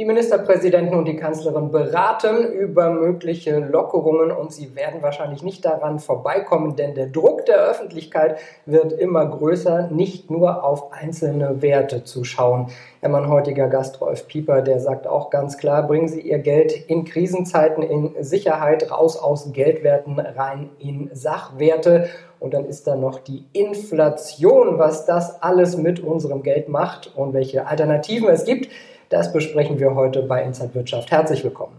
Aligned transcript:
Die 0.00 0.06
Ministerpräsidenten 0.06 0.94
und 0.94 1.04
die 1.04 1.16
Kanzlerin 1.16 1.70
beraten 1.70 2.50
über 2.54 2.88
mögliche 2.88 3.58
Lockerungen 3.58 4.30
und 4.30 4.50
sie 4.50 4.74
werden 4.74 5.02
wahrscheinlich 5.02 5.42
nicht 5.42 5.62
daran 5.66 5.98
vorbeikommen, 5.98 6.74
denn 6.74 6.94
der 6.94 7.08
Druck 7.08 7.44
der 7.44 7.58
Öffentlichkeit 7.58 8.38
wird 8.64 8.94
immer 8.94 9.26
größer, 9.26 9.90
nicht 9.90 10.30
nur 10.30 10.64
auf 10.64 10.90
einzelne 10.94 11.60
Werte 11.60 12.02
zu 12.02 12.24
schauen. 12.24 12.68
Mein 13.02 13.28
heutiger 13.28 13.68
Gast 13.68 14.00
Rolf 14.00 14.26
Pieper, 14.26 14.62
der 14.62 14.80
sagt 14.80 15.06
auch 15.06 15.28
ganz 15.28 15.58
klar, 15.58 15.86
bringen 15.86 16.08
Sie 16.08 16.22
Ihr 16.22 16.38
Geld 16.38 16.72
in 16.88 17.04
Krisenzeiten 17.04 17.82
in 17.82 18.24
Sicherheit, 18.24 18.90
raus 18.90 19.18
aus 19.18 19.52
Geldwerten, 19.52 20.18
rein 20.18 20.70
in 20.78 21.10
Sachwerte. 21.12 22.08
Und 22.38 22.54
dann 22.54 22.64
ist 22.64 22.86
da 22.86 22.96
noch 22.96 23.18
die 23.18 23.44
Inflation, 23.52 24.78
was 24.78 25.04
das 25.04 25.42
alles 25.42 25.76
mit 25.76 26.00
unserem 26.00 26.42
Geld 26.42 26.70
macht 26.70 27.14
und 27.14 27.34
welche 27.34 27.66
Alternativen 27.66 28.30
es 28.30 28.46
gibt. 28.46 28.70
Das 29.10 29.32
besprechen 29.32 29.80
wir 29.80 29.96
heute 29.96 30.22
bei 30.22 30.40
Inside 30.44 30.72
Wirtschaft. 30.72 31.10
Herzlich 31.10 31.42
willkommen. 31.42 31.76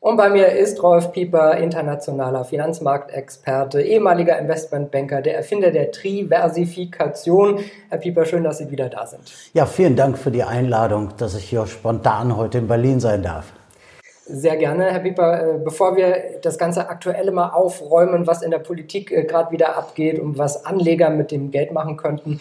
Und 0.00 0.16
bei 0.16 0.28
mir 0.30 0.48
ist 0.48 0.82
Rolf 0.82 1.12
Pieper, 1.12 1.56
internationaler 1.58 2.44
Finanzmarktexperte, 2.44 3.80
ehemaliger 3.80 4.36
Investmentbanker, 4.36 5.22
der 5.22 5.36
Erfinder 5.36 5.70
der 5.70 5.92
Triversifikation. 5.92 7.60
Herr 7.88 7.98
Pieper, 7.98 8.24
schön, 8.24 8.42
dass 8.42 8.58
Sie 8.58 8.72
wieder 8.72 8.88
da 8.88 9.06
sind. 9.06 9.32
Ja, 9.52 9.66
vielen 9.66 9.94
Dank 9.94 10.18
für 10.18 10.32
die 10.32 10.42
Einladung, 10.42 11.10
dass 11.16 11.36
ich 11.36 11.44
hier 11.44 11.64
spontan 11.68 12.36
heute 12.36 12.58
in 12.58 12.66
Berlin 12.66 12.98
sein 12.98 13.22
darf. 13.22 13.52
Sehr 14.26 14.56
gerne, 14.56 14.84
Herr 14.84 15.00
Pieper. 15.00 15.54
Äh, 15.54 15.58
bevor 15.58 15.96
wir 15.96 16.38
das 16.42 16.56
ganze 16.56 16.88
Aktuelle 16.88 17.30
mal 17.30 17.50
aufräumen, 17.50 18.26
was 18.26 18.42
in 18.42 18.50
der 18.50 18.58
Politik 18.58 19.12
äh, 19.12 19.24
gerade 19.24 19.50
wieder 19.50 19.76
abgeht 19.76 20.18
und 20.18 20.38
was 20.38 20.64
Anleger 20.64 21.10
mit 21.10 21.30
dem 21.30 21.50
Geld 21.50 21.72
machen 21.72 21.96
könnten. 21.96 22.40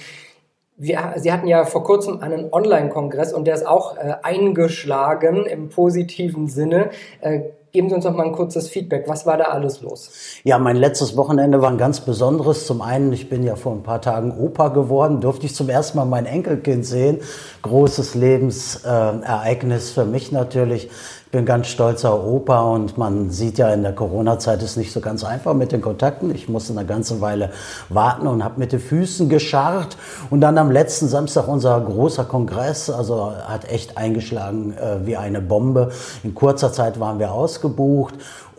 Wir, 0.78 1.14
Sie 1.18 1.32
hatten 1.32 1.48
ja 1.48 1.66
vor 1.66 1.84
kurzem 1.84 2.22
einen 2.22 2.52
Online-Kongress 2.52 3.34
und 3.34 3.46
der 3.46 3.56
ist 3.56 3.68
auch 3.68 3.98
äh, 3.98 4.16
eingeschlagen 4.24 5.46
im 5.46 5.70
positiven 5.70 6.48
Sinne. 6.48 6.90
Äh, 7.22 7.42
Geben 7.74 7.90
Sie 7.90 7.96
uns 7.96 8.06
noch 8.06 8.14
mal 8.14 8.28
ein 8.28 8.34
kurzes 8.34 8.70
Feedback. 8.70 9.06
Was 9.08 9.26
war 9.26 9.36
da 9.36 9.46
alles 9.46 9.82
los? 9.82 10.12
Ja, 10.44 10.60
mein 10.60 10.76
letztes 10.76 11.18
Wochenende 11.18 11.60
war 11.60 11.72
ein 11.72 11.80
ganz 11.80 12.02
besonderes. 12.02 12.68
Zum 12.68 12.84
einen, 12.84 13.12
ich 13.14 13.30
bin 13.30 13.42
ja 13.42 13.56
vor 13.56 13.72
ein 13.72 13.82
paar 13.82 14.00
Tagen 14.00 14.32
Opa 14.38 14.68
geworden, 14.68 15.22
durfte 15.22 15.48
ich 15.48 15.56
zum 15.56 15.70
ersten 15.70 15.98
Mal 15.98 16.06
mein 16.06 16.28
Enkelkind 16.28 16.86
sehen. 16.86 17.22
Großes 17.64 18.14
Lebensereignis 18.14 19.90
äh, 19.90 19.94
für 19.96 20.06
mich 20.06 20.32
natürlich 20.32 20.92
bin 21.34 21.48
ganz 21.48 21.66
stolzer 21.66 22.24
Opa 22.24 22.62
und 22.62 23.00
man 23.00 23.32
sieht 23.32 23.58
ja 23.58 23.74
in 23.74 23.82
der 23.82 23.94
Corona-Zeit 23.94 24.62
ist 24.62 24.78
nicht 24.78 24.92
so 24.92 25.02
ganz 25.02 25.24
einfach 25.24 25.56
mit 25.56 25.72
den 25.72 25.82
Kontakten. 25.82 26.34
Ich 26.34 26.48
musste 26.48 26.74
eine 26.74 26.86
ganze 26.86 27.22
Weile 27.22 27.50
warten 27.90 28.28
und 28.28 28.44
habe 28.44 28.60
mit 28.60 28.72
den 28.72 28.80
Füßen 28.80 29.30
gescharrt. 29.30 29.98
Und 30.30 30.42
dann 30.42 30.60
am 30.60 30.70
letzten 30.70 31.08
Samstag 31.08 31.48
unser 31.48 31.82
großer 31.82 32.26
Kongress, 32.26 32.92
also 32.92 33.32
hat 33.32 33.68
echt 33.68 33.98
eingeschlagen 33.98 34.78
äh, 34.78 35.08
wie 35.08 35.18
eine 35.18 35.42
Bombe. 35.42 35.92
In 36.24 36.36
kurzer 36.36 36.72
Zeit 36.72 37.00
waren 37.00 37.18
wir 37.18 37.32
ausgebucht 37.32 38.14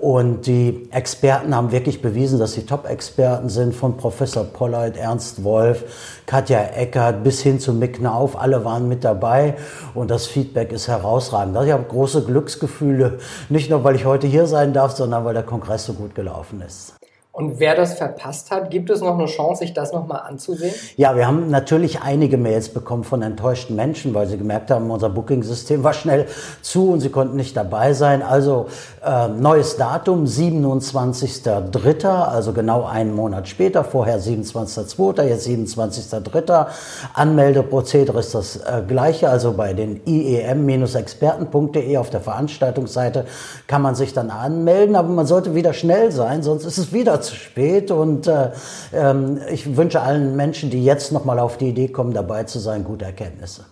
und 0.05 0.47
die 0.47 0.87
Experten 0.91 1.57
haben 1.57 1.73
wirklich 1.73 2.03
bewiesen, 2.03 2.39
dass 2.39 2.53
sie 2.53 2.67
Top-Experten 2.67 3.49
sind, 3.49 3.75
von 3.75 3.97
Professor 3.97 4.45
Pollard, 4.45 4.99
Ernst 4.99 5.45
Wolf, 5.45 6.21
Katja 6.27 6.63
Eckert 6.77 7.25
bis 7.25 7.41
hin 7.41 7.59
zu 7.59 7.73
Mick 7.73 8.03
Nauf. 8.03 8.39
Alle 8.39 8.67
waren 8.67 8.87
mit 8.87 9.03
dabei 9.03 9.55
und 9.95 10.11
das 10.11 10.27
Feedback 10.27 10.73
ist 10.73 10.89
herausragend. 10.89 11.57
Also 11.57 11.69
ich 11.69 11.73
habe 11.73 11.85
große 11.85 12.23
Glücksgefühle, 12.27 13.19
nicht 13.49 13.71
nur, 13.71 13.83
weil 13.83 13.97
ich 13.97 14.05
heute 14.05 14.27
hier 14.27 14.47
sein 14.47 14.75
darf, 14.75 14.93
sondern 14.93 15.25
weil 15.25 15.33
der 15.33 15.43
Kongress 15.43 15.87
so 15.87 15.95
gut 15.95 16.15
gelaufen 16.15 16.61
ist. 16.61 16.93
Und 17.35 17.59
wer 17.59 17.75
das 17.75 17.95
verpasst 17.95 18.53
hat, 18.53 18.71
gibt 18.71 18.91
es 18.91 19.01
noch 19.01 19.19
eine 19.19 19.27
Chance, 19.27 19.65
sich 19.65 19.75
das 19.75 19.93
nochmal 19.93 20.21
anzusehen? 20.21 20.73
Ja, 20.97 21.17
wir 21.17 21.27
haben 21.27 21.51
natürlich 21.51 22.01
einige 22.01 22.37
Mails 22.37 22.69
bekommen 22.69 23.03
von 23.03 23.23
enttäuschten 23.23 23.75
Menschen, 23.75 24.15
weil 24.15 24.29
sie 24.29 24.39
gemerkt 24.39 24.71
haben, 24.71 24.89
unser 24.89 25.11
Booking-System 25.11 25.83
war 25.83 25.95
schnell 25.95 26.27
zu 26.63 26.93
und 26.93 27.01
sie 27.01 27.09
konnten 27.09 27.35
nicht 27.35 27.57
dabei 27.57 27.93
sein. 27.93 28.23
Also 28.23 28.67
äh, 29.05 29.27
neues 29.27 29.77
Datum, 29.77 30.27
27.03., 30.27 32.07
also 32.07 32.53
genau 32.53 32.85
einen 32.85 33.13
Monat 33.13 33.49
später, 33.49 33.83
vorher 33.83 34.21
27.02., 34.21 35.25
jetzt 35.25 35.49
27.03. 35.49 36.67
Anmeldeprozedere 37.15 38.21
ist 38.21 38.37
das 38.37 38.59
äh, 38.59 38.85
gleiche, 38.87 39.29
also 39.29 39.55
bei 39.55 39.73
den 39.73 40.01
iem-experten.de 40.07 41.97
auf 41.97 42.11
der 42.11 42.21
Veranstaltungsseite 42.21 43.25
kann 43.67 43.83
man 43.83 43.97
sich 43.97 44.13
dann 44.13 44.31
anmelden, 44.31 44.95
aber 44.95 45.09
man 45.09 45.27
sollte 45.27 45.57
wieder 45.57 45.73
schnell 45.73 46.13
sein, 46.13 46.45
sonst 46.45 46.65
ist 46.65 46.79
es 46.79 46.93
wieder 46.93 47.24
zu 47.25 47.35
spät. 47.35 47.91
Und 47.91 48.27
äh, 48.27 48.51
ähm, 48.93 49.41
ich 49.51 49.77
wünsche 49.77 50.01
allen 50.01 50.37
Menschen, 50.37 50.71
die 50.71 50.85
jetzt 50.85 51.13
nochmal 51.13 51.39
auf 51.39 51.57
die 51.57 51.69
Idee 51.69 51.89
kommen, 51.89 52.15
dabei 52.15 52.45
zu 52.45 52.59
sein, 52.59 52.85
gute 52.85 53.05
Erkenntnisse. 53.05 53.65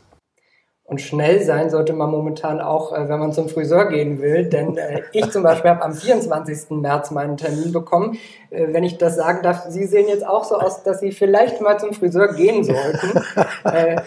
Und 0.85 1.01
schnell 1.01 1.43
sein 1.43 1.71
sollte 1.71 1.95
man 1.95 2.11
momentan 2.11 2.61
auch, 2.61 2.93
äh, 2.93 3.09
wenn 3.09 3.19
man 3.19 3.33
zum 3.33 3.49
Friseur 3.49 3.89
gehen 3.89 4.21
will. 4.21 4.45
Denn 4.45 4.77
äh, 4.77 5.01
ich 5.13 5.31
zum 5.31 5.43
Beispiel 5.43 5.71
habe 5.73 5.83
am 5.83 5.95
24. 5.95 6.71
März 6.71 7.11
meinen 7.13 7.37
Termin 7.37 7.73
bekommen. 7.73 8.19
Äh, 8.51 8.73
wenn 8.73 8.85
ich 8.85 8.99
das 8.99 9.17
sagen 9.17 9.43
darf, 9.43 9.65
Sie 9.69 9.87
sehen 9.87 10.09
jetzt 10.09 10.27
auch 10.27 10.45
so 10.45 10.57
aus, 10.57 10.83
dass 10.83 11.01
Sie 11.01 11.13
vielleicht 11.13 11.61
mal 11.61 11.79
zum 11.79 11.95
Friseur 11.95 12.35
gehen 12.35 12.65
sollten. 12.65 13.21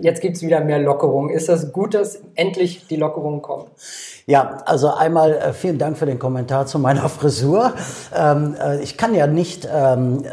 Jetzt 0.00 0.20
gibt 0.20 0.36
es 0.36 0.42
wieder 0.42 0.60
mehr 0.60 0.78
Lockerungen. 0.78 1.30
Ist 1.30 1.48
das 1.48 1.72
gut, 1.72 1.94
dass 1.94 2.20
endlich 2.34 2.86
die 2.88 2.96
Lockerungen 2.96 3.40
kommen? 3.40 3.64
Ja, 4.28 4.58
also 4.64 4.92
einmal 4.92 5.34
äh, 5.34 5.52
vielen 5.52 5.78
Dank 5.78 5.96
für 5.96 6.04
den 6.04 6.18
Kommentar 6.18 6.66
zu 6.66 6.80
meiner 6.80 7.08
Frisur. 7.08 7.74
Ähm, 8.12 8.56
äh, 8.60 8.82
ich 8.82 8.96
kann 8.96 9.14
ja 9.14 9.28
nicht 9.28 9.68
ähm, 9.72 10.24
äh, 10.24 10.30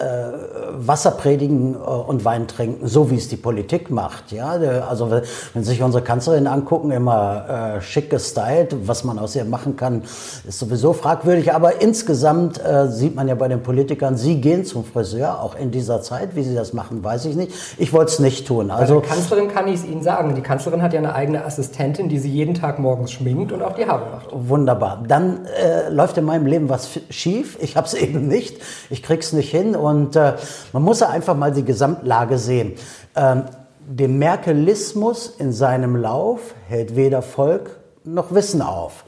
Wasser 0.71 1.11
predigen 1.11 1.75
äh, 1.75 1.77
und 1.77 2.25
Wein 2.25 2.47
trinken, 2.47 2.87
so 2.87 3.11
wie 3.11 3.17
es 3.17 3.27
die 3.27 3.35
Politik 3.35 3.91
macht. 3.91 4.31
Ja, 4.31 4.49
also 4.49 5.11
wenn 5.11 5.63
Sie 5.63 5.69
sich 5.69 5.83
unsere 5.83 6.03
Kanzlerin 6.03 6.47
angucken, 6.47 6.89
immer 6.89 7.75
äh, 7.77 7.81
schick 7.81 8.09
gestylt, 8.09 8.75
was 8.87 9.03
man 9.03 9.19
aus 9.19 9.35
ihr 9.35 9.45
machen 9.45 9.75
kann, 9.75 10.01
ist 10.47 10.57
sowieso 10.57 10.93
fragwürdig. 10.93 11.53
Aber 11.53 11.79
insgesamt 11.79 12.59
äh, 12.65 12.87
sieht 12.87 13.13
man 13.13 13.27
ja 13.27 13.35
bei 13.35 13.47
den 13.47 13.61
Politikern, 13.61 14.17
sie 14.17 14.41
gehen 14.41 14.65
zum 14.65 14.85
Friseur, 14.85 15.39
auch 15.39 15.53
in 15.55 15.69
dieser 15.69 16.01
Zeit. 16.01 16.35
Wie 16.35 16.41
sie 16.41 16.55
das 16.55 16.73
machen, 16.73 17.03
weiß 17.03 17.25
ich 17.25 17.35
nicht. 17.35 17.53
Ich 17.77 17.93
wollte 17.93 18.13
es 18.13 18.17
nicht 18.17 18.47
tun. 18.47 18.71
Also 18.71 19.01
Kanzlerin 19.01 19.49
kann 19.49 19.67
ich 19.67 19.75
es 19.75 19.85
Ihnen 19.85 20.01
sagen. 20.01 20.33
Die 20.33 20.41
Kanzlerin 20.41 20.81
hat 20.81 20.93
ja 20.93 20.99
eine 20.99 21.13
eigene 21.13 21.45
Assistentin, 21.45 22.09
die 22.09 22.17
sie 22.17 22.31
jeden 22.31 22.55
Tag 22.55 22.79
morgens 22.79 23.11
schminkt 23.11 23.51
und 23.51 23.61
auch 23.61 23.75
die 23.75 23.82
Haare 23.87 24.09
macht. 24.11 24.27
Wunderbar. 24.31 25.03
Dann 25.07 25.45
äh, 25.45 25.89
läuft 25.89 26.17
in 26.17 26.25
meinem 26.25 26.45
Leben 26.45 26.69
was 26.69 26.99
schief. 27.09 27.57
Ich 27.61 27.75
habe 27.77 27.87
es 27.87 27.93
eben 27.93 28.27
nicht. 28.27 28.61
Ich 28.89 29.03
krieg's 29.03 29.33
nicht 29.33 29.51
hin 29.51 29.75
und 29.75 30.15
äh, 30.15 30.33
man 30.71 30.83
muss 30.83 30.99
ja 30.99 31.09
einfach 31.09 31.35
mal 31.35 31.51
die 31.51 31.65
Gesamtlage 31.65 32.37
sehen. 32.37 32.73
Ähm, 33.15 33.43
der 33.85 34.07
Merkelismus 34.07 35.27
in 35.27 35.51
seinem 35.51 35.95
Lauf 35.95 36.55
hält 36.67 36.95
weder 36.95 37.21
Volk 37.21 37.77
noch 38.05 38.33
Wissen 38.33 38.61
auf. 38.61 39.03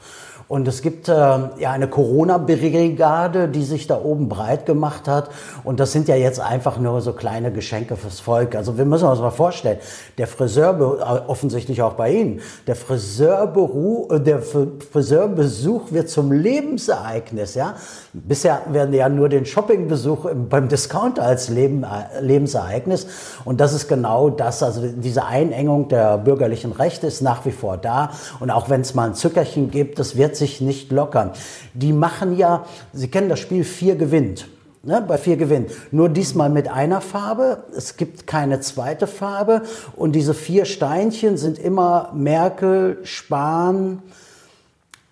Und 0.48 0.68
es 0.68 0.80
gibt 0.80 1.08
äh, 1.08 1.12
ja 1.12 1.72
eine 1.72 1.88
Corona-Brigade, 1.88 3.48
die 3.48 3.64
sich 3.64 3.88
da 3.88 4.00
oben 4.00 4.28
breit 4.28 4.64
gemacht 4.64 5.08
hat. 5.08 5.28
Und 5.64 5.80
das 5.80 5.90
sind 5.90 6.06
ja 6.06 6.14
jetzt 6.14 6.38
einfach 6.38 6.78
nur 6.78 7.00
so 7.00 7.14
kleine 7.14 7.50
Geschenke 7.50 7.96
fürs 7.96 8.20
Volk. 8.20 8.54
Also 8.54 8.78
wir 8.78 8.84
müssen 8.84 9.08
uns 9.08 9.18
mal 9.18 9.30
vorstellen, 9.30 9.78
der 10.18 10.28
Friseur, 10.28 10.76
äh, 11.00 11.28
offensichtlich 11.28 11.82
auch 11.82 11.94
bei 11.94 12.12
Ihnen, 12.12 12.40
der 12.68 12.76
Friseurberuf, 12.76 14.12
äh, 14.12 14.20
der 14.20 14.40
Friseurbesuch 14.40 15.90
wird 15.90 16.10
zum 16.10 16.30
Lebensereignis. 16.30 17.56
Ja, 17.56 17.74
bisher 18.12 18.62
werden 18.70 18.94
ja 18.94 19.08
nur 19.08 19.28
den 19.28 19.46
Shoppingbesuch 19.46 20.28
beim 20.48 20.68
Discounter 20.68 21.22
als 21.22 21.48
Leben, 21.48 21.82
äh, 21.82 22.20
Lebensereignis. 22.20 23.08
Und 23.44 23.60
das 23.60 23.72
ist 23.72 23.88
genau 23.88 24.30
das. 24.30 24.62
Also 24.62 24.82
diese 24.86 25.24
Einengung 25.24 25.88
der 25.88 26.18
bürgerlichen 26.18 26.70
Rechte 26.70 27.08
ist 27.08 27.20
nach 27.20 27.44
wie 27.46 27.50
vor 27.50 27.78
da. 27.78 28.10
Und 28.38 28.52
auch 28.52 28.70
wenn 28.70 28.82
es 28.82 28.94
mal 28.94 29.08
ein 29.08 29.14
Zückerchen 29.14 29.72
gibt, 29.72 29.98
das 29.98 30.16
wird 30.16 30.35
sich 30.36 30.60
nicht 30.60 30.90
lockern. 30.92 31.32
Die 31.74 31.92
machen 31.92 32.36
ja, 32.36 32.64
Sie 32.92 33.08
kennen 33.08 33.28
das 33.28 33.40
Spiel 33.40 33.64
vier 33.64 33.96
gewinnt. 33.96 34.48
Ne, 34.82 35.04
bei 35.06 35.18
vier 35.18 35.36
gewinnt. 35.36 35.72
Nur 35.90 36.08
diesmal 36.08 36.48
mit 36.48 36.68
einer 36.68 37.00
Farbe. 37.00 37.64
Es 37.76 37.96
gibt 37.96 38.28
keine 38.28 38.60
zweite 38.60 39.08
Farbe. 39.08 39.62
Und 39.96 40.12
diese 40.12 40.32
vier 40.32 40.64
Steinchen 40.64 41.36
sind 41.36 41.58
immer 41.58 42.12
Merkel, 42.14 42.98
Spahn, 43.02 44.00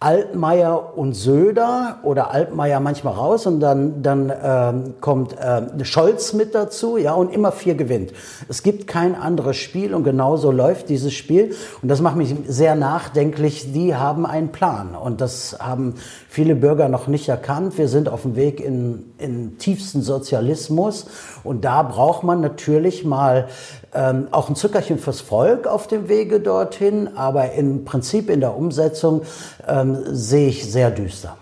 Altmaier 0.05 0.99
und 0.99 1.15
Söder 1.15 2.01
oder 2.03 2.31
Altmaier 2.31 2.79
manchmal 2.79 3.15
raus 3.15 3.47
und 3.47 3.61
dann, 3.61 4.03
dann 4.03 4.31
ähm, 4.43 4.95
kommt 5.01 5.35
ähm, 5.41 5.83
Scholz 5.83 6.35
mit 6.35 6.55
dazu, 6.55 6.99
ja, 6.99 7.15
und 7.15 7.33
immer 7.33 7.53
vier 7.53 7.75
gewinnt. 7.75 8.13
Es 8.47 8.63
gibt 8.63 8.87
kein 8.87 9.15
anderes 9.15 9.57
Spiel 9.57 9.95
und 9.95 10.05
genauso 10.05 10.51
läuft 10.51 10.91
dieses 10.91 11.15
Spiel. 11.15 11.55
Und 11.81 11.89
das 11.89 12.03
macht 12.03 12.17
mich 12.17 12.35
sehr 12.47 12.75
nachdenklich. 12.75 13.73
Die 13.73 13.95
haben 13.95 14.27
einen 14.27 14.53
Plan 14.53 14.95
und 14.95 15.23
das 15.23 15.57
haben 15.59 15.95
viele 16.29 16.55
Bürger 16.55 16.91
noch 16.91 17.07
nicht 17.07 17.31
erkannt. 17.31 17.79
Wir 17.79 17.89
sind 17.89 18.11
auf 18.11 18.23
dem 18.23 18.37
Weg 18.37 18.61
in, 18.61 19.15
in 19.17 19.57
tiefsten 19.57 20.03
Sozialismus 20.03 21.07
und 21.45 21.65
da 21.65 21.83
braucht 21.83 22.25
man 22.25 22.43
natürlich 22.43 23.05
mal 23.05 23.49
ähm, 23.95 24.29
auch 24.31 24.49
ein 24.49 24.57
Zuckerchen 24.57 24.99
fürs 24.99 25.21
Volk 25.21 25.67
auf 25.67 25.87
dem 25.87 26.09
Wege 26.09 26.41
dorthin, 26.41 27.17
aber 27.17 27.53
im 27.53 27.85
Prinzip 27.85 28.31
in 28.31 28.41
der 28.41 28.57
Umsetzung 28.57 29.23
ähm, 29.67 29.99
sehe 30.11 30.49
ich 30.49 30.71
sehr 30.71 30.91
düster. 30.91 31.37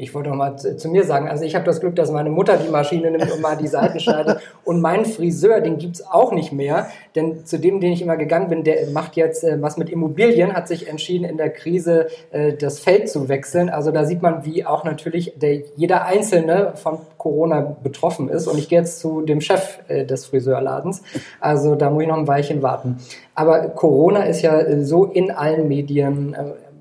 Ich 0.00 0.14
wollte 0.14 0.30
noch 0.30 0.36
mal 0.36 0.56
zu, 0.56 0.78
zu 0.78 0.88
mir 0.88 1.04
sagen, 1.04 1.28
also 1.28 1.44
ich 1.44 1.54
habe 1.54 1.66
das 1.66 1.80
Glück, 1.80 1.94
dass 1.94 2.10
meine 2.10 2.30
Mutter 2.30 2.56
die 2.56 2.70
Maschine 2.70 3.10
nimmt 3.10 3.30
und 3.30 3.42
mal 3.42 3.56
die 3.56 3.66
Seiten 3.66 4.00
schneidet. 4.00 4.40
Und 4.64 4.80
meinen 4.80 5.04
Friseur, 5.04 5.60
den 5.60 5.76
gibt's 5.76 6.02
auch 6.06 6.32
nicht 6.32 6.52
mehr. 6.52 6.86
Denn 7.14 7.44
zu 7.44 7.58
dem, 7.58 7.80
den 7.80 7.92
ich 7.92 8.00
immer 8.00 8.16
gegangen 8.16 8.48
bin, 8.48 8.64
der 8.64 8.88
macht 8.92 9.16
jetzt 9.16 9.44
äh, 9.44 9.60
was 9.60 9.76
mit 9.76 9.90
Immobilien, 9.90 10.54
hat 10.54 10.68
sich 10.68 10.88
entschieden, 10.88 11.24
in 11.24 11.36
der 11.36 11.50
Krise 11.50 12.08
äh, 12.30 12.54
das 12.54 12.80
Feld 12.80 13.10
zu 13.10 13.28
wechseln. 13.28 13.68
Also 13.68 13.90
da 13.90 14.06
sieht 14.06 14.22
man, 14.22 14.46
wie 14.46 14.64
auch 14.64 14.84
natürlich 14.84 15.34
der, 15.36 15.60
jeder 15.76 16.06
Einzelne 16.06 16.72
von 16.76 16.98
Corona 17.18 17.76
betroffen 17.82 18.30
ist. 18.30 18.46
Und 18.46 18.58
ich 18.58 18.70
gehe 18.70 18.78
jetzt 18.78 19.00
zu 19.00 19.20
dem 19.20 19.42
Chef 19.42 19.80
äh, 19.88 20.06
des 20.06 20.24
Friseurladens. 20.24 21.02
Also 21.40 21.74
da 21.74 21.90
muss 21.90 22.02
ich 22.02 22.08
noch 22.08 22.16
ein 22.16 22.26
Weilchen 22.26 22.62
warten. 22.62 22.96
Aber 23.34 23.68
Corona 23.68 24.22
ist 24.22 24.40
ja 24.40 24.58
äh, 24.58 24.82
so 24.82 25.04
in 25.04 25.30
allen 25.30 25.68
Medien. 25.68 26.34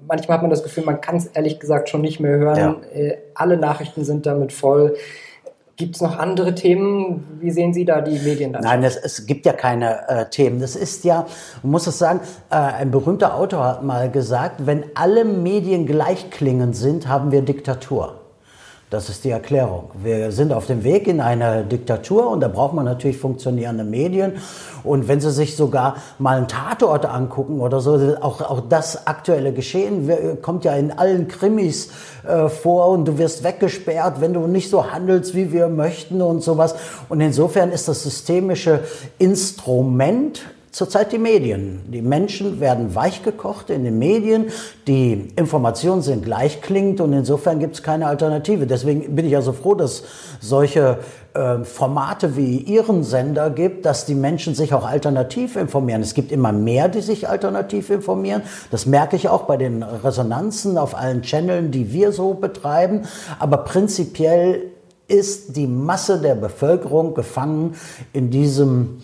Manchmal 0.09 0.37
hat 0.37 0.41
man 0.41 0.49
das 0.49 0.63
Gefühl, 0.63 0.83
man 0.83 0.99
kann 0.99 1.17
es 1.17 1.27
ehrlich 1.27 1.59
gesagt 1.59 1.87
schon 1.87 2.01
nicht 2.01 2.19
mehr 2.19 2.37
hören. 2.37 2.57
Ja. 2.57 2.99
Äh, 2.99 3.17
alle 3.35 3.57
Nachrichten 3.57 4.03
sind 4.03 4.25
damit 4.25 4.51
voll. 4.51 4.95
Gibt 5.75 5.95
es 5.95 6.01
noch 6.01 6.17
andere 6.19 6.55
Themen? 6.55 7.23
Wie 7.39 7.51
sehen 7.51 7.73
Sie 7.73 7.85
da 7.85 8.01
die 8.01 8.19
Medien? 8.19 8.51
Nein, 8.51 8.83
es, 8.83 8.97
es, 8.97 9.25
gibt 9.25 9.45
ja 9.45 9.53
keine 9.53 10.09
äh, 10.09 10.25
Themen. 10.29 10.59
Das 10.59 10.75
ist 10.75 11.05
ja, 11.05 11.25
man 11.63 11.71
muss 11.71 11.87
es 11.87 11.97
sagen, 11.97 12.19
äh, 12.49 12.55
ein 12.55 12.91
berühmter 12.91 13.35
Autor 13.35 13.63
hat 13.63 13.83
mal 13.83 14.09
gesagt, 14.11 14.65
wenn 14.65 14.83
alle 14.95 15.23
Medien 15.23 15.85
gleichklingend 15.85 16.75
sind, 16.75 17.07
haben 17.07 17.31
wir 17.31 17.43
Diktatur. 17.43 18.18
Das 18.89 19.07
ist 19.07 19.23
die 19.23 19.29
Erklärung. 19.29 19.91
Wir 20.01 20.31
sind 20.31 20.51
auf 20.51 20.65
dem 20.65 20.83
Weg 20.83 21.07
in 21.07 21.21
eine 21.21 21.63
Diktatur 21.63 22.27
und 22.27 22.39
da 22.39 22.47
braucht 22.47 22.73
man 22.73 22.85
natürlich 22.85 23.19
funktionierende 23.19 23.83
Medien. 23.83 24.37
Und 24.83 25.07
wenn 25.07 25.21
Sie 25.21 25.29
sich 25.29 25.55
sogar 25.55 25.97
mal 26.17 26.37
einen 26.37 26.47
Tatort 26.47 27.05
angucken 27.05 27.59
oder 27.59 27.81
so, 27.81 28.17
auch, 28.19 28.41
auch 28.41 28.61
das 28.67 29.05
aktuelle 29.05 29.53
Geschehen 29.53 30.09
kommt 30.41 30.65
ja 30.65 30.73
in 30.73 30.91
allen 30.91 31.27
Krimis 31.27 31.91
äh, 32.27 32.49
vor 32.49 32.87
und 32.87 33.05
du 33.05 33.19
wirst 33.19 33.43
weggesperrt, 33.43 34.21
wenn 34.21 34.33
du 34.33 34.47
nicht 34.47 34.71
so 34.71 34.91
handelst, 34.91 35.35
wie 35.35 35.51
wir 35.51 35.67
möchten 35.67 36.19
und 36.23 36.41
sowas. 36.41 36.73
Und 37.09 37.21
insofern 37.21 37.71
ist 37.71 37.87
das 37.87 38.01
systemische 38.01 38.79
Instrument 39.19 40.41
Zurzeit 40.71 41.11
die 41.11 41.17
Medien. 41.17 41.81
Die 41.91 42.01
Menschen 42.01 42.59
werden 42.59 42.93
weichgekocht 42.93 43.71
in 43.71 43.83
den 43.83 43.97
Medien. 43.97 44.51
Die 44.85 45.29
Informationen 45.35 46.03
sind 46.03 46.23
gleichklingend 46.23 47.01
und 47.01 47.11
insofern 47.13 47.59
gibt 47.59 47.75
es 47.75 47.83
keine 47.83 48.05
Alternative. 48.05 48.67
Deswegen 48.67 49.15
bin 49.15 49.25
ich 49.25 49.31
ja 49.31 49.41
so 49.41 49.51
froh, 49.51 49.73
dass 49.73 50.03
solche 50.39 50.99
äh, 51.33 51.63
Formate 51.63 52.35
wie 52.35 52.57
Ihren 52.57 53.03
Sender 53.03 53.49
gibt, 53.49 53.85
dass 53.85 54.05
die 54.05 54.13
Menschen 54.13 54.53
sich 54.53 54.73
auch 54.75 54.85
alternativ 54.85 55.55
informieren. 55.55 56.01
Es 56.01 56.13
gibt 56.13 56.31
immer 56.31 56.51
mehr, 56.51 56.87
die 56.87 57.01
sich 57.01 57.27
alternativ 57.27 57.89
informieren. 57.89 58.43
Das 58.69 58.85
merke 58.85 59.15
ich 59.15 59.27
auch 59.27 59.43
bei 59.43 59.57
den 59.57 59.81
Resonanzen 59.81 60.77
auf 60.77 60.95
allen 60.95 61.23
Channeln, 61.23 61.71
die 61.71 61.93
wir 61.93 62.11
so 62.11 62.35
betreiben. 62.35 63.03
Aber 63.39 63.57
prinzipiell 63.57 64.71
ist 65.07 65.55
die 65.55 65.67
Masse 65.67 66.21
der 66.21 66.35
Bevölkerung 66.35 67.15
gefangen 67.15 67.75
in 68.13 68.29
diesem 68.29 68.99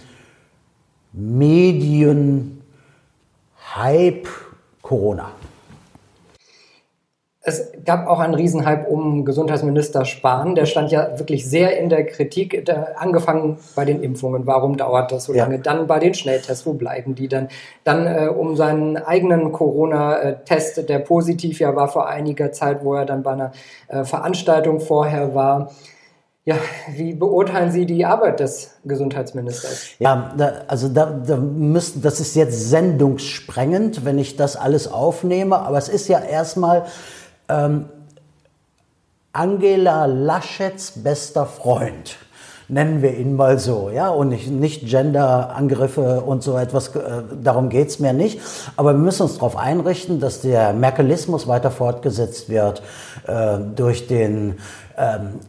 Medien, 1.18 2.62
Hype, 3.74 4.28
Corona. 4.82 5.32
Es 7.48 7.72
gab 7.86 8.08
auch 8.08 8.20
einen 8.20 8.34
Riesenhype 8.34 8.88
um 8.88 9.24
Gesundheitsminister 9.24 10.04
Spahn. 10.04 10.56
Der 10.56 10.66
stand 10.66 10.92
ja 10.92 11.20
wirklich 11.20 11.48
sehr 11.48 11.78
in 11.78 11.90
der 11.90 12.04
Kritik, 12.06 12.66
der, 12.66 13.00
angefangen 13.00 13.60
bei 13.76 13.86
den 13.86 14.02
Impfungen. 14.02 14.48
Warum 14.48 14.78
dauert 14.78 15.12
das 15.12 15.26
so 15.26 15.34
lange? 15.34 15.58
Ja. 15.58 15.62
Dann 15.62 15.86
bei 15.86 16.00
den 16.00 16.16
Schnelltests, 16.16 16.66
wo 16.66 16.74
bleiben 16.74 17.14
die 17.14 17.28
dann? 17.28 17.50
Dann 17.84 18.08
äh, 18.08 18.28
um 18.28 18.56
seinen 18.56 18.98
eigenen 18.98 19.52
Corona-Test, 19.52 20.90
der 20.90 21.00
positiv 21.00 21.60
ja 21.60 21.76
war 21.76 21.88
vor 21.88 22.10
einiger 22.10 22.52
Zeit, 22.52 22.84
wo 22.84 22.96
er 22.96 23.06
dann 23.06 23.22
bei 23.22 23.34
einer 23.34 23.52
äh, 23.90 24.04
Veranstaltung 24.04 24.80
vorher 24.80 25.36
war. 25.36 25.72
Ja, 26.48 26.58
wie 26.94 27.14
beurteilen 27.14 27.72
Sie 27.72 27.88
die 27.88 28.06
Arbeit 28.06 28.40
des 28.40 28.76
Gesundheitsministers? 28.86 29.88
Ja, 29.98 30.32
da, 30.38 30.62
also 30.68 30.90
da, 30.90 31.08
da 31.08 31.38
müssen, 31.38 32.04
das 32.04 32.20
ist 32.20 32.36
jetzt 32.36 32.70
sendungssprengend, 32.70 34.06
wenn 34.06 34.20
ich 34.20 34.36
das 34.36 34.56
alles 34.56 34.88
aufnehme, 34.88 35.58
aber 35.58 35.80
es 35.80 35.90
ist 35.90 36.08
ja 36.08 36.20
erstmal 36.20 36.86
ähm, 37.50 37.86
Angela 39.34 40.06
Laschets 40.06 40.92
bester 40.92 41.48
Freund 41.48 42.18
nennen 42.68 43.02
wir 43.02 43.16
ihn 43.16 43.36
mal 43.36 43.60
so, 43.60 43.90
ja, 43.90 44.10
und 44.10 44.30
nicht, 44.30 44.50
nicht 44.50 44.88
Gender-Angriffe 44.88 46.22
und 46.22 46.42
so 46.42 46.58
etwas, 46.58 46.96
äh, 46.96 47.22
darum 47.42 47.70
geht's 47.70 48.00
mir 48.00 48.14
nicht. 48.14 48.40
Aber 48.76 48.94
wir 48.94 49.00
müssen 49.00 49.24
uns 49.24 49.36
darauf 49.36 49.56
einrichten, 49.56 50.20
dass 50.20 50.42
der 50.42 50.74
Merkelismus 50.74 51.48
weiter 51.48 51.72
fortgesetzt 51.72 52.50
wird 52.50 52.82
äh, 53.28 53.60
durch 53.76 54.08
den 54.08 54.58
ähm, 54.98 55.40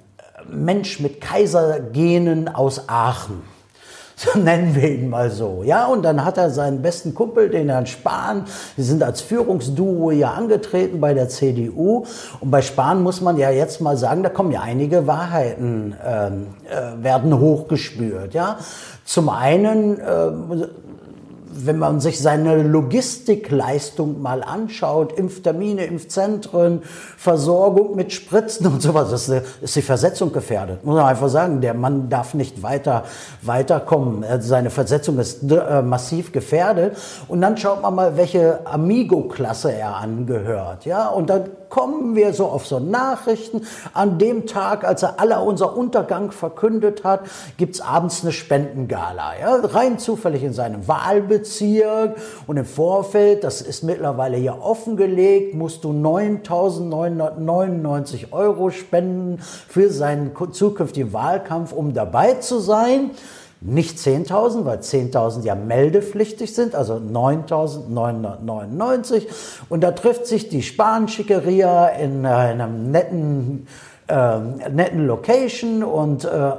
Mensch 0.51 1.01
mit 1.01 1.21
Kaisergenen 1.21 2.49
aus 2.49 2.89
Aachen. 2.89 3.43
So 4.19 4.39
nennen 4.39 4.75
wir 4.75 4.89
ihn 4.89 5.11
mal 5.11 5.31
so. 5.31 5.63
Ja, 5.63 5.85
und 5.85 6.03
dann 6.03 6.25
hat 6.25 6.39
er 6.39 6.49
seinen 6.49 6.81
besten 6.81 7.15
Kumpel, 7.15 7.51
den 7.51 7.69
Herrn 7.69 7.87
Spahn. 7.87 8.47
Die 8.79 8.83
sind 8.83 9.03
als 9.03 9.21
Führungsduo 9.21 10.11
ja 10.11 10.31
angetreten 10.31 11.01
bei 11.03 11.13
der 11.13 11.29
CDU. 11.29 12.07
Und 12.41 12.51
bei 12.51 12.63
Spahn 12.63 13.03
muss 13.03 13.21
man 13.21 13.37
ja 13.37 13.51
jetzt 13.51 13.83
mal 13.83 13.99
sagen, 13.99 14.23
da 14.23 14.31
kommen 14.31 14.53
ja 14.53 14.63
einige 14.63 15.07
Wahrheiten, 15.07 15.95
ähm, 16.03 16.47
äh, 16.65 17.03
werden 17.05 17.39
hochgespürt. 17.39 18.33
Ja, 18.33 18.57
zum 19.05 19.29
einen 19.29 20.01
äh, 20.01 20.67
wenn 21.65 21.79
man 21.79 22.01
sich 22.01 22.21
seine 22.21 22.63
Logistikleistung 22.63 24.21
mal 24.21 24.43
anschaut, 24.43 25.13
Impftermine, 25.19 25.85
Impfzentren, 25.85 26.83
Versorgung 27.17 27.97
mit 27.97 28.13
Spritzen 28.13 28.67
und 28.67 28.83
sowas, 28.83 29.11
das 29.11 29.29
ist 29.29 29.77
die 29.77 29.83
Versetzung 29.83 30.33
gefährdet. 30.33 30.85
Muss 30.85 30.97
man 30.97 31.07
einfach 31.07 31.29
sagen, 31.29 31.61
der 31.61 31.75
Mann 31.75 32.09
darf 32.09 32.35
nicht 32.35 32.63
weiter 32.63 33.05
weiterkommen. 33.43 34.25
Seine 34.41 34.71
Versetzung 34.71 35.19
ist 35.19 35.43
äh, 35.51 35.83
massiv 35.83 36.33
gefährdet. 36.33 36.97
Und 37.29 37.41
dann 37.41 37.57
schaut 37.57 37.83
man 37.83 37.95
mal, 37.95 38.17
welche 38.17 38.67
Amigo-Klasse 38.67 39.73
er 39.73 39.97
angehört. 39.97 40.85
Ja, 40.85 41.09
und 41.09 41.31
dann 41.31 41.45
kommen 41.69 42.17
wir 42.17 42.33
so 42.33 42.47
auf 42.47 42.67
so 42.67 42.79
Nachrichten. 42.79 43.67
An 43.95 44.19
dem 44.19 44.47
Tag, 44.47 44.85
als 44.85 45.03
er 45.03 45.21
aller 45.21 45.43
unser 45.43 45.77
Untergang 45.77 46.31
verkündet 46.31 47.05
hat, 47.05 47.21
gibt's 47.57 47.81
abends 47.81 48.23
eine 48.23 48.33
Spendengala. 48.33 49.33
Ja? 49.41 49.57
Rein 49.57 49.99
zufällig 49.99 50.43
in 50.43 50.53
seinem 50.53 50.87
Wahlbezirk 50.89 52.17
und 52.47 52.57
im 52.57 52.65
Vorfeld, 52.65 53.45
das 53.45 53.63
ist 53.63 53.83
mittlerweile 53.83 54.37
hier 54.37 54.59
offengelegt, 54.61 55.55
musst 55.55 55.85
du 55.85 55.91
9.999 55.91 58.33
Euro 58.33 58.71
spenden 58.71 59.39
für 59.69 59.91
seinen 59.91 60.33
zukünftigen 60.53 61.13
Wahlkampf, 61.13 61.73
um 61.73 61.95
dabei 61.95 62.35
zu 62.35 62.59
sein. 62.59 63.11
Nicht 63.61 63.99
10.000, 63.99 64.65
weil 64.65 64.79
10.000 64.79 65.45
ja 65.45 65.55
meldepflichtig 65.55 66.55
sind, 66.55 66.75
also 66.75 66.95
9.999. 66.95 69.27
Und 69.69 69.83
da 69.83 69.91
trifft 69.93 70.27
sich 70.27 70.49
die 70.49 70.63
Spanschickeria 70.63 71.89
in 71.89 72.25
einem 72.27 72.91
netten, 72.91 73.67
äh, 74.09 74.39
netten 74.39 75.07
Location 75.07 75.83
und 75.83 76.25
äh, 76.25 76.53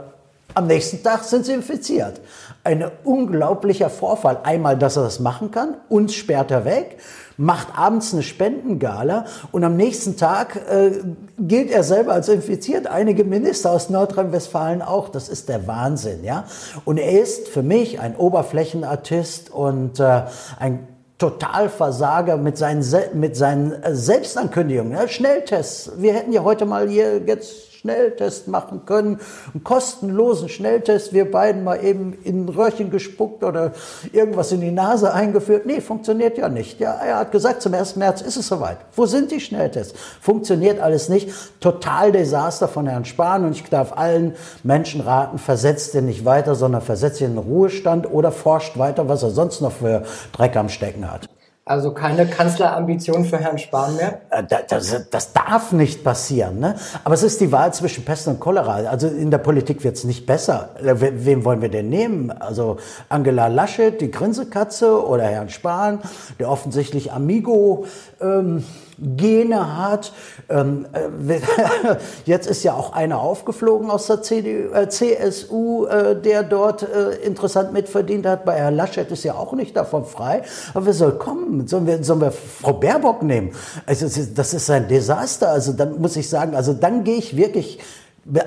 am 0.53 0.65
nächsten 0.65 1.03
Tag 1.03 1.23
sind 1.23 1.45
sie 1.45 1.53
infiziert. 1.53 2.19
Ein 2.63 2.89
unglaublicher 3.03 3.91
Vorfall. 3.91 4.39
Einmal, 4.43 4.75
dass 4.75 4.97
er 4.97 5.03
das 5.03 5.19
machen 5.19 5.51
kann, 5.51 5.75
uns 5.89 6.15
sperrt 6.15 6.49
er 6.49 6.65
weg 6.65 6.97
macht 7.37 7.77
abends 7.77 8.13
eine 8.13 8.23
Spendengala 8.23 9.25
und 9.51 9.63
am 9.63 9.75
nächsten 9.75 10.17
Tag 10.17 10.55
äh, 10.55 10.91
gilt 11.39 11.71
er 11.71 11.83
selber 11.83 12.13
als 12.13 12.29
infiziert. 12.29 12.87
Einige 12.87 13.23
Minister 13.23 13.71
aus 13.71 13.89
Nordrhein-Westfalen 13.89 14.81
auch. 14.81 15.09
Das 15.09 15.29
ist 15.29 15.47
der 15.47 15.67
Wahnsinn, 15.67 16.23
ja. 16.23 16.45
Und 16.83 16.97
er 16.97 17.21
ist 17.21 17.47
für 17.47 17.63
mich 17.63 17.99
ein 17.99 18.15
Oberflächenartist 18.15 19.51
und 19.51 19.99
äh, 19.99 20.23
ein 20.59 20.87
Totalversager 21.17 22.37
mit 22.37 22.57
seinen, 22.57 22.83
mit 23.13 23.35
seinen 23.35 23.71
äh, 23.71 23.95
Selbstankündigungen. 23.95 24.93
Ja, 24.93 25.07
Schnelltests. 25.07 25.91
Wir 25.97 26.13
hätten 26.13 26.31
ja 26.31 26.43
heute 26.43 26.65
mal 26.65 26.87
hier 26.87 27.21
jetzt 27.25 27.66
Schnelltest 27.87 28.49
machen 28.49 28.81
können, 28.85 29.21
einen 29.53 29.63
kostenlosen 29.63 30.49
Schnelltest, 30.49 31.13
wir 31.13 31.31
beiden 31.31 31.63
mal 31.63 31.81
eben 31.81 32.17
in 32.25 32.43
ein 32.45 32.49
Röhrchen 32.49 32.91
gespuckt 32.91 33.45
oder 33.45 33.71
irgendwas 34.11 34.51
in 34.51 34.59
die 34.59 34.71
Nase 34.71 35.13
eingeführt. 35.13 35.65
Nee, 35.65 35.79
funktioniert 35.79 36.37
ja 36.37 36.49
nicht. 36.49 36.81
Ja, 36.81 36.95
er 36.95 37.19
hat 37.19 37.31
gesagt, 37.31 37.61
zum 37.61 37.73
1. 37.73 37.95
März 37.95 38.19
ist 38.19 38.35
es 38.35 38.47
soweit. 38.47 38.79
Wo 38.93 39.05
sind 39.05 39.31
die 39.31 39.39
Schnelltests? 39.39 39.97
Funktioniert 40.19 40.81
alles 40.81 41.07
nicht. 41.07 41.29
Total 41.61 42.11
Desaster 42.11 42.67
von 42.67 42.87
Herrn 42.87 43.05
Spahn 43.05 43.45
und 43.45 43.53
ich 43.53 43.63
darf 43.63 43.97
allen 43.97 44.35
Menschen 44.63 44.99
raten, 44.99 45.37
versetzt 45.37 45.95
ihn 45.95 46.07
nicht 46.07 46.25
weiter, 46.25 46.55
sondern 46.55 46.81
versetzt 46.81 47.21
ihn 47.21 47.27
in 47.27 47.35
den 47.35 47.39
Ruhestand 47.39 48.11
oder 48.11 48.33
forscht 48.33 48.77
weiter, 48.77 49.07
was 49.07 49.23
er 49.23 49.29
sonst 49.29 49.61
noch 49.61 49.71
für 49.71 50.03
Dreck 50.33 50.57
am 50.57 50.67
Stecken 50.67 51.09
hat. 51.09 51.29
Also 51.67 51.91
keine 51.91 52.25
Kanzlerambition 52.25 53.25
für 53.25 53.37
Herrn 53.39 53.57
Spahn 53.57 53.97
mehr? 53.97 54.21
Äh, 54.29 54.43
das, 54.69 55.09
das, 55.09 55.33
darf 55.33 55.73
nicht 55.73 56.01
passieren. 56.01 56.59
Ne? 56.59 56.75
Aber 57.03 57.13
es 57.13 57.23
ist 57.23 57.41
die 57.41 57.51
Wahl 57.51 57.73
zwischen 57.73 58.05
Pest 58.05 58.27
und 58.29 58.39
Cholera. 58.39 58.75
Also 58.89 59.07
in 59.07 59.31
der 59.31 59.39
Politik 59.39 59.83
wird 59.83 59.97
es 59.97 60.05
nicht 60.05 60.25
besser. 60.25 60.69
Äh, 60.81 60.95
wem 60.97 61.43
wollen 61.43 61.61
wir 61.61 61.69
denn 61.69 61.89
nehmen? 61.89 62.31
Also 62.31 62.77
Angela 63.09 63.47
Laschet, 63.47 63.99
die 63.99 64.09
Grinsekatze 64.09 65.05
oder 65.05 65.25
Herrn 65.25 65.49
Spahn, 65.49 65.99
der 66.39 66.49
offensichtlich 66.49 67.11
Amigo 67.11 67.85
ähm, 68.21 68.63
Gene 68.99 69.77
hat. 69.77 70.11
Ähm, 70.49 70.87
äh, 70.93 71.39
jetzt 72.25 72.47
ist 72.47 72.63
ja 72.63 72.73
auch 72.73 72.93
einer 72.93 73.19
aufgeflogen 73.19 73.89
aus 73.89 74.07
der 74.07 74.21
CDU, 74.21 74.73
äh, 74.73 74.89
CSU, 74.89 75.85
äh, 75.85 76.19
der 76.19 76.43
dort 76.43 76.83
äh, 76.83 77.15
interessant 77.17 77.73
mitverdient 77.73 78.25
hat. 78.25 78.45
Bei 78.45 78.55
Herrn 78.55 78.75
Laschet 78.75 79.09
ist 79.11 79.23
ja 79.23 79.35
auch 79.35 79.53
nicht 79.53 79.75
davon 79.75 80.05
frei. 80.05 80.43
Aber 80.73 80.85
wer 80.85 80.93
soll 80.93 81.13
kommen? 81.13 81.67
Sollen 81.67 81.85
wir, 81.85 82.03
sollen 82.03 82.21
wir 82.21 82.31
Frau 82.31 82.73
Baerbock 82.73 83.23
nehmen? 83.23 83.51
Also 83.85 84.07
das 84.33 84.53
ist 84.53 84.69
ein 84.69 84.87
Desaster. 84.87 85.49
Also 85.49 85.73
dann 85.73 85.99
muss 86.01 86.15
ich 86.15 86.29
sagen, 86.29 86.55
also 86.55 86.73
dann 86.73 87.03
gehe 87.03 87.17
ich 87.17 87.37
wirklich 87.37 87.79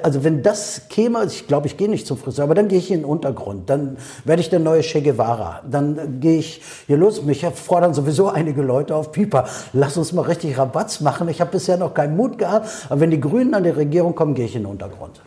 also 0.03 0.25
wenn 0.25 0.43
das 0.43 0.83
käme, 0.89 1.25
ich 1.25 1.47
glaube, 1.47 1.67
ich 1.67 1.77
gehe 1.77 1.89
nicht 1.89 2.07
zum 2.07 2.19
Friseur, 2.19 2.45
aber 2.45 2.55
dann 2.55 2.69
gehe 2.69 2.79
ich 2.79 2.91
in 2.91 3.01
den 3.01 3.05
Untergrund, 3.05 3.71
dann 3.71 3.97
werde 4.25 4.43
ich 4.43 4.51
der 4.51 4.59
neue 4.59 4.83
Che 4.83 5.01
Guevara, 5.01 5.63
dann 5.69 6.21
gehe 6.21 6.39
ich 6.39 6.63
hier 6.87 6.97
los. 6.97 7.23
Mich 7.23 7.45
fordern 7.55 7.95
sowieso 7.95 8.29
einige 8.29 8.63
Leute 8.63 8.95
auf, 8.95 9.13
Pieper, 9.13 9.47
lass 9.73 9.97
uns 9.97 10.13
mal 10.13 10.23
richtig 10.23 10.59
Rabatz 10.59 11.01
machen. 11.01 11.29
Ich 11.29 11.41
habe 11.41 11.51
bisher 11.51 11.77
noch 11.77 11.95
keinen 11.95 12.17
Mut 12.17 12.39
gehabt, 12.39 12.69
aber 12.89 13.01
wenn 13.01 13.11
die 13.11 13.21
Grünen 13.21 13.55
an 13.55 13.65
die 13.65 13.71
Regierung 13.71 14.15
kommen, 14.15 14.35
gehe 14.35 14.47
ich 14.47 14.57
in 14.57 14.63
den 14.63 14.71
Untergrund. 14.71 15.21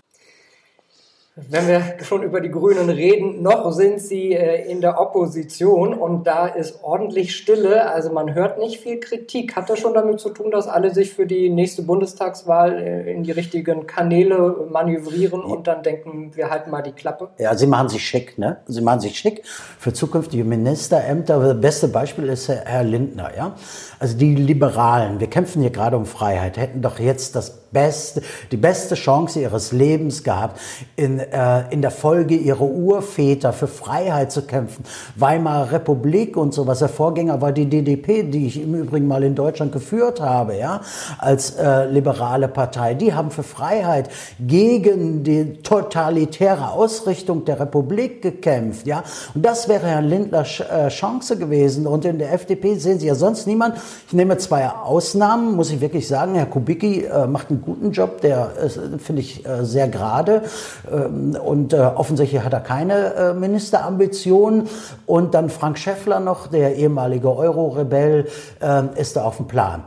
Wenn 1.35 1.67
wir 1.67 1.81
schon 2.03 2.21
über 2.21 2.41
die 2.41 2.51
Grünen 2.51 2.91
reden, 2.91 3.41
noch 3.41 3.71
sind 3.71 3.99
sie 3.99 4.33
äh, 4.33 4.69
in 4.69 4.81
der 4.81 5.01
Opposition 5.01 5.95
und 5.95 6.27
da 6.27 6.45
ist 6.45 6.83
ordentlich 6.83 7.35
Stille. 7.35 7.89
Also 7.89 8.11
man 8.11 8.35
hört 8.35 8.59
nicht 8.59 8.81
viel 8.81 8.99
Kritik. 8.99 9.55
Hat 9.55 9.67
das 9.67 9.79
schon 9.79 9.95
damit 9.95 10.19
zu 10.19 10.29
tun, 10.29 10.51
dass 10.51 10.67
alle 10.67 10.93
sich 10.93 11.11
für 11.11 11.25
die 11.25 11.49
nächste 11.49 11.81
Bundestagswahl 11.81 12.73
äh, 12.73 13.11
in 13.11 13.23
die 13.23 13.31
richtigen 13.31 13.87
Kanäle 13.87 14.67
manövrieren 14.69 15.41
und 15.41 15.65
dann 15.65 15.81
denken, 15.81 16.35
wir 16.35 16.51
halten 16.51 16.69
mal 16.69 16.83
die 16.83 16.91
Klappe? 16.91 17.29
Ja, 17.39 17.55
sie 17.55 17.65
machen 17.65 17.89
sich 17.89 18.05
schick, 18.05 18.37
ne? 18.37 18.57
Sie 18.67 18.81
machen 18.81 18.99
sich 18.99 19.17
schick 19.17 19.41
für 19.45 19.91
zukünftige 19.91 20.43
Ministerämter. 20.43 21.39
Das 21.39 21.59
beste 21.59 21.87
Beispiel 21.87 22.29
ist 22.29 22.47
Herr 22.47 22.83
Lindner, 22.83 23.31
ja? 23.35 23.55
Also 23.97 24.15
die 24.15 24.35
Liberalen, 24.35 25.19
wir 25.19 25.31
kämpfen 25.31 25.63
hier 25.63 25.71
gerade 25.71 25.97
um 25.97 26.05
Freiheit, 26.05 26.57
hätten 26.57 26.83
doch 26.83 26.99
jetzt 26.99 27.35
das 27.35 27.62
beste, 27.73 28.21
die 28.51 28.57
beste 28.57 28.95
Chance 28.95 29.41
ihres 29.41 29.71
Lebens 29.71 30.23
gehabt, 30.23 30.59
in, 30.95 31.19
äh, 31.19 31.63
in 31.71 31.81
der 31.81 31.91
Folge 31.91 32.35
ihrer 32.35 32.61
Urväter 32.61 33.51
für 33.51 33.67
Freiheit 33.67 34.31
zu 34.31 34.43
kämpfen. 34.43 34.83
Weimarer 35.15 35.71
Republik 35.71 36.37
und 36.37 36.53
sowas. 36.53 36.79
Der 36.79 36.89
Vorgänger 36.89 37.41
war 37.41 37.51
die 37.51 37.65
DDP, 37.65 38.23
die 38.23 38.47
ich 38.47 38.61
im 38.61 38.75
Übrigen 38.75 39.07
mal 39.07 39.23
in 39.23 39.35
Deutschland 39.35 39.71
geführt 39.71 40.21
habe, 40.21 40.57
ja, 40.57 40.81
als 41.17 41.55
äh, 41.55 41.85
liberale 41.85 42.47
Partei. 42.47 42.93
Die 42.93 43.13
haben 43.13 43.31
für 43.31 43.43
Freiheit 43.43 44.09
gegen 44.39 45.23
die 45.23 45.61
totalitäre 45.63 46.71
Ausrichtung 46.71 47.45
der 47.45 47.59
Republik 47.59 48.21
gekämpft, 48.21 48.85
ja. 48.87 49.03
Und 49.33 49.45
das 49.45 49.67
wäre 49.67 49.87
Herrn 49.87 50.05
Lindner 50.05 50.45
äh, 50.69 50.89
Chance 50.89 51.37
gewesen. 51.37 51.87
Und 51.87 52.05
in 52.05 52.19
der 52.19 52.33
FDP 52.33 52.75
sehen 52.75 52.99
Sie 52.99 53.07
ja 53.07 53.15
sonst 53.15 53.47
niemand. 53.47 53.77
Ich 54.07 54.13
nehme 54.13 54.37
zwei 54.37 54.69
Ausnahmen, 54.69 55.55
muss 55.55 55.71
ich 55.71 55.81
wirklich 55.81 56.07
sagen. 56.07 56.35
Herr 56.35 56.45
Kubicki 56.45 57.05
äh, 57.05 57.27
macht 57.27 57.49
einen 57.49 57.62
guten 57.63 57.91
Job, 57.91 58.21
der 58.21 58.51
finde 58.97 59.21
ich 59.21 59.45
äh, 59.45 59.65
sehr 59.65 59.87
gerade. 59.87 60.43
Ähm, 60.91 61.35
und 61.35 61.73
äh, 61.73 61.77
offensichtlich 61.77 62.43
hat 62.43 62.53
er 62.53 62.61
keine 62.61 63.13
äh, 63.13 63.33
Ministerambitionen. 63.33 64.69
Und 65.05 65.33
dann 65.33 65.49
Frank 65.49 65.77
Schäffler 65.77 66.19
noch, 66.19 66.47
der 66.47 66.75
ehemalige 66.75 67.35
Euro-Rebell, 67.35 68.27
ähm, 68.61 68.89
ist 68.95 69.15
da 69.15 69.23
auf 69.23 69.37
dem 69.37 69.47
Plan. 69.47 69.83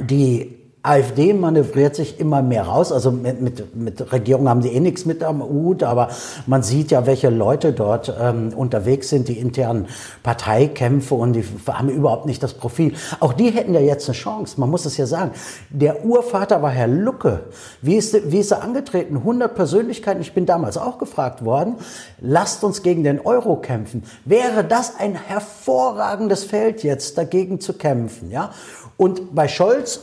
Die 0.00 0.65
AfD 0.86 1.32
manövriert 1.32 1.96
sich 1.96 2.20
immer 2.20 2.42
mehr 2.42 2.64
raus. 2.64 2.92
Also 2.92 3.10
mit, 3.10 3.40
mit, 3.40 3.76
mit 3.76 4.12
Regierung 4.12 4.48
haben 4.48 4.62
sie 4.62 4.68
eh 4.68 4.80
nichts 4.80 5.04
mit 5.04 5.22
am 5.22 5.42
Hut, 5.42 5.82
aber 5.82 6.08
man 6.46 6.62
sieht 6.62 6.90
ja, 6.90 7.06
welche 7.06 7.28
Leute 7.28 7.72
dort 7.72 8.14
ähm, 8.20 8.52
unterwegs 8.54 9.08
sind, 9.08 9.28
die 9.28 9.38
internen 9.38 9.86
Parteikämpfe 10.22 11.14
und 11.14 11.32
die 11.32 11.44
haben 11.68 11.88
überhaupt 11.88 12.26
nicht 12.26 12.42
das 12.42 12.54
Profil. 12.54 12.94
Auch 13.20 13.32
die 13.32 13.50
hätten 13.50 13.74
ja 13.74 13.80
jetzt 13.80 14.08
eine 14.08 14.16
Chance. 14.16 14.60
Man 14.60 14.70
muss 14.70 14.84
es 14.84 14.96
ja 14.96 15.06
sagen. 15.06 15.32
Der 15.70 16.04
Urvater 16.04 16.62
war 16.62 16.70
Herr 16.70 16.88
Lucke. 16.88 17.44
Wie 17.82 17.96
ist, 17.96 18.30
wie 18.30 18.38
ist 18.38 18.52
er 18.52 18.62
angetreten? 18.62 19.16
100 19.16 19.54
Persönlichkeiten. 19.54 20.20
Ich 20.20 20.34
bin 20.34 20.46
damals 20.46 20.78
auch 20.78 20.98
gefragt 20.98 21.44
worden. 21.44 21.76
Lasst 22.20 22.62
uns 22.62 22.82
gegen 22.82 23.02
den 23.02 23.20
Euro 23.20 23.56
kämpfen. 23.56 24.04
Wäre 24.24 24.64
das 24.64 24.94
ein 24.98 25.14
hervorragendes 25.14 26.44
Feld 26.44 26.82
jetzt 26.82 27.18
dagegen 27.18 27.60
zu 27.60 27.72
kämpfen? 27.72 28.30
Ja? 28.30 28.50
Und 28.96 29.34
bei 29.34 29.48
Scholz 29.48 30.00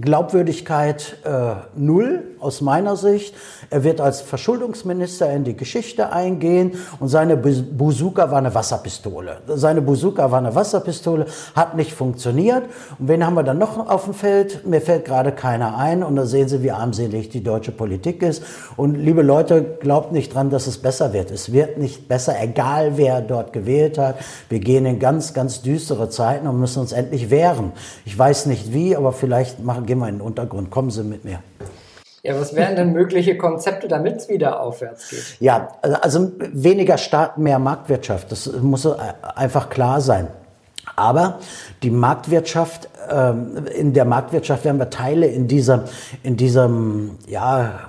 Glaubwürdigkeit 0.00 1.18
äh, 1.24 1.54
null 1.76 2.24
aus 2.40 2.60
meiner 2.60 2.96
Sicht. 2.96 3.34
Er 3.70 3.84
wird 3.84 4.00
als 4.00 4.20
Verschuldungsminister 4.20 5.30
in 5.32 5.44
die 5.44 5.56
Geschichte 5.56 6.12
eingehen 6.12 6.72
und 6.98 7.08
seine 7.08 7.36
Bazooka 7.36 8.30
war 8.30 8.38
eine 8.38 8.54
Wasserpistole. 8.54 9.38
Seine 9.46 9.82
Bazooka 9.82 10.30
war 10.30 10.38
eine 10.38 10.54
Wasserpistole, 10.54 11.26
hat 11.54 11.76
nicht 11.76 11.92
funktioniert. 11.92 12.64
Und 12.98 13.08
wen 13.08 13.24
haben 13.24 13.34
wir 13.34 13.42
dann 13.42 13.58
noch 13.58 13.88
auf 13.88 14.04
dem 14.04 14.14
Feld? 14.14 14.66
Mir 14.66 14.80
fällt 14.80 15.04
gerade 15.04 15.32
keiner 15.32 15.76
ein 15.76 16.02
und 16.02 16.16
da 16.16 16.26
sehen 16.26 16.48
Sie, 16.48 16.62
wie 16.62 16.70
armselig 16.72 17.28
die 17.28 17.42
deutsche 17.42 17.72
Politik 17.72 18.22
ist. 18.22 18.42
Und 18.76 18.94
liebe 18.94 19.22
Leute, 19.22 19.62
glaubt 19.80 20.12
nicht 20.12 20.34
dran, 20.34 20.50
dass 20.50 20.66
es 20.66 20.78
besser 20.78 21.12
wird. 21.12 21.30
Es 21.30 21.52
wird 21.52 21.78
nicht 21.78 22.08
besser, 22.08 22.34
egal 22.40 22.96
wer 22.96 23.20
dort 23.20 23.52
gewählt 23.52 23.98
hat. 23.98 24.16
Wir 24.48 24.60
gehen 24.60 24.86
in 24.86 24.98
ganz, 24.98 25.34
ganz 25.34 25.62
düstere 25.62 26.08
Zeiten 26.08 26.46
und 26.46 26.58
müssen 26.58 26.80
uns 26.80 26.92
endlich 26.92 27.30
wehren. 27.30 27.72
Ich 28.04 28.18
weiß 28.18 28.46
nicht 28.46 28.72
wie, 28.72 28.96
aber 28.96 29.12
vielleicht 29.12 29.62
machen 29.62 29.81
gehen 29.86 29.98
wir 29.98 30.08
in 30.08 30.16
den 30.16 30.22
Untergrund, 30.22 30.70
kommen 30.70 30.90
Sie 30.90 31.02
mit 31.02 31.24
mir. 31.24 31.40
Ja, 32.24 32.40
was 32.40 32.54
wären 32.54 32.76
denn 32.76 32.92
mögliche 32.92 33.36
Konzepte, 33.36 33.88
damit 33.88 34.18
es 34.18 34.28
wieder 34.28 34.60
aufwärts 34.60 35.10
geht? 35.10 35.40
Ja, 35.40 35.72
also 35.82 36.30
weniger 36.38 36.96
Staat, 36.96 37.36
mehr 37.38 37.58
Marktwirtschaft. 37.58 38.30
Das 38.30 38.48
muss 38.62 38.86
einfach 38.86 39.70
klar 39.70 40.00
sein. 40.00 40.28
Aber 40.94 41.40
die 41.82 41.90
Marktwirtschaft, 41.90 42.88
ähm, 43.10 43.66
in 43.74 43.92
der 43.92 44.04
Marktwirtschaft 44.04 44.64
werden 44.64 44.78
wir 44.78 44.90
Teile 44.90 45.26
in 45.26 45.48
dieser, 45.48 45.84
in 46.22 46.36
diesem, 46.36 47.18
ja, 47.26 47.80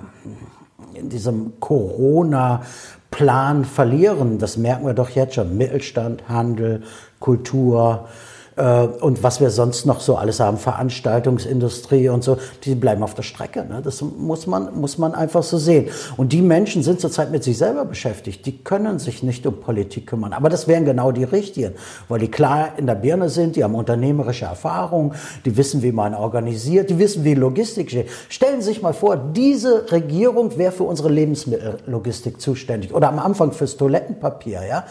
in 0.94 1.10
diesem 1.10 1.60
Corona-Plan 1.60 3.64
verlieren. 3.64 4.38
Das 4.38 4.56
merken 4.56 4.86
wir 4.86 4.94
doch 4.94 5.10
jetzt 5.10 5.34
schon. 5.34 5.56
Mittelstand, 5.56 6.28
Handel, 6.28 6.82
Kultur, 7.20 8.08
äh, 8.08 8.33
und 8.56 9.22
was 9.22 9.40
wir 9.40 9.50
sonst 9.50 9.84
noch 9.84 10.00
so 10.00 10.16
alles 10.16 10.38
haben, 10.38 10.58
Veranstaltungsindustrie 10.58 12.08
und 12.08 12.22
so, 12.22 12.38
die 12.64 12.76
bleiben 12.76 13.02
auf 13.02 13.14
der 13.14 13.22
Strecke. 13.22 13.64
Ne? 13.64 13.80
Das 13.82 14.00
muss 14.00 14.46
man, 14.46 14.78
muss 14.80 14.96
man 14.96 15.14
einfach 15.14 15.42
so 15.42 15.58
sehen. 15.58 15.88
Und 16.16 16.32
die 16.32 16.42
Menschen 16.42 16.82
sind 16.84 17.00
zurzeit 17.00 17.32
mit 17.32 17.42
sich 17.42 17.58
selber 17.58 17.84
beschäftigt. 17.84 18.46
Die 18.46 18.58
können 18.58 19.00
sich 19.00 19.24
nicht 19.24 19.44
um 19.46 19.60
Politik 19.60 20.06
kümmern. 20.06 20.32
Aber 20.32 20.48
das 20.48 20.68
wären 20.68 20.84
genau 20.84 21.10
die 21.10 21.24
Richtigen, 21.24 21.72
weil 22.08 22.20
die 22.20 22.30
klar 22.30 22.70
in 22.76 22.86
der 22.86 22.94
Birne 22.94 23.28
sind, 23.28 23.56
die 23.56 23.64
haben 23.64 23.74
unternehmerische 23.74 24.44
Erfahrung, 24.44 25.14
die 25.44 25.56
wissen, 25.56 25.82
wie 25.82 25.92
man 25.92 26.14
organisiert, 26.14 26.90
die 26.90 26.98
wissen, 26.98 27.24
wie 27.24 27.34
Logistik 27.34 27.90
steht. 27.90 28.08
Stellen 28.28 28.60
Sie 28.60 28.68
sich 28.68 28.82
mal 28.82 28.94
vor, 28.94 29.16
diese 29.16 29.90
Regierung 29.90 30.56
wäre 30.56 30.70
für 30.70 30.84
unsere 30.84 31.08
Lebensmittellogistik 31.08 32.40
zuständig 32.40 32.94
oder 32.94 33.08
am 33.08 33.18
Anfang 33.18 33.50
fürs 33.50 33.76
Toilettenpapier. 33.76 34.60
Ja? 34.68 34.84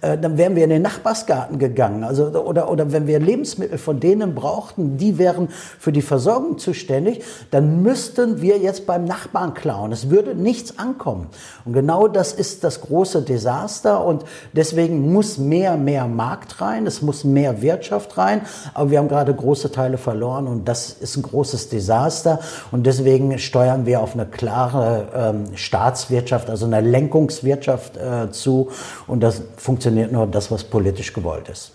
Äh, 0.00 0.16
dann 0.16 0.38
wären 0.38 0.56
wir 0.56 0.64
in 0.64 0.70
den 0.70 0.82
Nachbarsgarten 0.82 1.58
gegangen. 1.58 2.02
Also, 2.04 2.28
oder, 2.28 2.70
oder 2.70 2.92
wenn 2.92 3.06
wir 3.06 3.09
wir 3.10 3.18
Lebensmittel 3.18 3.76
von 3.76 3.98
denen 3.98 4.36
brauchten, 4.36 4.96
die 4.96 5.18
wären 5.18 5.48
für 5.78 5.90
die 5.90 6.00
Versorgung 6.00 6.58
zuständig, 6.58 7.22
dann 7.50 7.82
müssten 7.82 8.40
wir 8.40 8.58
jetzt 8.58 8.86
beim 8.86 9.04
Nachbarn 9.04 9.52
klauen. 9.52 9.90
Es 9.90 10.10
würde 10.10 10.36
nichts 10.36 10.78
ankommen. 10.78 11.26
Und 11.64 11.72
genau 11.72 12.06
das 12.06 12.32
ist 12.32 12.62
das 12.62 12.80
große 12.82 13.22
Desaster 13.22 14.04
und 14.04 14.24
deswegen 14.52 15.12
muss 15.12 15.38
mehr, 15.38 15.76
mehr 15.76 16.06
Markt 16.06 16.60
rein, 16.60 16.86
es 16.86 17.02
muss 17.02 17.24
mehr 17.24 17.62
Wirtschaft 17.62 18.16
rein, 18.16 18.42
aber 18.74 18.90
wir 18.90 18.98
haben 18.98 19.08
gerade 19.08 19.34
große 19.34 19.72
Teile 19.72 19.98
verloren 19.98 20.46
und 20.46 20.68
das 20.68 20.90
ist 20.92 21.16
ein 21.16 21.22
großes 21.22 21.68
Desaster 21.68 22.38
und 22.70 22.86
deswegen 22.86 23.38
steuern 23.38 23.86
wir 23.86 24.00
auf 24.00 24.14
eine 24.14 24.26
klare 24.26 25.08
ähm, 25.14 25.56
Staatswirtschaft, 25.56 26.48
also 26.48 26.66
eine 26.66 26.80
Lenkungswirtschaft 26.80 27.96
äh, 27.96 28.30
zu 28.30 28.68
und 29.08 29.20
das 29.20 29.42
funktioniert 29.56 30.12
nur 30.12 30.28
das, 30.28 30.52
was 30.52 30.62
politisch 30.62 31.12
gewollt 31.12 31.48
ist. 31.48 31.72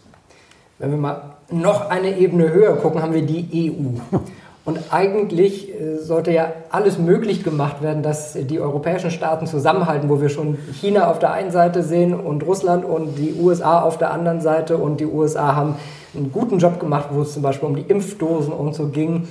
Wenn 0.77 0.91
wir 0.91 0.97
mal 0.97 1.21
noch 1.49 1.89
eine 1.89 2.17
Ebene 2.17 2.51
höher 2.51 2.75
gucken, 2.75 3.01
haben 3.01 3.13
wir 3.13 3.21
die 3.21 3.71
EU. 3.71 4.17
Und 4.65 4.79
eigentlich 4.91 5.69
äh, 5.69 5.99
sollte 5.99 6.31
ja 6.31 6.51
alles 6.71 6.97
möglich 6.97 7.43
gemacht 7.43 7.83
werden, 7.83 8.01
dass 8.01 8.33
die 8.33 8.59
europäischen 8.59 9.11
Staaten 9.11 9.45
zusammenhalten, 9.45 10.09
wo 10.09 10.19
wir 10.19 10.29
schon 10.29 10.57
China 10.73 11.09
auf 11.09 11.19
der 11.19 11.31
einen 11.31 11.51
Seite 11.51 11.83
sehen 11.83 12.15
und 12.15 12.43
Russland 12.43 12.83
und 12.83 13.15
die 13.19 13.35
USA 13.39 13.81
auf 13.81 13.99
der 13.99 14.11
anderen 14.11 14.41
Seite. 14.41 14.77
Und 14.77 14.99
die 14.99 15.05
USA 15.05 15.55
haben 15.55 15.75
einen 16.15 16.31
guten 16.31 16.57
Job 16.57 16.79
gemacht, 16.79 17.09
wo 17.11 17.21
es 17.21 17.33
zum 17.33 17.43
Beispiel 17.43 17.69
um 17.69 17.75
die 17.75 17.83
Impfdosen 17.83 18.51
und 18.51 18.73
so 18.73 18.87
ging. 18.87 19.27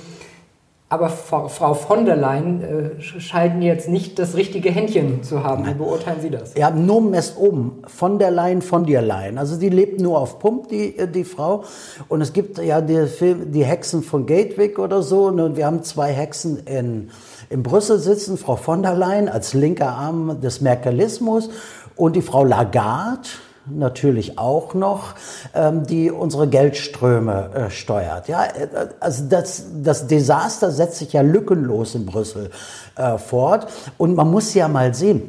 Aber 0.95 1.09
Frau 1.09 1.73
von 1.73 2.05
der 2.05 2.15
Leyen 2.15 2.61
äh, 2.63 3.01
scheint 3.01 3.61
jetzt 3.61 3.89
nicht 3.89 4.17
das 4.17 4.35
richtige 4.35 4.71
Händchen 4.71 5.23
zu 5.23 5.43
haben. 5.43 5.67
Wie 5.67 5.73
beurteilen 5.73 6.21
Sie 6.21 6.29
das? 6.29 6.55
Ja, 6.55 6.71
Nomen 6.71 7.13
ist 7.13 7.37
oben. 7.37 7.83
Von 7.87 8.17
der 8.17 8.31
Leyen, 8.31 8.61
von 8.61 8.85
der 8.85 9.01
Leyen. 9.01 9.37
Also 9.37 9.57
die 9.57 9.69
lebt 9.69 9.99
nur 9.99 10.19
auf 10.19 10.39
Pump, 10.39 10.69
die, 10.69 10.97
äh, 10.97 11.07
die 11.07 11.25
Frau. 11.25 11.65
Und 12.07 12.21
es 12.21 12.31
gibt 12.31 12.57
ja 12.57 12.79
die, 12.79 13.07
Film, 13.07 13.51
die 13.51 13.65
Hexen 13.65 14.03
von 14.03 14.25
Gatwick 14.25 14.79
oder 14.79 15.03
so. 15.03 15.25
Und 15.25 15.57
wir 15.57 15.65
haben 15.65 15.83
zwei 15.83 16.13
Hexen 16.13 16.59
in, 16.65 17.09
in 17.49 17.61
Brüssel 17.61 17.99
sitzen. 17.99 18.37
Frau 18.37 18.55
von 18.55 18.81
der 18.81 18.95
Leyen 18.95 19.27
als 19.27 19.53
linker 19.53 19.89
Arm 19.89 20.39
des 20.41 20.61
Merkelismus 20.61 21.49
und 21.97 22.15
die 22.15 22.21
Frau 22.21 22.43
Lagarde 22.43 23.27
natürlich 23.67 24.37
auch 24.37 24.73
noch, 24.73 25.15
ähm, 25.53 25.85
die 25.85 26.11
unsere 26.11 26.47
Geldströme 26.47 27.49
äh, 27.53 27.69
steuert. 27.69 28.27
Ja, 28.27 28.45
äh, 28.45 28.89
also 28.99 29.25
das, 29.27 29.65
das 29.81 30.07
Desaster 30.07 30.71
setzt 30.71 30.99
sich 30.99 31.13
ja 31.13 31.21
lückenlos 31.21 31.95
in 31.95 32.05
Brüssel 32.05 32.51
äh, 32.95 33.17
fort. 33.17 33.67
Und 33.97 34.15
man 34.15 34.29
muss 34.29 34.53
ja 34.53 34.67
mal 34.67 34.93
sehen, 34.93 35.23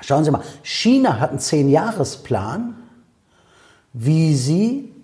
schauen 0.00 0.24
Sie 0.24 0.30
mal, 0.30 0.42
China 0.62 1.20
hat 1.20 1.30
einen 1.30 1.38
Zehn-Jahres-Plan, 1.38 2.74
wie 3.92 4.34
sie 4.34 4.95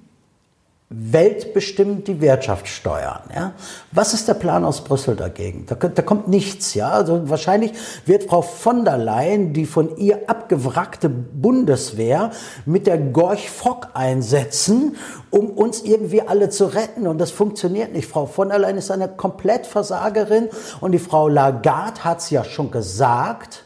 weltbestimmt 0.95 2.07
die 2.07 2.21
Wirtschaft 2.21 2.69
steuern. 2.69 3.23
Ja? 3.35 3.53
Was 3.93 4.15
ist 4.15 4.29
der 4.29 4.35
Plan 4.35 4.65
aus 4.65 4.85
Brüssel 4.85 5.17
dagegen? 5.17 5.65
Da, 5.67 5.75
da, 5.75 6.03
kommt 6.03 6.29
nichts. 6.29 6.75
Ja? 6.75 6.91
Also 6.91 7.29
wahrscheinlich 7.31 7.73
wird 8.05 8.25
Frau 8.25 8.43
von 8.43 8.85
der 8.85 8.99
Leyen 8.99 9.53
die 9.53 9.67
von 9.67 9.97
ihr 9.97 10.29
abgewrackte 10.29 11.09
Bundeswehr 11.09 12.31
mit 12.67 12.87
der 12.87 12.99
Gorch 12.99 13.51
Fock 13.51 13.89
einsetzen, 13.95 14.97
um 15.31 15.51
uns 15.51 15.83
irgendwie 15.83 16.23
alle 16.23 16.51
zu 16.51 16.67
retten. 16.67 17.07
Und 17.07 17.19
das 17.19 17.31
funktioniert 17.31 17.93
nicht. 17.93 18.09
Frau 18.09 18.27
von 18.27 18.51
der 18.51 18.59
Leyen 18.59 18.77
ist 18.77 18.91
eine 18.91 19.09
Komplettversagerin 19.09 20.49
und 20.81 20.93
die 20.93 20.99
Frau 20.99 21.29
Lagarde 21.29 22.05
hat 22.05 22.19
es 22.19 22.31
ja 22.31 22.45
schon 22.45 22.71
gesagt. 22.71 23.65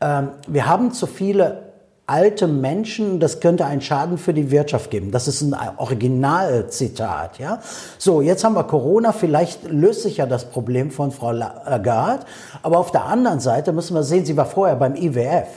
Ähm, 0.00 0.30
wir 0.48 0.66
haben 0.66 0.92
zu 0.92 1.06
viele 1.06 1.63
alte 2.06 2.46
Menschen, 2.46 3.18
das 3.18 3.40
könnte 3.40 3.64
einen 3.64 3.80
Schaden 3.80 4.18
für 4.18 4.34
die 4.34 4.50
Wirtschaft 4.50 4.90
geben. 4.90 5.10
Das 5.10 5.26
ist 5.26 5.42
ein 5.42 5.54
Originalzitat, 5.78 7.38
ja. 7.38 7.60
So, 7.98 8.20
jetzt 8.20 8.44
haben 8.44 8.54
wir 8.54 8.64
Corona, 8.64 9.12
vielleicht 9.12 9.64
löst 9.64 10.02
sich 10.02 10.18
ja 10.18 10.26
das 10.26 10.44
Problem 10.50 10.90
von 10.90 11.12
Frau 11.12 11.32
Lagarde, 11.32 12.26
aber 12.62 12.78
auf 12.78 12.90
der 12.90 13.04
anderen 13.04 13.40
Seite 13.40 13.72
müssen 13.72 13.94
wir 13.94 14.02
sehen, 14.02 14.26
sie 14.26 14.36
war 14.36 14.46
vorher 14.46 14.76
beim 14.76 14.96
IWF. 14.96 15.48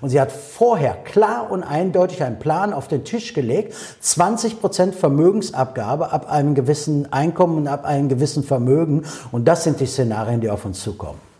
Und 0.00 0.10
sie 0.10 0.20
hat 0.20 0.32
vorher 0.32 0.94
klar 0.94 1.50
und 1.50 1.62
eindeutig 1.62 2.24
einen 2.24 2.40
Plan 2.40 2.72
auf 2.72 2.88
den 2.88 3.04
Tisch 3.04 3.32
gelegt, 3.32 3.74
20 4.00 4.60
Prozent 4.60 4.94
Vermögensabgabe 4.96 6.12
ab 6.12 6.30
einem 6.30 6.56
gewissen 6.56 7.12
Einkommen 7.12 7.58
und 7.58 7.68
ab 7.68 7.84
einem 7.84 8.08
gewissen 8.08 8.42
Vermögen. 8.42 9.04
Und 9.30 9.46
das 9.46 9.62
sind 9.62 9.78
die 9.78 9.86
Szenarien, 9.86 10.40
die 10.40 10.50
auf 10.50 10.64
uns 10.64 10.82
zukommen. 10.82 11.31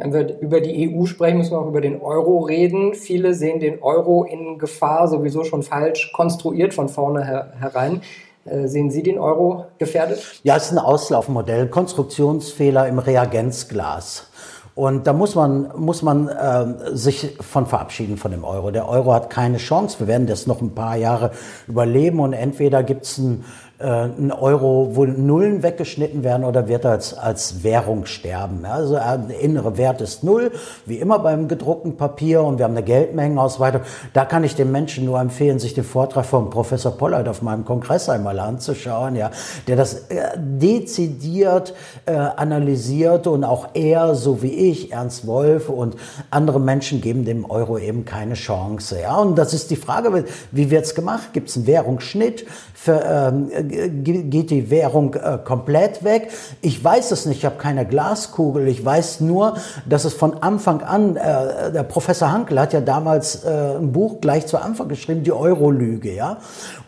Wenn 0.00 0.14
wir 0.14 0.40
über 0.40 0.62
die 0.62 0.96
EU 0.96 1.04
sprechen, 1.04 1.38
müssen 1.38 1.50
wir 1.50 1.60
auch 1.60 1.68
über 1.68 1.82
den 1.82 2.00
Euro 2.00 2.38
reden. 2.38 2.94
Viele 2.94 3.34
sehen 3.34 3.60
den 3.60 3.82
Euro 3.82 4.24
in 4.24 4.58
Gefahr, 4.58 5.06
sowieso 5.08 5.44
schon 5.44 5.62
falsch 5.62 6.10
konstruiert 6.14 6.72
von 6.72 6.88
vorne 6.88 7.24
her 7.26 7.52
herein. 7.60 8.00
Äh, 8.46 8.66
sehen 8.66 8.90
Sie 8.90 9.02
den 9.02 9.18
Euro 9.18 9.66
gefährdet? 9.78 10.40
Ja, 10.42 10.56
es 10.56 10.66
ist 10.66 10.72
ein 10.72 10.78
Auslaufmodell, 10.78 11.68
Konstruktionsfehler 11.68 12.88
im 12.88 12.98
Reagenzglas. 12.98 14.30
Und 14.74 15.06
da 15.06 15.12
muss 15.12 15.34
man, 15.34 15.70
muss 15.76 16.00
man 16.00 16.28
äh, 16.28 16.96
sich 16.96 17.36
von 17.38 17.66
verabschieden 17.66 18.16
von 18.16 18.30
dem 18.30 18.44
Euro. 18.44 18.70
Der 18.70 18.88
Euro 18.88 19.12
hat 19.12 19.28
keine 19.28 19.58
Chance. 19.58 20.00
Wir 20.00 20.06
werden 20.06 20.26
das 20.26 20.46
noch 20.46 20.62
ein 20.62 20.74
paar 20.74 20.96
Jahre 20.96 21.32
überleben 21.68 22.20
und 22.20 22.32
entweder 22.32 22.82
gibt 22.82 23.02
es 23.02 23.18
ein 23.18 23.44
äh, 23.44 23.69
ein 23.80 24.30
Euro, 24.30 24.90
wo 24.92 25.06
Nullen 25.06 25.62
weggeschnitten 25.62 26.22
werden 26.22 26.44
oder 26.44 26.68
wird 26.68 26.84
als, 26.84 27.14
als 27.14 27.64
Währung 27.64 28.04
sterben. 28.04 28.64
Also 28.64 28.94
der 28.94 29.40
innere 29.40 29.78
Wert 29.78 30.00
ist 30.00 30.22
null, 30.22 30.52
wie 30.84 30.96
immer 30.96 31.18
beim 31.18 31.48
gedruckten 31.48 31.96
Papier 31.96 32.42
und 32.42 32.58
wir 32.58 32.64
haben 32.64 32.76
eine 32.76 32.84
Geldmengenausweitung. 32.84 33.82
Da 34.12 34.24
kann 34.24 34.44
ich 34.44 34.54
den 34.54 34.70
Menschen 34.70 35.06
nur 35.06 35.18
empfehlen, 35.18 35.58
sich 35.58 35.74
den 35.74 35.84
Vortrag 35.84 36.26
von 36.26 36.50
Professor 36.50 36.92
Pollard 36.92 37.28
auf 37.28 37.42
meinem 37.42 37.64
Kongress 37.64 38.08
einmal 38.08 38.38
anzuschauen, 38.38 39.16
ja, 39.16 39.30
der 39.66 39.76
das 39.76 39.94
äh, 40.08 40.36
dezidiert 40.36 41.74
äh, 42.06 42.12
analysiert 42.12 43.26
und 43.26 43.44
auch 43.44 43.68
er, 43.74 44.14
so 44.14 44.42
wie 44.42 44.52
ich, 44.70 44.92
Ernst 44.92 45.26
Wolf 45.26 45.68
und 45.68 45.96
andere 46.30 46.60
Menschen 46.60 47.00
geben 47.00 47.24
dem 47.24 47.50
Euro 47.50 47.78
eben 47.78 48.04
keine 48.04 48.34
Chance. 48.34 49.00
Ja, 49.00 49.16
und 49.16 49.36
das 49.36 49.54
ist 49.54 49.70
die 49.70 49.76
Frage, 49.76 50.24
wie 50.52 50.70
wird's 50.70 50.94
gemacht? 50.94 51.32
Gibt 51.32 51.48
es 51.48 51.56
einen 51.56 51.66
Währungsschnitt? 51.66 52.46
Für, 52.74 53.02
ähm, 53.04 53.69
geht 53.70 54.50
die 54.50 54.70
Währung 54.70 55.14
äh, 55.14 55.38
komplett 55.44 56.04
weg. 56.04 56.30
Ich 56.60 56.82
weiß 56.82 57.10
es 57.12 57.26
nicht, 57.26 57.38
ich 57.38 57.44
habe 57.44 57.56
keine 57.56 57.86
Glaskugel. 57.86 58.68
Ich 58.68 58.84
weiß 58.84 59.20
nur, 59.20 59.56
dass 59.88 60.04
es 60.04 60.14
von 60.14 60.42
Anfang 60.42 60.82
an, 60.82 61.16
äh, 61.16 61.72
der 61.72 61.84
Professor 61.84 62.32
Hankel 62.32 62.60
hat 62.60 62.72
ja 62.72 62.80
damals 62.80 63.44
äh, 63.44 63.76
ein 63.78 63.92
Buch 63.92 64.20
gleich 64.20 64.46
zu 64.46 64.58
Anfang 64.58 64.88
geschrieben, 64.88 65.22
die 65.22 65.32
Euro-Lüge. 65.32 66.14
Ja? 66.14 66.38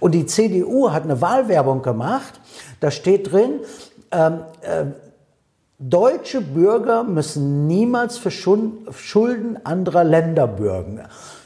Und 0.01 0.13
die 0.13 0.27
CDU 0.27 0.91
hat 0.91 1.05
eine 1.05 1.21
Wahlwerbung 1.21 1.83
gemacht. 1.83 2.41
Da 2.81 2.91
steht 2.91 3.33
drin, 3.33 3.61
ähm, 4.11 4.41
äh, 4.63 4.85
Deutsche 5.79 6.41
Bürger 6.41 7.03
müssen 7.03 7.67
niemals 7.67 8.17
für 8.17 8.31
Schulden 8.31 9.59
anderer 9.65 10.05
Länder 10.05 10.47
bürgen. 10.47 11.01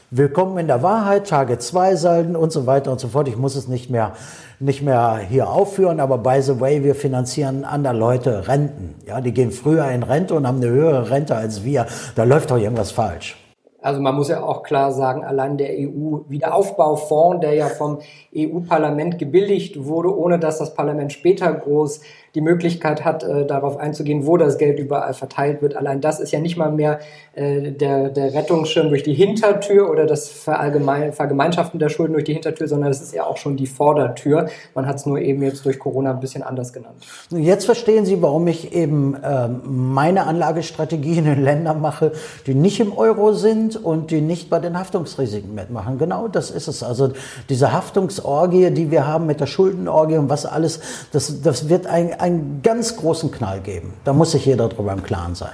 Willkommen 0.09 0.57
in 0.57 0.67
der 0.67 0.83
Wahrheit, 0.83 1.27
Tage 1.27 1.57
2 1.57 1.95
Salden 1.97 2.37
und 2.37 2.53
so 2.53 2.65
weiter 2.65 2.93
und 2.93 2.99
so 3.01 3.09
fort. 3.09 3.27
Ich 3.27 3.35
muss 3.35 3.57
es 3.57 3.67
nicht 3.67 3.89
mehr 3.89 4.13
nicht 4.57 4.81
mehr 4.81 5.17
hier 5.17 5.49
aufführen, 5.49 5.99
aber 5.99 6.17
by 6.17 6.41
the 6.41 6.61
way, 6.61 6.81
wir 6.81 6.95
finanzieren 6.95 7.65
andere 7.65 7.93
Leute 7.93 8.47
Renten. 8.47 8.95
Ja, 9.05 9.19
die 9.19 9.33
gehen 9.33 9.51
früher 9.51 9.85
in 9.89 10.03
Rente 10.03 10.33
und 10.33 10.47
haben 10.47 10.61
eine 10.61 10.69
höhere 10.69 11.09
Rente 11.09 11.35
als 11.35 11.65
wir. 11.65 11.87
Da 12.15 12.23
läuft 12.23 12.51
doch 12.51 12.57
irgendwas 12.57 12.91
falsch. 12.91 13.35
Also 13.81 13.99
man 13.99 14.15
muss 14.15 14.29
ja 14.29 14.41
auch 14.41 14.63
klar 14.63 14.93
sagen, 14.93 15.25
allein 15.25 15.57
der 15.57 15.71
EU-Wiederaufbaufonds, 15.71 17.41
der 17.41 17.53
ja 17.53 17.67
vom 17.67 17.99
EU-Parlament 18.33 19.19
gebilligt 19.19 19.85
wurde, 19.85 20.17
ohne 20.17 20.39
dass 20.39 20.57
das 20.57 20.73
Parlament 20.73 21.11
später 21.11 21.51
groß 21.53 21.99
die 22.35 22.41
Möglichkeit 22.41 23.05
hat, 23.05 23.23
äh, 23.23 23.45
darauf 23.45 23.77
einzugehen, 23.77 24.25
wo 24.25 24.37
das 24.37 24.57
Geld 24.57 24.79
überall 24.79 25.13
verteilt 25.13 25.61
wird. 25.61 25.75
Allein 25.75 26.01
das 26.01 26.19
ist 26.19 26.31
ja 26.31 26.39
nicht 26.39 26.57
mal 26.57 26.71
mehr 26.71 26.99
äh, 27.33 27.71
der, 27.71 28.09
der 28.09 28.33
Rettungsschirm 28.33 28.89
durch 28.89 29.03
die 29.03 29.13
Hintertür 29.13 29.89
oder 29.89 30.05
das 30.05 30.29
Verallgemein, 30.29 31.13
Vergemeinschaften 31.13 31.79
der 31.79 31.89
Schulden 31.89 32.13
durch 32.13 32.25
die 32.25 32.33
Hintertür, 32.33 32.67
sondern 32.67 32.91
es 32.91 33.01
ist 33.01 33.13
ja 33.13 33.25
auch 33.25 33.37
schon 33.37 33.57
die 33.57 33.67
Vordertür. 33.67 34.49
Man 34.75 34.87
hat 34.87 34.97
es 34.97 35.05
nur 35.05 35.19
eben 35.19 35.41
jetzt 35.41 35.65
durch 35.65 35.79
Corona 35.79 36.11
ein 36.11 36.19
bisschen 36.19 36.43
anders 36.43 36.73
genannt. 36.73 36.95
Jetzt 37.31 37.65
verstehen 37.65 38.05
Sie, 38.05 38.21
warum 38.21 38.47
ich 38.47 38.73
eben 38.73 39.15
äh, 39.15 39.47
meine 39.63 40.25
Anlagestrategien 40.25 41.25
in 41.25 41.43
Ländern 41.43 41.81
mache, 41.81 42.11
die 42.45 42.53
nicht 42.53 42.79
im 42.79 42.95
Euro 42.97 43.33
sind 43.33 43.75
und 43.75 44.11
die 44.11 44.21
nicht 44.21 44.49
bei 44.49 44.59
den 44.59 44.77
Haftungsrisiken 44.77 45.53
mitmachen. 45.53 45.97
Genau 45.97 46.27
das 46.27 46.51
ist 46.51 46.67
es. 46.67 46.83
Also 46.83 47.11
diese 47.49 47.71
Haftungsorgie, 47.71 48.71
die 48.71 48.91
wir 48.91 49.07
haben 49.07 49.25
mit 49.25 49.39
der 49.39 49.47
Schuldenorgie 49.47 50.17
und 50.17 50.29
was 50.29 50.45
alles, 50.45 50.79
das, 51.11 51.41
das 51.41 51.69
wird 51.69 51.87
ein, 51.87 52.16
einen 52.21 52.61
ganz 52.63 52.95
großen 52.95 53.31
Knall 53.31 53.59
geben. 53.61 53.93
Da 54.03 54.13
muss 54.13 54.31
sich 54.31 54.45
jeder 54.45 54.69
darüber 54.69 54.93
im 54.93 55.03
Klaren 55.03 55.35
sein. 55.35 55.53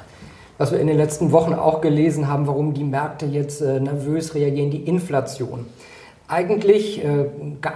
Was 0.58 0.71
wir 0.71 0.80
in 0.80 0.88
den 0.88 0.97
letzten 0.97 1.32
Wochen 1.32 1.54
auch 1.54 1.82
gelesen 1.82 2.28
haben, 2.28 2.47
warum 2.47 2.73
die 2.73 2.84
Märkte 2.84 3.26
jetzt 3.26 3.62
äh, 3.62 3.80
nervös 3.80 4.36
reagieren, 4.36 4.71
die 4.71 4.84
Inflation. 4.84 5.65
Eigentlich 6.28 7.04
äh, 7.04 7.26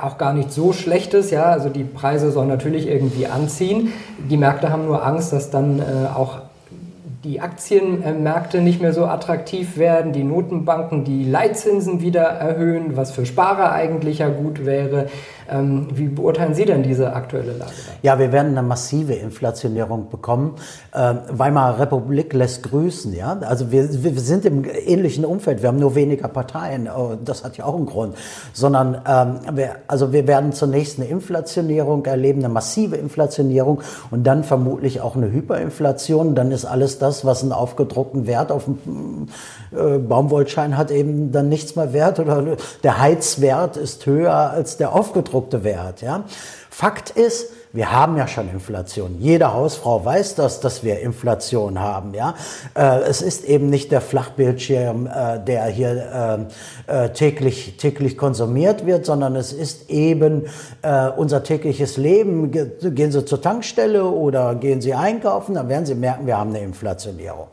auch 0.02 0.18
gar 0.18 0.34
nicht 0.34 0.52
so 0.52 0.74
schlechtes, 0.74 1.32
ja, 1.32 1.46
also 1.46 1.70
die 1.70 1.84
Preise 1.84 2.32
sollen 2.32 2.48
natürlich 2.48 2.88
irgendwie 2.88 3.28
anziehen. 3.28 3.92
Die 4.30 4.38
Märkte 4.38 4.72
haben 4.72 4.86
nur 4.86 5.06
Angst, 5.06 5.34
dass 5.34 5.50
dann 5.50 5.80
äh, 5.80 5.84
auch 6.16 6.40
die 7.24 7.42
Aktienmärkte 7.42 8.62
nicht 8.62 8.82
mehr 8.82 8.94
so 8.94 9.06
attraktiv 9.06 9.78
werden, 9.78 10.14
die 10.14 10.24
Notenbanken 10.24 11.04
die 11.04 11.26
Leitzinsen 11.26 12.00
wieder 12.00 12.24
erhöhen, 12.24 12.96
was 12.96 13.12
für 13.12 13.26
Sparer 13.26 13.74
eigentlich 13.74 14.20
ja 14.20 14.30
gut 14.30 14.66
wäre. 14.66 15.08
Ähm, 15.50 15.88
wie 15.94 16.08
beurteilen 16.08 16.54
Sie 16.54 16.66
denn 16.66 16.84
diese 16.84 17.14
aktuelle 17.14 17.54
Lage? 17.54 17.72
Ja, 18.02 18.20
wir 18.20 18.32
werden 18.32 18.52
eine 18.52 18.62
massive 18.62 19.14
Inflationierung 19.14 20.10
bekommen. 20.10 20.56
Ähm, 20.94 21.20
Weimarer 21.30 21.80
Republik 21.80 22.34
lässt 22.34 22.64
grüßen. 22.64 23.14
Ja? 23.16 23.40
Also 23.42 23.72
wir, 23.72 24.04
wir 24.04 24.20
sind 24.20 24.46
im 24.46 24.66
ähnlichen 24.66 25.24
Umfeld. 25.24 25.62
Wir 25.62 25.70
haben 25.70 25.80
nur 25.80 25.96
weniger 25.96 26.28
Parteien. 26.28 26.90
Oh, 26.94 27.16
das 27.24 27.44
hat 27.44 27.58
ja 27.58 27.66
auch 27.66 27.76
einen 27.76 27.86
Grund. 27.86 28.16
Sondern 28.54 29.02
ähm, 29.08 29.56
wir, 29.56 29.76
also 29.88 30.12
wir 30.12 30.28
werden 30.28 30.52
zunächst 30.52 31.00
eine 31.00 31.08
Inflationierung 31.08 32.06
erleben, 32.06 32.40
eine 32.40 32.50
massive 32.50 32.98
Inflationierung 32.98 33.82
und 34.12 34.26
dann 34.26 34.44
vermutlich 34.44 35.02
auch 35.02 35.16
eine 35.16 35.32
Hyperinflation. 35.32 36.36
Dann 36.36 36.52
ist 36.52 36.66
alles 36.66 37.00
das, 37.00 37.24
was 37.24 37.42
einen 37.44 37.54
aufgedruckten 37.54 38.28
Wert 38.28 38.52
auf 38.52 38.66
dem 38.66 39.28
äh, 39.72 39.98
Baumwollschein 39.98 40.78
hat, 40.78 40.92
eben 40.92 41.32
dann 41.32 41.50
nichts 41.50 41.76
mehr 41.76 41.94
wert 41.94 42.20
oder 42.20 42.58
der 42.84 43.00
Heizwert 43.00 43.78
ist 43.78 44.06
höher 44.06 44.34
als 44.34 44.78
der 44.78 44.94
aufgedruckte 44.94 45.37
gedruckte 45.38 45.64
Wert. 45.64 46.02
Ja? 46.02 46.24
Fakt 46.70 47.12
ist, 47.12 47.52
wir 47.74 47.92
haben 47.92 48.18
ja 48.18 48.28
schon 48.28 48.50
Inflation. 48.50 49.18
Jede 49.20 49.54
Hausfrau 49.54 50.04
weiß 50.04 50.36
das, 50.36 50.60
dass 50.60 50.84
wir 50.84 51.00
Inflation 51.00 51.80
haben. 51.80 52.14
Ja, 52.14 52.36
äh, 52.76 53.02
es 53.02 53.22
ist 53.22 53.44
eben 53.44 53.70
nicht 53.70 53.92
der 53.92 54.02
Flachbildschirm, 54.02 55.08
äh, 55.08 55.40
der 55.40 55.66
hier 55.66 56.48
äh, 56.88 57.06
äh 57.06 57.10
täglich 57.10 57.78
täglich 57.78 58.18
konsumiert 58.18 58.86
wird, 58.86 59.06
sondern 59.06 59.36
es 59.36 59.54
ist 59.54 59.90
eben 59.90 60.46
äh, 60.82 61.10
unser 61.10 61.44
tägliches 61.44 61.98
Leben. 61.98 62.52
Gehen 62.52 63.12
Sie 63.12 63.26
zur 63.26 63.42
Tankstelle 63.42 64.06
oder 64.06 64.56
gehen 64.56 64.82
Sie 64.82 64.94
einkaufen, 64.94 65.56
dann 65.56 65.70
werden 65.70 65.86
Sie 65.86 65.96
merken, 65.96 66.26
wir 66.26 66.38
haben 66.38 66.52
eine 66.52 66.64
Inflationierung. 66.64 67.48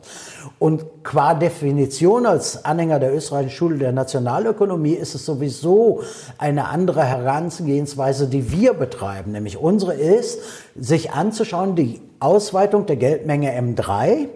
Und 0.57 1.03
qua 1.03 1.33
Definition 1.33 2.25
als 2.25 2.63
Anhänger 2.63 2.99
der 2.99 3.13
österreichischen 3.13 3.55
Schule 3.55 3.77
der 3.77 3.91
Nationalökonomie 3.91 4.93
ist 4.93 5.13
es 5.13 5.25
sowieso 5.25 6.01
eine 6.37 6.69
andere 6.69 7.03
Herangehensweise, 7.03 8.27
die 8.27 8.51
wir 8.51 8.73
betreiben. 8.73 9.33
Nämlich 9.33 9.57
unsere 9.57 9.95
ist, 10.05 10.39
sich 10.75 11.11
anzuschauen, 11.11 11.75
die 11.75 12.01
Ausweitung 12.19 12.85
der 12.85 12.95
Geldmenge 12.95 13.51
M3, 13.51 14.27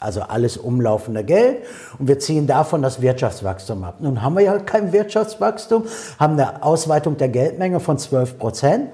also 0.00 0.22
alles 0.22 0.56
umlaufende 0.56 1.24
Geld. 1.24 1.58
Und 1.98 2.08
wir 2.08 2.18
ziehen 2.18 2.46
davon 2.46 2.82
das 2.82 3.02
Wirtschaftswachstum 3.02 3.84
ab. 3.84 3.96
Nun 4.00 4.22
haben 4.22 4.34
wir 4.34 4.42
ja 4.42 4.58
kein 4.58 4.92
Wirtschaftswachstum, 4.92 5.84
haben 6.18 6.34
eine 6.34 6.62
Ausweitung 6.62 7.16
der 7.16 7.28
Geldmenge 7.28 7.80
von 7.80 7.98
12 7.98 8.38
Prozent. 8.38 8.90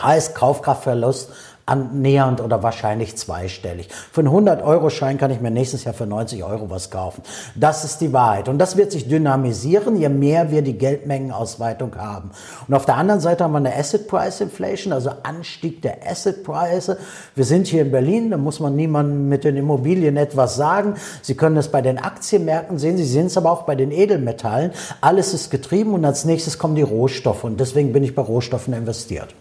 Heißt 0.00 0.34
Kaufkraftverlust 0.34 1.30
annähernd 1.66 2.40
oder 2.40 2.62
wahrscheinlich 2.62 3.16
zweistellig. 3.16 3.88
Für 4.12 4.20
einen 4.20 4.28
100-Euro-Schein 4.28 5.16
kann 5.16 5.30
ich 5.30 5.40
mir 5.40 5.50
nächstes 5.50 5.84
Jahr 5.84 5.94
für 5.94 6.06
90 6.06 6.44
Euro 6.44 6.68
was 6.68 6.90
kaufen. 6.90 7.22
Das 7.54 7.84
ist 7.84 8.00
die 8.00 8.12
Wahrheit. 8.12 8.48
Und 8.48 8.58
das 8.58 8.76
wird 8.76 8.92
sich 8.92 9.08
dynamisieren, 9.08 9.96
je 9.96 10.10
mehr 10.10 10.50
wir 10.50 10.62
die 10.62 10.76
Geldmengenausweitung 10.76 11.96
haben. 11.96 12.32
Und 12.68 12.74
auf 12.74 12.84
der 12.84 12.96
anderen 12.96 13.20
Seite 13.20 13.44
haben 13.44 13.52
wir 13.52 13.58
eine 13.58 13.74
Asset 13.74 14.08
Price 14.08 14.40
Inflation, 14.42 14.92
also 14.92 15.10
Anstieg 15.22 15.80
der 15.80 15.98
Asset 16.06 16.44
Preise. 16.44 16.98
Wir 17.34 17.44
sind 17.44 17.66
hier 17.66 17.82
in 17.82 17.90
Berlin, 17.90 18.30
da 18.30 18.36
muss 18.36 18.60
man 18.60 18.76
niemandem 18.76 19.28
mit 19.28 19.44
den 19.44 19.56
Immobilien 19.56 20.18
etwas 20.18 20.56
sagen. 20.56 20.94
Sie 21.22 21.34
können 21.34 21.56
es 21.56 21.68
bei 21.68 21.80
den 21.80 21.98
Aktienmärkten 21.98 22.78
sehen, 22.78 22.98
Sie 22.98 23.04
sehen 23.04 23.26
es 23.26 23.38
aber 23.38 23.50
auch 23.50 23.62
bei 23.62 23.74
den 23.74 23.90
Edelmetallen. 23.90 24.72
Alles 25.00 25.32
ist 25.32 25.50
getrieben 25.50 25.94
und 25.94 26.04
als 26.04 26.26
nächstes 26.26 26.58
kommen 26.58 26.74
die 26.74 26.82
Rohstoffe. 26.82 27.44
Und 27.44 27.58
deswegen 27.58 27.92
bin 27.92 28.04
ich 28.04 28.14
bei 28.14 28.22
Rohstoffen 28.22 28.74
investiert. 28.74 29.34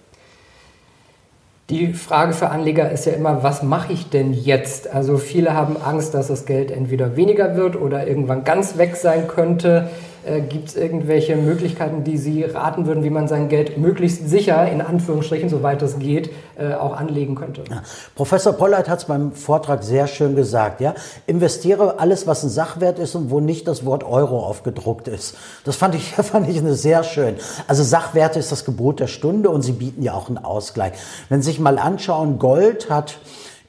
Die 1.69 1.93
Frage 1.93 2.33
für 2.33 2.49
Anleger 2.49 2.91
ist 2.91 3.05
ja 3.05 3.13
immer, 3.13 3.41
was 3.41 3.63
mache 3.63 3.93
ich 3.93 4.09
denn 4.09 4.33
jetzt? 4.33 4.93
Also 4.93 5.17
viele 5.17 5.53
haben 5.53 5.77
Angst, 5.81 6.13
dass 6.13 6.27
das 6.27 6.45
Geld 6.45 6.71
entweder 6.71 7.15
weniger 7.15 7.55
wird 7.55 7.77
oder 7.77 8.05
irgendwann 8.05 8.43
ganz 8.43 8.77
weg 8.77 8.97
sein 8.97 9.29
könnte. 9.29 9.89
Äh, 10.25 10.41
Gibt 10.41 10.69
es 10.69 10.75
irgendwelche 10.75 11.35
Möglichkeiten, 11.35 12.03
die 12.03 12.17
Sie 12.17 12.43
raten 12.43 12.85
würden, 12.85 13.03
wie 13.03 13.09
man 13.09 13.27
sein 13.27 13.49
Geld 13.49 13.77
möglichst 13.77 14.29
sicher, 14.29 14.69
in 14.69 14.81
Anführungsstrichen, 14.81 15.49
soweit 15.49 15.81
es 15.81 15.99
geht, 15.99 16.31
äh, 16.57 16.73
auch 16.73 16.95
anlegen 16.95 17.35
könnte? 17.35 17.63
Ja. 17.69 17.83
Professor 18.15 18.53
Pollard 18.53 18.87
hat 18.87 18.99
es 18.99 19.05
beim 19.05 19.33
Vortrag 19.33 19.83
sehr 19.83 20.07
schön 20.07 20.35
gesagt. 20.35 20.81
Ja? 20.81 20.93
Investiere 21.27 21.99
alles, 21.99 22.27
was 22.27 22.43
ein 22.43 22.49
Sachwert 22.49 22.99
ist 22.99 23.15
und 23.15 23.31
wo 23.31 23.39
nicht 23.39 23.67
das 23.67 23.85
Wort 23.85 24.03
Euro 24.03 24.39
aufgedruckt 24.39 25.07
ist. 25.07 25.35
Das 25.65 25.75
fand 25.75 25.95
ich, 25.95 26.11
fand 26.13 26.47
ich 26.49 26.61
sehr 26.61 27.03
schön. 27.03 27.35
Also 27.67 27.83
Sachwerte 27.83 28.39
ist 28.39 28.51
das 28.51 28.65
Gebot 28.65 28.99
der 28.99 29.07
Stunde 29.07 29.49
und 29.49 29.61
sie 29.61 29.73
bieten 29.73 30.01
ja 30.01 30.13
auch 30.13 30.29
einen 30.29 30.37
Ausgleich. 30.37 30.93
Wenn 31.29 31.41
Sie 31.41 31.51
sich 31.51 31.59
mal 31.59 31.77
anschauen, 31.77 32.39
Gold 32.39 32.89
hat 32.89 33.17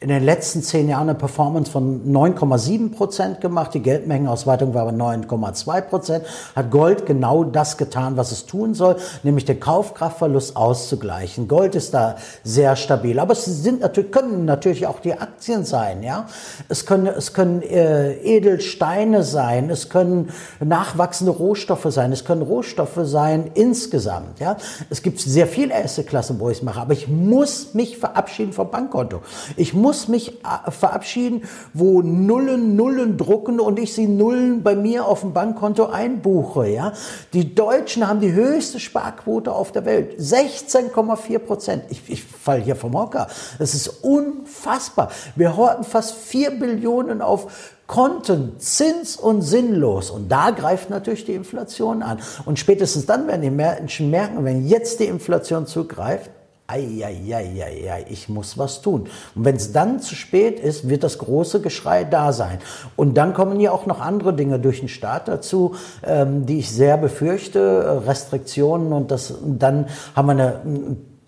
in 0.01 0.09
den 0.09 0.23
letzten 0.23 0.63
zehn 0.63 0.89
Jahren 0.89 1.09
eine 1.09 1.19
Performance 1.19 1.71
von 1.71 2.13
9,7 2.13 2.95
Prozent 2.95 3.41
gemacht. 3.41 3.73
Die 3.75 3.81
Geldmengenausweitung 3.81 4.75
war 4.75 4.83
aber 4.83 4.91
9,2 4.91 5.81
Prozent. 5.83 6.25
Hat 6.55 6.71
Gold 6.71 7.07
genau 7.07 7.45
das 7.45 7.79
getan, 7.79 8.17
was 8.17 8.33
es 8.33 8.45
tun 8.45 8.75
soll, 8.75 8.97
nämlich 9.23 9.45
den 9.45 9.61
Kaufkraftverlust 9.61 10.57
auszugleichen. 10.57 11.49
Gold 11.49 11.75
ist 11.75 11.95
da 11.95 12.17
sehr 12.43 12.77
stabil. 12.77 13.19
Aber 13.19 13.33
es 13.33 13.45
sind 13.45 13.81
natürlich, 13.81 14.11
können 14.11 14.45
natürlich 14.45 14.87
auch 14.87 15.01
die 15.01 15.15
Aktien 15.15 15.65
sein, 15.65 16.03
ja. 16.03 16.27
Es 16.69 16.85
können, 16.87 17.07
es 17.07 17.33
können 17.33 17.63
äh, 17.63 18.15
Edelsteine 18.15 19.23
sein. 19.23 19.71
Es 19.71 19.89
können 19.89 20.31
nachwachsende 20.61 21.33
Rohstoffe 21.33 21.87
sein. 21.89 22.13
Es 22.13 22.25
können 22.25 22.43
Rohstoffe 22.43 23.01
sein 23.05 23.53
insgesamt, 23.55 24.41
ja. 24.41 24.57
Es 24.91 25.03
gibt 25.03 25.21
sehr 25.21 25.47
viele 25.47 25.75
Assetklassen, 25.75 26.41
wo 26.41 26.51
ich 26.51 26.59
es 26.59 26.63
mache. 26.63 26.81
Aber 26.81 26.93
ich 26.93 27.09
muss 27.09 27.73
mich 27.75 27.97
verabschieden 27.97 28.53
vom 28.53 28.71
Bankkonto. 28.71 29.23
Ich 29.57 29.73
muss 29.73 29.84
muss 29.85 30.09
mich 30.09 30.43
äh, 30.43 30.71
verabschieden, 30.71 31.43
wo 31.75 32.01
Nullen 32.01 32.75
Nullen 32.75 33.19
drucken 33.19 33.61
und 33.61 33.79
ich 33.79 33.93
sie 33.93 34.07
Nullen 34.07 34.63
bei 34.63 34.75
mir 34.75 35.07
auf 35.07 35.21
dem 35.21 35.35
Bankkonto 35.35 35.87
einbuche. 35.87 36.69
Ja? 36.69 36.95
Die 37.35 37.55
Deutschen 37.55 38.09
haben 38.09 38.21
die 38.21 38.33
höchste 38.33 38.81
Sparquote 38.81 39.53
auf 39.53 39.73
der 39.73 39.85
Welt. 39.85 40.19
16,4 40.19 41.39
Prozent. 41.39 41.83
Ich, 41.91 42.01
ich 42.09 42.25
falle 42.25 42.63
hier 42.63 42.77
vom 42.77 42.99
Hocker. 42.99 43.27
Das 43.59 43.75
ist 43.75 43.89
unfassbar. 44.03 45.11
Wir 45.37 45.55
horten 45.55 45.85
fast 45.85 46.15
4 46.15 46.59
Billionen 46.59 47.21
auf 47.21 47.73
Konten, 47.87 48.59
Zins 48.59 49.19
und 49.19 49.43
sinnlos. 49.43 50.11
Und 50.11 50.33
da 50.33 50.49
greift 50.51 50.89
natürlich 50.89 51.27
die 51.27 51.35
Inflation 51.35 52.03
an. 52.03 52.21
Und 52.47 52.59
spätestens 52.59 53.05
dann 53.05 53.27
werden 53.27 53.43
die 53.43 53.51
Menschen 53.51 54.09
merken, 54.09 54.47
wenn 54.47 54.67
jetzt 54.67 55.01
die 55.01 55.05
Inflation 55.05 55.67
zugreift, 55.67 56.31
Eieieiei, 56.67 58.07
ich 58.09 58.29
muss 58.31 58.57
was 58.57 58.81
tun. 58.81 59.09
Und 59.35 59.45
wenn 59.45 59.57
es 59.57 59.73
dann 59.73 60.01
zu 60.01 60.15
spät 60.15 60.59
ist, 60.59 60.89
wird 60.89 61.05
das 61.05 61.19
große 61.19 61.61
Geschrei 61.61 62.05
da 62.05 62.33
sein. 62.33 62.59
Und 62.97 63.19
dann 63.19 63.35
kommen 63.35 63.61
ja 63.61 63.71
auch 63.71 63.85
noch 63.85 64.01
andere 64.01 64.33
Dinge 64.35 64.59
durch 64.59 64.81
den 64.81 64.89
Staat 64.89 65.29
dazu, 65.29 65.75
ähm, 66.03 66.47
die 66.47 66.61
ich 66.61 66.71
sehr 66.71 66.97
befürchte, 66.97 68.03
Restriktionen 68.07 68.93
und 68.93 69.11
das, 69.11 69.35
dann 69.45 69.87
haben 70.17 70.27
wir 70.27 70.33
eine 70.33 70.61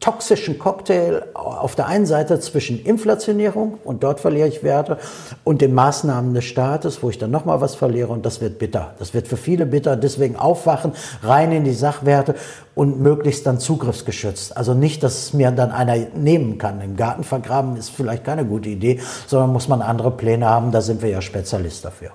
toxischen 0.01 0.59
Cocktail 0.59 1.25
auf 1.35 1.75
der 1.75 1.87
einen 1.87 2.07
Seite 2.07 2.39
zwischen 2.41 2.85
Inflationierung 2.85 3.79
und 3.83 4.03
dort 4.03 4.21
verliere 4.21 4.49
ich 4.49 4.63
Werte 4.63 4.99
und 5.43 5.63
den 5.63 5.75
Maßnahmen 5.75 6.35
des 6.35 6.45
Staates, 6.45 7.03
wo 7.03 7.11
ich 7.11 7.19
dann 7.19 7.31
nochmal 7.31 7.61
was 7.61 7.75
verliere 7.75 8.13
und 8.13 8.27
das 8.27 8.41
wird 8.41 8.59
bitter. 8.59 8.95
Das 8.99 9.15
wird 9.15 9.27
für 9.27 9.37
viele 9.37 9.67
bitter. 9.67 9.97
Deswegen 9.97 10.37
aufwachen, 10.37 10.93
rein 11.23 11.51
in 11.53 11.65
die 11.65 11.73
Sachwerte 11.73 12.35
und 12.75 13.01
möglichst 13.01 13.47
dann 13.47 13.59
zugriffsgeschützt. 13.59 14.57
Also 14.57 14.75
nicht, 14.75 15.03
dass 15.03 15.19
es 15.19 15.33
mir 15.33 15.51
dann 15.51 15.73
einer 15.73 15.97
nehmen 16.15 16.59
kann. 16.59 16.81
Im 16.83 16.97
Garten 16.97 17.25
vergraben 17.25 17.77
ist 17.77 17.91
vielleicht 17.91 18.25
keine 18.25 18.45
gute 18.45 18.69
Idee, 18.69 19.01
sondern 19.27 19.53
muss 19.53 19.69
man 19.69 19.83
andere 19.83 20.11
Pläne 20.11 20.47
haben. 20.47 20.73
Da 20.73 20.83
sind 20.83 21.03
wir 21.03 21.09
ja 21.09 21.23
Spezialist 21.23 21.85
dafür. 21.85 22.11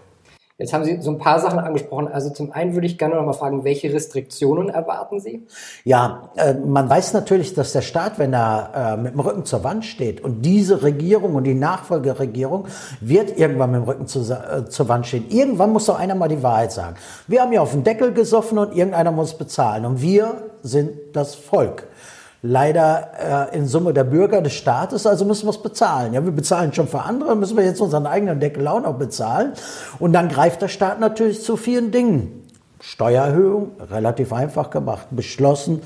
Jetzt 0.61 0.73
haben 0.73 0.85
Sie 0.85 1.01
so 1.01 1.09
ein 1.09 1.17
paar 1.17 1.39
Sachen 1.39 1.57
angesprochen. 1.57 2.07
Also 2.07 2.29
zum 2.29 2.51
einen 2.51 2.75
würde 2.75 2.85
ich 2.85 2.99
gerne 2.99 3.15
noch 3.15 3.25
mal 3.25 3.33
fragen, 3.33 3.63
welche 3.63 3.91
Restriktionen 3.91 4.69
erwarten 4.69 5.19
Sie? 5.19 5.47
Ja, 5.85 6.29
äh, 6.35 6.53
man 6.53 6.87
weiß 6.87 7.13
natürlich, 7.13 7.55
dass 7.55 7.73
der 7.73 7.81
Staat, 7.81 8.19
wenn 8.19 8.31
er 8.31 8.93
äh, 8.93 8.97
mit 8.97 9.13
dem 9.13 9.19
Rücken 9.21 9.43
zur 9.43 9.63
Wand 9.63 9.85
steht 9.85 10.23
und 10.23 10.43
diese 10.43 10.83
Regierung 10.83 11.33
und 11.33 11.45
die 11.45 11.55
Nachfolgeregierung 11.55 12.67
wird 12.99 13.39
irgendwann 13.39 13.71
mit 13.71 13.81
dem 13.81 13.85
Rücken 13.85 14.05
zu, 14.05 14.19
äh, 14.19 14.69
zur 14.69 14.87
Wand 14.87 15.07
stehen. 15.07 15.25
Irgendwann 15.29 15.73
muss 15.73 15.87
doch 15.87 15.97
einer 15.97 16.13
mal 16.13 16.27
die 16.27 16.43
Wahrheit 16.43 16.71
sagen. 16.71 16.95
Wir 17.25 17.41
haben 17.41 17.51
ja 17.53 17.61
auf 17.61 17.71
den 17.71 17.83
Deckel 17.83 18.13
gesoffen 18.13 18.59
und 18.59 18.75
irgendeiner 18.75 19.11
muss 19.11 19.35
bezahlen. 19.35 19.83
Und 19.85 20.01
wir 20.03 20.51
sind 20.61 20.91
das 21.13 21.33
Volk 21.33 21.87
leider 22.41 23.49
äh, 23.51 23.57
in 23.57 23.67
Summe 23.67 23.93
der 23.93 24.03
Bürger 24.03 24.41
des 24.41 24.53
Staates, 24.53 25.05
also 25.05 25.25
müssen 25.25 25.45
wir 25.45 25.51
es 25.51 25.61
bezahlen. 25.61 26.13
Ja, 26.13 26.23
wir 26.23 26.31
bezahlen 26.31 26.73
schon 26.73 26.87
für 26.87 27.01
andere, 27.01 27.35
müssen 27.35 27.57
wir 27.57 27.63
jetzt 27.63 27.81
unseren 27.81 28.05
eigenen 28.05 28.39
Deckel 28.39 28.67
auch 28.67 28.81
noch 28.81 28.95
bezahlen. 28.95 29.53
Und 29.99 30.13
dann 30.13 30.29
greift 30.29 30.61
der 30.61 30.67
Staat 30.67 30.99
natürlich 30.99 31.43
zu 31.43 31.57
vielen 31.57 31.91
Dingen. 31.91 32.37
Steuererhöhung, 32.79 33.71
relativ 33.91 34.33
einfach 34.33 34.71
gemacht, 34.71 35.07
beschlossen. 35.11 35.83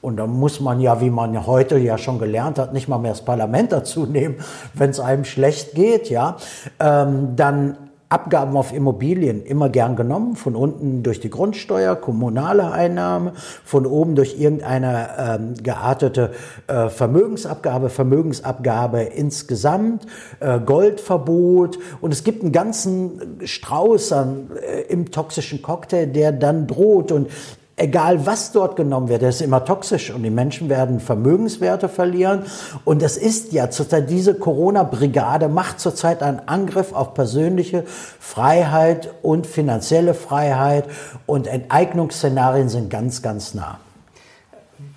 Und 0.00 0.18
dann 0.18 0.30
muss 0.30 0.60
man 0.60 0.80
ja, 0.80 1.00
wie 1.00 1.10
man 1.10 1.46
heute 1.48 1.76
ja 1.78 1.98
schon 1.98 2.20
gelernt 2.20 2.60
hat, 2.60 2.72
nicht 2.72 2.86
mal 2.86 2.98
mehr 2.98 3.10
das 3.10 3.22
Parlament 3.22 3.72
dazu 3.72 4.06
nehmen, 4.06 4.36
wenn 4.74 4.90
es 4.90 5.00
einem 5.00 5.24
schlecht 5.24 5.74
geht, 5.74 6.08
ja. 6.08 6.36
Ähm, 6.78 7.34
dann 7.34 7.76
Abgaben 8.08 8.56
auf 8.56 8.72
Immobilien 8.72 9.44
immer 9.44 9.68
gern 9.68 9.96
genommen, 9.96 10.36
von 10.36 10.54
unten 10.54 11.02
durch 11.02 11.18
die 11.18 11.28
Grundsteuer, 11.28 11.96
kommunale 11.96 12.70
Einnahme, 12.70 13.32
von 13.64 13.84
oben 13.84 14.14
durch 14.14 14.38
irgendeine 14.38 15.08
ähm, 15.18 15.54
geartete 15.60 16.30
äh, 16.68 16.88
Vermögensabgabe, 16.88 17.90
Vermögensabgabe 17.90 19.02
insgesamt, 19.02 20.06
äh, 20.38 20.60
Goldverbot. 20.60 21.80
Und 22.00 22.12
es 22.12 22.22
gibt 22.22 22.44
einen 22.44 22.52
ganzen 22.52 23.40
Strauß 23.44 24.12
an, 24.12 24.50
äh, 24.54 24.82
im 24.82 25.10
toxischen 25.10 25.60
Cocktail, 25.60 26.06
der 26.06 26.30
dann 26.30 26.68
droht. 26.68 27.10
Und 27.10 27.28
egal 27.76 28.26
was 28.26 28.52
dort 28.52 28.76
genommen 28.76 29.08
wird, 29.08 29.22
das 29.22 29.36
ist 29.36 29.40
immer 29.42 29.64
toxisch 29.64 30.10
und 30.10 30.22
die 30.22 30.30
Menschen 30.30 30.68
werden 30.68 30.98
Vermögenswerte 30.98 31.88
verlieren. 31.88 32.44
Und 32.84 33.02
es 33.02 33.16
ist 33.16 33.52
ja 33.52 33.70
zurzeit, 33.70 34.10
diese 34.10 34.34
Corona-Brigade 34.34 35.48
macht 35.48 35.78
zurzeit 35.80 36.22
einen 36.22 36.40
Angriff 36.46 36.92
auf 36.92 37.14
persönliche 37.14 37.84
Freiheit 37.86 39.14
und 39.22 39.46
finanzielle 39.46 40.14
Freiheit 40.14 40.86
und 41.26 41.46
Enteignungsszenarien 41.46 42.68
sind 42.68 42.90
ganz, 42.90 43.22
ganz 43.22 43.54
nah 43.54 43.78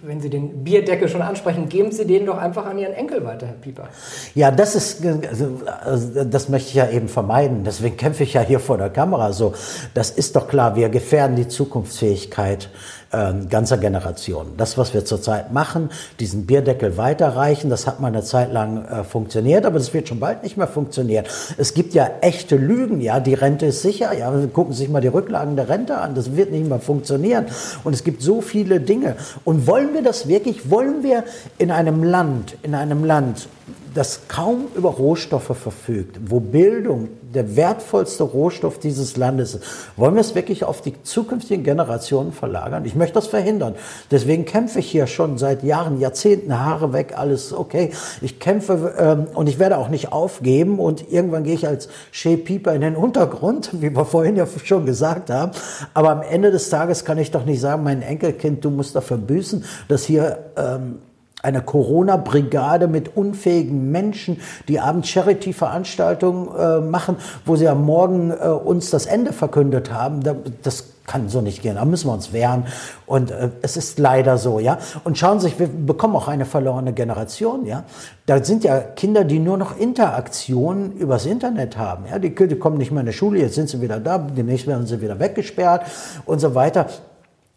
wenn 0.01 0.21
Sie 0.21 0.29
den 0.29 0.63
Bierdeckel 0.63 1.09
schon 1.09 1.21
ansprechen, 1.21 1.67
geben 1.67 1.91
Sie 1.91 2.05
den 2.05 2.25
doch 2.25 2.38
einfach 2.38 2.65
an 2.65 2.77
Ihren 2.77 2.93
Enkel 2.93 3.25
weiter, 3.25 3.47
Herr 3.47 3.55
Pieper. 3.55 3.89
Ja, 4.33 4.49
das 4.49 4.75
ist, 4.75 5.05
also, 5.05 6.23
das 6.23 6.47
möchte 6.47 6.69
ich 6.69 6.75
ja 6.75 6.89
eben 6.89 7.09
vermeiden. 7.09 7.63
Deswegen 7.65 7.97
kämpfe 7.97 8.23
ich 8.23 8.33
ja 8.33 8.41
hier 8.41 8.59
vor 8.59 8.77
der 8.77 8.89
Kamera 8.89 9.33
so. 9.33 9.53
Das 9.93 10.12
ist 10.12 10.35
doch 10.35 10.47
klar, 10.47 10.75
wir 10.75 10.89
gefährden 10.89 11.35
die 11.35 11.47
Zukunftsfähigkeit 11.47 12.69
äh, 13.12 13.34
ganzer 13.50 13.78
Generationen. 13.78 14.56
Das, 14.58 14.78
was 14.78 14.93
wir 14.93 15.06
zurzeit 15.06 15.52
machen, 15.52 15.89
diesen 16.19 16.45
Bierdeckel 16.45 16.98
weiterreichen, 16.98 17.69
das 17.69 17.88
hat 17.88 18.00
mal 18.00 18.08
eine 18.08 18.24
Zeit 18.24 18.52
lang 18.52 18.86
äh, 18.86 19.04
funktioniert, 19.04 19.65
aber 19.65 19.80
das 19.80 19.93
wird 19.93 20.08
schon 20.08 20.19
bald 20.19 20.43
nicht 20.43 20.58
mehr 20.58 20.67
funktionieren. 20.67 21.26
Es 21.58 21.74
gibt 21.74 21.93
ja 21.93 22.10
echte 22.22 22.56
Lügen, 22.56 23.02
ja, 23.02 23.19
die 23.19 23.34
Rente 23.34 23.67
ist 23.67 23.82
sicher, 23.82 24.13
ja, 24.17 24.32
gucken 24.54 24.74
Sie 24.74 24.80
sich 24.80 24.89
mal 24.89 25.02
die 25.02 25.08
Rücklagen 25.08 25.56
der 25.56 25.69
Rente 25.69 25.98
an, 25.98 26.15
das 26.15 26.36
wird 26.36 26.52
nicht 26.52 26.67
mehr 26.67 26.80
funktionieren. 26.80 27.45
Und 27.84 27.93
es 27.93 28.04
gibt 28.04 28.22
so 28.22 28.41
viele 28.41 28.80
Dinge. 28.80 29.15
Und 29.43 29.67
wollen 29.67 29.93
wir 29.93 30.04
das 30.04 30.28
wirklich, 30.28 30.69
wollen 30.69 31.04
wir 31.04 31.24
in 31.58 31.72
einem 31.72 32.04
Land, 32.04 32.58
in 32.63 32.76
einem 32.76 33.04
Land, 33.04 33.48
das 33.93 34.21
kaum 34.28 34.67
über 34.75 34.89
Rohstoffe 34.89 35.56
verfügt, 35.56 36.19
wo 36.25 36.39
Bildung 36.39 37.10
der 37.34 37.56
wertvollste 37.56 38.23
Rohstoff 38.23 38.80
dieses 38.80 39.17
Landes 39.17 39.56
ist, 39.56 39.63
wollen 39.95 40.15
wir 40.15 40.21
es 40.21 40.36
wirklich 40.36 40.63
auf 40.63 40.82
die 40.82 41.02
zukünftigen 41.04 41.63
Generationen 41.63 42.32
verlagern? 42.32 42.86
Ich 42.86 42.95
möchte 42.95 43.15
das 43.15 43.28
verhindern. 43.28 43.75
Deswegen 44.10 44.45
kämpfe 44.45 44.80
ich 44.80 44.89
hier 44.89 45.08
schon 45.08 45.38
seit 45.38 45.63
Jahren, 45.63 45.99
Jahrzehnten, 45.99 46.60
Haare 46.60 46.93
weg, 46.93 47.13
alles 47.15 47.54
okay. 47.54 47.91
Ich 48.21 48.39
kämpfe 48.39 48.95
ähm, 48.97 49.28
und 49.36 49.47
ich 49.47 49.60
werde 49.60 49.78
auch 49.78 49.89
nicht 49.89 50.12
aufgeben 50.12 50.80
und 50.80 51.12
irgendwann 51.12 51.43
gehe 51.43 51.56
ich 51.56 51.67
als 51.67 51.89
Shea 52.12 52.38
Pieper 52.38 52.73
in 52.73 52.82
den 52.82 52.95
Untergrund, 52.95 53.69
wie 53.82 53.95
wir 53.95 54.06
vorhin 54.06 54.36
ja 54.36 54.47
schon 54.63 54.86
gesagt 54.86 55.30
haben. 55.30 55.52
Aber 55.93 56.10
am 56.10 56.21
Ende 56.21 56.52
des 56.52 56.69
Tages 56.69 57.06
kann 57.06 57.17
ich 57.17 57.32
doch 57.32 57.45
nicht 57.45 57.62
sagen, 57.62 57.84
mein 57.84 58.02
Enkelkind, 58.02 58.65
du 58.65 58.69
musst 58.69 58.95
dafür 58.95 59.17
büßen, 59.17 59.63
dass 59.88 60.04
hier 60.04 60.39
ähm, 60.58 60.99
eine 61.41 61.62
Corona-Brigade 61.62 62.88
mit 62.88 63.15
unfähigen 63.15 63.91
Menschen, 63.91 64.41
die 64.67 64.80
abends 64.80 65.10
Charity-Veranstaltungen 65.10 66.49
äh, 66.58 66.80
machen, 66.82 67.17
wo 67.45 67.56
sie 67.56 67.67
am 67.67 67.86
Morgen 67.86 68.32
äh, 68.32 68.47
uns 68.47 68.89
das 68.89 69.06
Ende 69.06 69.34
verkündet 69.34 69.91
haben. 69.91 70.21
Das 70.63 70.86
kann 71.10 71.28
so 71.28 71.41
nicht 71.41 71.63
gehen. 71.63 71.75
Da 71.75 71.86
müssen 71.86 72.08
wir 72.08 72.13
uns 72.13 72.34
wehren. 72.34 72.65
Und 73.08 73.32
äh, 73.32 73.49
es 73.63 73.78
ist 73.78 73.97
leider 73.97 74.38
so, 74.38 74.60
ja. 74.60 74.78
Und 75.04 75.17
schauen 75.17 75.39
Sie 75.39 75.47
sich, 75.47 75.60
wir 75.60 75.67
bekommen 75.67 76.15
auch 76.15 76.28
eine 76.28 76.45
verlorene 76.45 76.93
Generation, 76.93 77.65
ja. 77.65 77.84
Da 78.28 78.43
sind 78.43 78.63
ja 78.63 78.80
Kinder, 78.80 79.23
die 79.23 79.39
nur 79.39 79.58
noch 79.58 79.78
Interaktionen 79.78 80.93
übers 80.93 81.25
Internet 81.25 81.78
haben. 81.78 82.06
Ja, 82.10 82.19
die, 82.19 82.36
die 82.36 82.56
kommen 82.56 82.78
nicht 82.78 82.91
mehr 82.91 83.02
in 83.02 83.08
die 83.08 83.13
Schule, 83.13 83.39
jetzt 83.39 83.56
sind 83.56 83.69
sie 83.69 83.82
wieder 83.82 83.99
da, 83.99 84.19
demnächst 84.19 84.67
werden 84.67 84.86
sie 84.86 85.02
wieder 85.02 85.19
weggesperrt 85.19 85.84
und 86.25 86.39
so 86.39 86.54
weiter. 86.54 86.86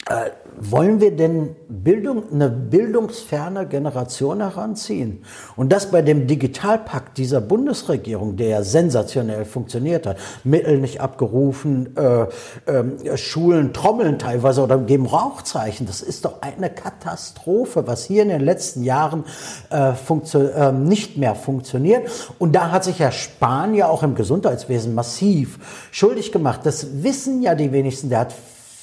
Äh, 0.09 0.31
wollen 0.59 1.01
wir 1.01 1.17
denn 1.17 1.55
Bildung, 1.69 2.25
eine 2.33 2.49
bildungsferne 2.49 3.67
Generation 3.67 4.41
heranziehen? 4.41 5.25
Und 5.55 5.73
das 5.73 5.93
bei 5.93 6.03
dem 6.03 6.27
Digitalpakt 6.27 7.19
dieser 7.19 7.41
Bundesregierung, 7.41 8.37
der 8.37 8.49
ja 8.49 8.63
sensationell 8.63 9.45
funktioniert 9.45 10.07
hat, 10.07 10.19
Mittel 10.43 10.79
nicht 10.79 11.01
abgerufen, 11.01 11.97
äh, 11.97 12.23
äh, 12.71 13.17
Schulen 13.17 13.73
trommeln 13.73 14.19
teilweise 14.19 14.63
oder 14.63 14.77
geben 14.79 15.07
Rauchzeichen. 15.07 15.87
Das 15.87 16.03
ist 16.03 16.25
doch 16.25 16.43
eine 16.43 16.69
Katastrophe, 16.69 17.87
was 17.87 18.05
hier 18.05 18.25
in 18.25 18.29
den 18.29 18.43
letzten 18.43 18.83
Jahren 18.83 19.25
äh, 19.71 19.93
ähm, 20.35 20.85
nicht 20.85 21.17
mehr 21.17 21.37
funktioniert. 21.37 22.11
Und 22.41 22.57
da 22.57 22.73
hat 22.73 22.83
sich 22.83 22.99
Herr 22.99 23.13
Spahn 23.13 23.75
ja 23.75 23.89
auch 23.89 24.03
im 24.03 24.17
Gesundheitswesen 24.17 24.97
massiv 24.97 25.89
schuldig 25.93 26.33
gemacht. 26.33 26.63
Das 26.65 27.03
wissen 27.05 27.41
ja 27.41 27.55
die 27.55 27.71
wenigsten. 27.71 28.11
Der 28.11 28.19
hat 28.19 28.35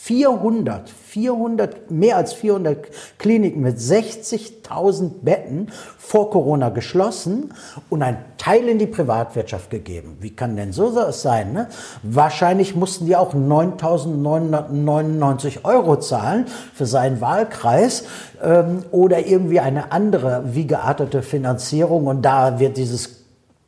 400, 0.02 0.90
400, 0.90 1.92
mehr 1.92 2.18
als 2.18 2.34
400 2.34 2.88
Kliniken 3.20 3.62
mit 3.62 3.78
60.000 3.78 5.22
Betten 5.22 5.68
vor 5.98 6.32
Corona 6.32 6.70
geschlossen 6.70 7.54
und 7.90 8.02
ein 8.02 8.18
Teil 8.38 8.70
in 8.70 8.80
die 8.80 8.88
Privatwirtschaft 8.88 9.70
gegeben. 9.70 10.18
Wie 10.20 10.36
kann 10.36 10.56
denn 10.56 10.72
so 10.72 11.12
sein? 11.12 11.54
Ne? 11.54 11.68
Wahrscheinlich 12.02 12.76
mussten 12.76 13.06
die 13.06 13.16
auch 13.16 13.36
9.999 13.36 15.66
Euro 15.66 15.98
zahlen 15.98 16.48
für 16.74 16.88
seinen 16.88 17.22
Wahlkreis 17.22 18.06
ähm, 18.42 18.86
oder 18.92 19.28
irgendwie 19.28 19.60
eine 19.60 19.92
andere 19.92 20.44
wie 20.54 20.66
geartete 20.66 21.22
Finanzierung 21.22 22.08
und 22.08 22.24
da 22.24 22.60
wird 22.60 22.78
dieses 22.78 23.19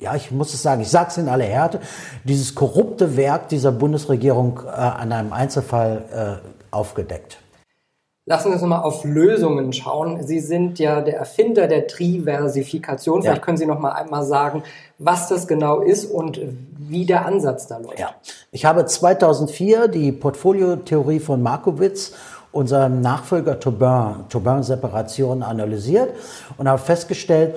ja, 0.01 0.15
ich 0.15 0.31
muss 0.31 0.53
es 0.53 0.61
sagen, 0.61 0.81
ich 0.81 0.89
sage 0.89 1.09
es 1.09 1.17
in 1.17 1.29
aller 1.29 1.45
Härte, 1.45 1.79
dieses 2.23 2.55
korrupte 2.55 3.15
Werk 3.15 3.49
dieser 3.49 3.71
Bundesregierung 3.71 4.61
äh, 4.65 4.69
an 4.69 5.11
einem 5.11 5.31
Einzelfall 5.31 6.41
äh, 6.43 6.75
aufgedeckt. 6.75 7.37
Lassen 8.25 8.49
Sie 8.49 8.53
uns 8.53 8.61
mal 8.63 8.81
auf 8.81 9.03
Lösungen 9.03 9.73
schauen. 9.73 10.23
Sie 10.23 10.39
sind 10.39 10.79
ja 10.79 11.01
der 11.01 11.17
Erfinder 11.17 11.67
der 11.67 11.87
Triversifikation. 11.87 13.21
Vielleicht 13.21 13.37
ja. 13.39 13.43
können 13.43 13.57
Sie 13.57 13.65
noch 13.65 13.79
mal 13.79 13.91
einmal 13.91 14.23
sagen, 14.23 14.63
was 14.99 15.27
das 15.27 15.47
genau 15.47 15.81
ist 15.81 16.05
und 16.05 16.39
wie 16.77 17.05
der 17.05 17.25
Ansatz 17.25 17.67
da 17.67 17.77
läuft. 17.77 17.99
Ja. 17.99 18.11
Ich 18.51 18.65
habe 18.65 18.85
2004 18.85 19.87
die 19.87 20.11
Portfoliotheorie 20.11 21.19
von 21.19 21.41
Markowitz 21.41 22.13
unserem 22.51 23.01
Nachfolger 23.01 23.59
Taubin, 23.59 24.25
Taubin-Separation 24.29 25.41
analysiert 25.41 26.09
und 26.57 26.67
habe 26.67 26.81
festgestellt, 26.81 27.55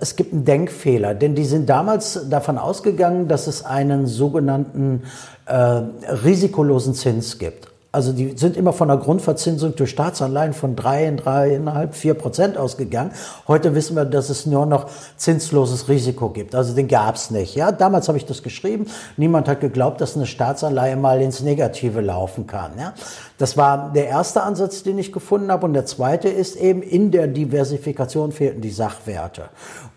es 0.00 0.16
gibt 0.16 0.32
einen 0.32 0.44
Denkfehler, 0.44 1.14
denn 1.14 1.34
die 1.34 1.44
sind 1.44 1.68
damals 1.68 2.28
davon 2.28 2.58
ausgegangen, 2.58 3.28
dass 3.28 3.46
es 3.46 3.64
einen 3.64 4.06
sogenannten 4.06 5.02
äh, 5.46 5.54
risikolosen 5.54 6.94
Zins 6.94 7.38
gibt. 7.38 7.68
Also 7.90 8.12
die 8.12 8.36
sind 8.36 8.58
immer 8.58 8.74
von 8.74 8.88
der 8.88 8.98
Grundverzinsung 8.98 9.74
durch 9.74 9.90
Staatsanleihen 9.90 10.52
von 10.52 10.76
drei, 10.76 11.10
dreieinhalb, 11.10 11.94
vier 11.94 12.12
Prozent 12.12 12.58
ausgegangen. 12.58 13.12
Heute 13.48 13.74
wissen 13.74 13.96
wir, 13.96 14.04
dass 14.04 14.28
es 14.28 14.44
nur 14.44 14.66
noch 14.66 14.88
zinsloses 15.16 15.88
Risiko 15.88 16.28
gibt. 16.28 16.54
Also 16.54 16.74
den 16.74 16.86
gab 16.86 17.14
es 17.14 17.30
nicht. 17.30 17.54
Ja, 17.54 17.72
damals 17.72 18.08
habe 18.08 18.18
ich 18.18 18.26
das 18.26 18.42
geschrieben. 18.42 18.86
Niemand 19.16 19.48
hat 19.48 19.60
geglaubt, 19.60 20.02
dass 20.02 20.16
eine 20.16 20.26
Staatsanleihe 20.26 20.96
mal 20.96 21.22
ins 21.22 21.40
Negative 21.40 22.02
laufen 22.02 22.46
kann. 22.46 22.72
Ja, 22.78 22.92
das 23.38 23.56
war 23.56 23.92
der 23.92 24.08
erste 24.08 24.42
Ansatz, 24.42 24.82
den 24.82 24.98
ich 24.98 25.12
gefunden 25.12 25.50
habe. 25.50 25.64
Und 25.64 25.72
der 25.72 25.86
zweite 25.86 26.28
ist 26.28 26.56
eben 26.56 26.82
in 26.82 27.12
der 27.12 27.28
Diversifikation 27.28 28.32
fehlten 28.32 28.60
die 28.60 28.70
Sachwerte 28.70 29.48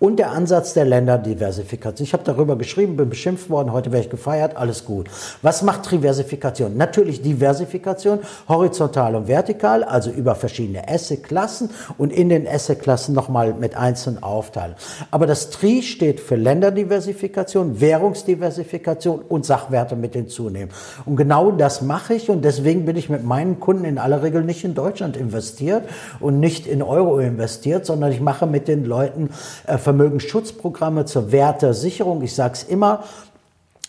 und 0.01 0.17
der 0.17 0.31
Ansatz 0.31 0.73
der 0.73 0.85
Länderdiversifikation. 0.85 2.03
Ich 2.03 2.13
habe 2.13 2.23
darüber 2.23 2.55
geschrieben, 2.55 2.97
bin 2.97 3.09
beschimpft 3.09 3.49
worden. 3.49 3.71
Heute 3.71 3.91
werde 3.91 4.05
ich 4.05 4.11
gefeiert. 4.11 4.57
Alles 4.57 4.85
gut. 4.85 5.09
Was 5.41 5.61
macht 5.61 5.91
Diversifikation? 5.91 6.77
Natürlich 6.77 7.21
Diversifikation 7.21 8.19
horizontal 8.47 9.15
und 9.15 9.27
vertikal, 9.27 9.83
also 9.83 10.11
über 10.11 10.35
verschiedene 10.35 10.87
Asset-Klassen 10.87 11.71
und 11.97 12.11
in 12.11 12.29
den 12.29 12.47
Asset-Klassen 12.47 13.13
nochmal 13.13 13.53
mit 13.53 13.75
einzelnen 13.75 14.21
aufteilen. 14.21 14.75
Aber 15.09 15.25
das 15.25 15.49
TRI 15.49 15.81
steht 15.81 16.19
für 16.19 16.35
Länderdiversifikation, 16.35 17.81
Währungsdiversifikation 17.81 19.21
und 19.21 19.45
Sachwerte 19.45 19.95
mit 19.95 20.13
hinzunehmen. 20.13 20.69
Und 21.05 21.15
genau 21.15 21.51
das 21.51 21.81
mache 21.81 22.13
ich 22.15 22.29
und 22.29 22.43
deswegen 22.43 22.85
bin 22.85 22.97
ich 22.97 23.09
mit 23.09 23.23
meinen 23.31 23.61
Kunden 23.61 23.85
in 23.85 23.97
aller 23.97 24.23
Regel 24.23 24.43
nicht 24.43 24.65
in 24.65 24.75
Deutschland 24.75 25.15
investiert 25.15 25.87
und 26.19 26.41
nicht 26.41 26.67
in 26.67 26.81
Euro 26.81 27.19
investiert, 27.19 27.85
sondern 27.85 28.11
ich 28.11 28.19
mache 28.19 28.45
mit 28.45 28.67
den 28.67 28.83
Leuten 28.83 29.29
äh, 29.67 29.77
Vermögensschutzprogramme 29.77 31.05
zur 31.05 31.31
Wertesicherung. 31.31 32.21
Ich 32.23 32.35
sage 32.35 32.55
es 32.55 32.63
immer, 32.63 33.05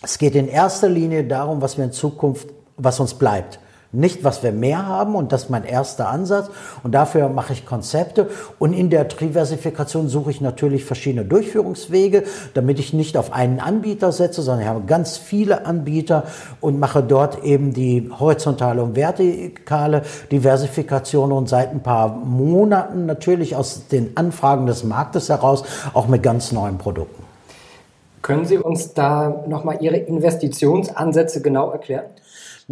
es 0.01 0.19
geht 0.19 0.37
in 0.37 0.47
erster 0.47 0.89
Linie 0.89 1.25
darum, 1.25 1.61
was 1.61 1.77
wir 1.77 1.85
in 1.85 1.91
Zukunft, 1.91 2.47
was 2.77 3.01
uns 3.01 3.15
bleibt 3.15 3.59
nicht, 3.93 4.25
was 4.25 4.43
wir 4.43 4.53
mehr 4.53 4.87
haben 4.87 5.15
und 5.15 5.33
das 5.33 5.45
ist 5.45 5.51
mein 5.51 5.65
erster 5.65 6.09
Ansatz 6.09 6.51
und 6.83 6.93
dafür 6.93 7.29
mache 7.29 7.53
ich 7.53 7.67
Konzepte 7.67 8.29
und 8.59 8.73
in 8.73 8.89
der 8.89 9.05
Diversifikation 9.05 10.09
suche 10.09 10.31
ich 10.31 10.41
natürlich 10.41 10.87
verschiedene 10.87 11.27
Durchführungswege, 11.27 12.25
damit 12.55 12.79
ich 12.79 12.95
nicht 12.95 13.19
auf 13.19 13.35
einen 13.35 13.61
Anbieter 13.61 14.11
setze, 14.11 14.41
sondern 14.41 14.63
ich 14.63 14.69
habe 14.69 14.83
ganz 14.87 15.19
viele 15.19 15.67
Anbieter 15.67 16.25
und 16.63 16.81
mache 16.81 17.03
dort 17.03 17.45
eben 17.45 17.75
die 17.75 18.11
horizontale 18.19 18.83
und 18.83 18.97
vertikale 18.97 20.03
Diversifikation 20.31 21.31
und 21.31 21.51
seit 21.51 21.71
ein 21.71 21.83
paar 21.83 22.09
Monaten 22.09 23.05
natürlich 23.05 23.57
aus 23.57 23.89
den 23.89 24.17
Anfragen 24.17 24.65
des 24.65 24.85
Marktes 24.85 25.29
heraus 25.29 25.65
auch 25.93 26.09
mit 26.09 26.23
ganz 26.23 26.51
neuen 26.51 26.79
Produkten. 26.79 27.23
Können 28.23 28.47
Sie 28.47 28.57
uns 28.57 28.95
da 28.95 29.43
nochmal 29.49 29.79
Ihre 29.81 29.97
Investitionsansätze 29.97 31.43
genau 31.43 31.73
erklären? 31.73 32.05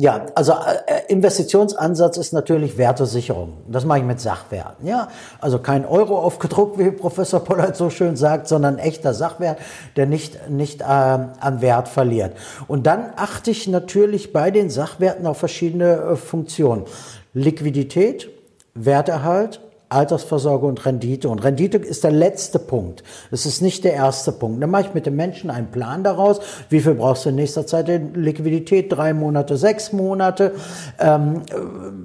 Ja, 0.00 0.24
also 0.34 0.52
äh, 0.52 1.02
Investitionsansatz 1.08 2.16
ist 2.16 2.32
natürlich 2.32 2.78
Wertesicherung. 2.78 3.58
Das 3.68 3.84
mache 3.84 3.98
ich 3.98 4.04
mit 4.06 4.18
Sachwerten. 4.18 4.86
Ja, 4.86 5.08
also 5.42 5.58
kein 5.58 5.84
Euro 5.84 6.18
aufgedruckt, 6.18 6.78
wie 6.78 6.90
Professor 6.90 7.40
Pollard 7.40 7.76
so 7.76 7.90
schön 7.90 8.16
sagt, 8.16 8.48
sondern 8.48 8.78
echter 8.78 9.12
Sachwert, 9.12 9.58
der 9.96 10.06
nicht 10.06 10.48
nicht 10.48 10.80
äh, 10.80 10.84
an 10.84 11.60
Wert 11.60 11.88
verliert. 11.88 12.32
Und 12.66 12.86
dann 12.86 13.12
achte 13.14 13.50
ich 13.50 13.68
natürlich 13.68 14.32
bei 14.32 14.50
den 14.50 14.70
Sachwerten 14.70 15.26
auf 15.26 15.36
verschiedene 15.36 15.96
äh, 15.96 16.16
Funktionen: 16.16 16.84
Liquidität, 17.34 18.30
Werterhalt, 18.72 19.60
Altersvorsorge 19.90 20.66
und 20.66 20.86
Rendite. 20.86 21.28
Und 21.28 21.42
Rendite 21.42 21.76
ist 21.76 22.04
der 22.04 22.12
letzte 22.12 22.60
Punkt. 22.60 23.02
Es 23.32 23.44
ist 23.44 23.60
nicht 23.60 23.82
der 23.82 23.92
erste 23.92 24.30
Punkt. 24.30 24.62
Dann 24.62 24.70
mache 24.70 24.82
ich 24.82 24.94
mit 24.94 25.04
dem 25.04 25.16
Menschen 25.16 25.50
einen 25.50 25.72
Plan 25.72 26.04
daraus. 26.04 26.38
Wie 26.68 26.80
viel 26.80 26.94
brauchst 26.94 27.24
du 27.24 27.30
in 27.30 27.34
nächster 27.34 27.66
Zeit 27.66 27.88
in 27.88 28.14
Liquidität? 28.14 28.92
Drei 28.92 29.12
Monate, 29.12 29.56
sechs 29.56 29.92
Monate? 29.92 30.52
Ähm, 31.00 31.42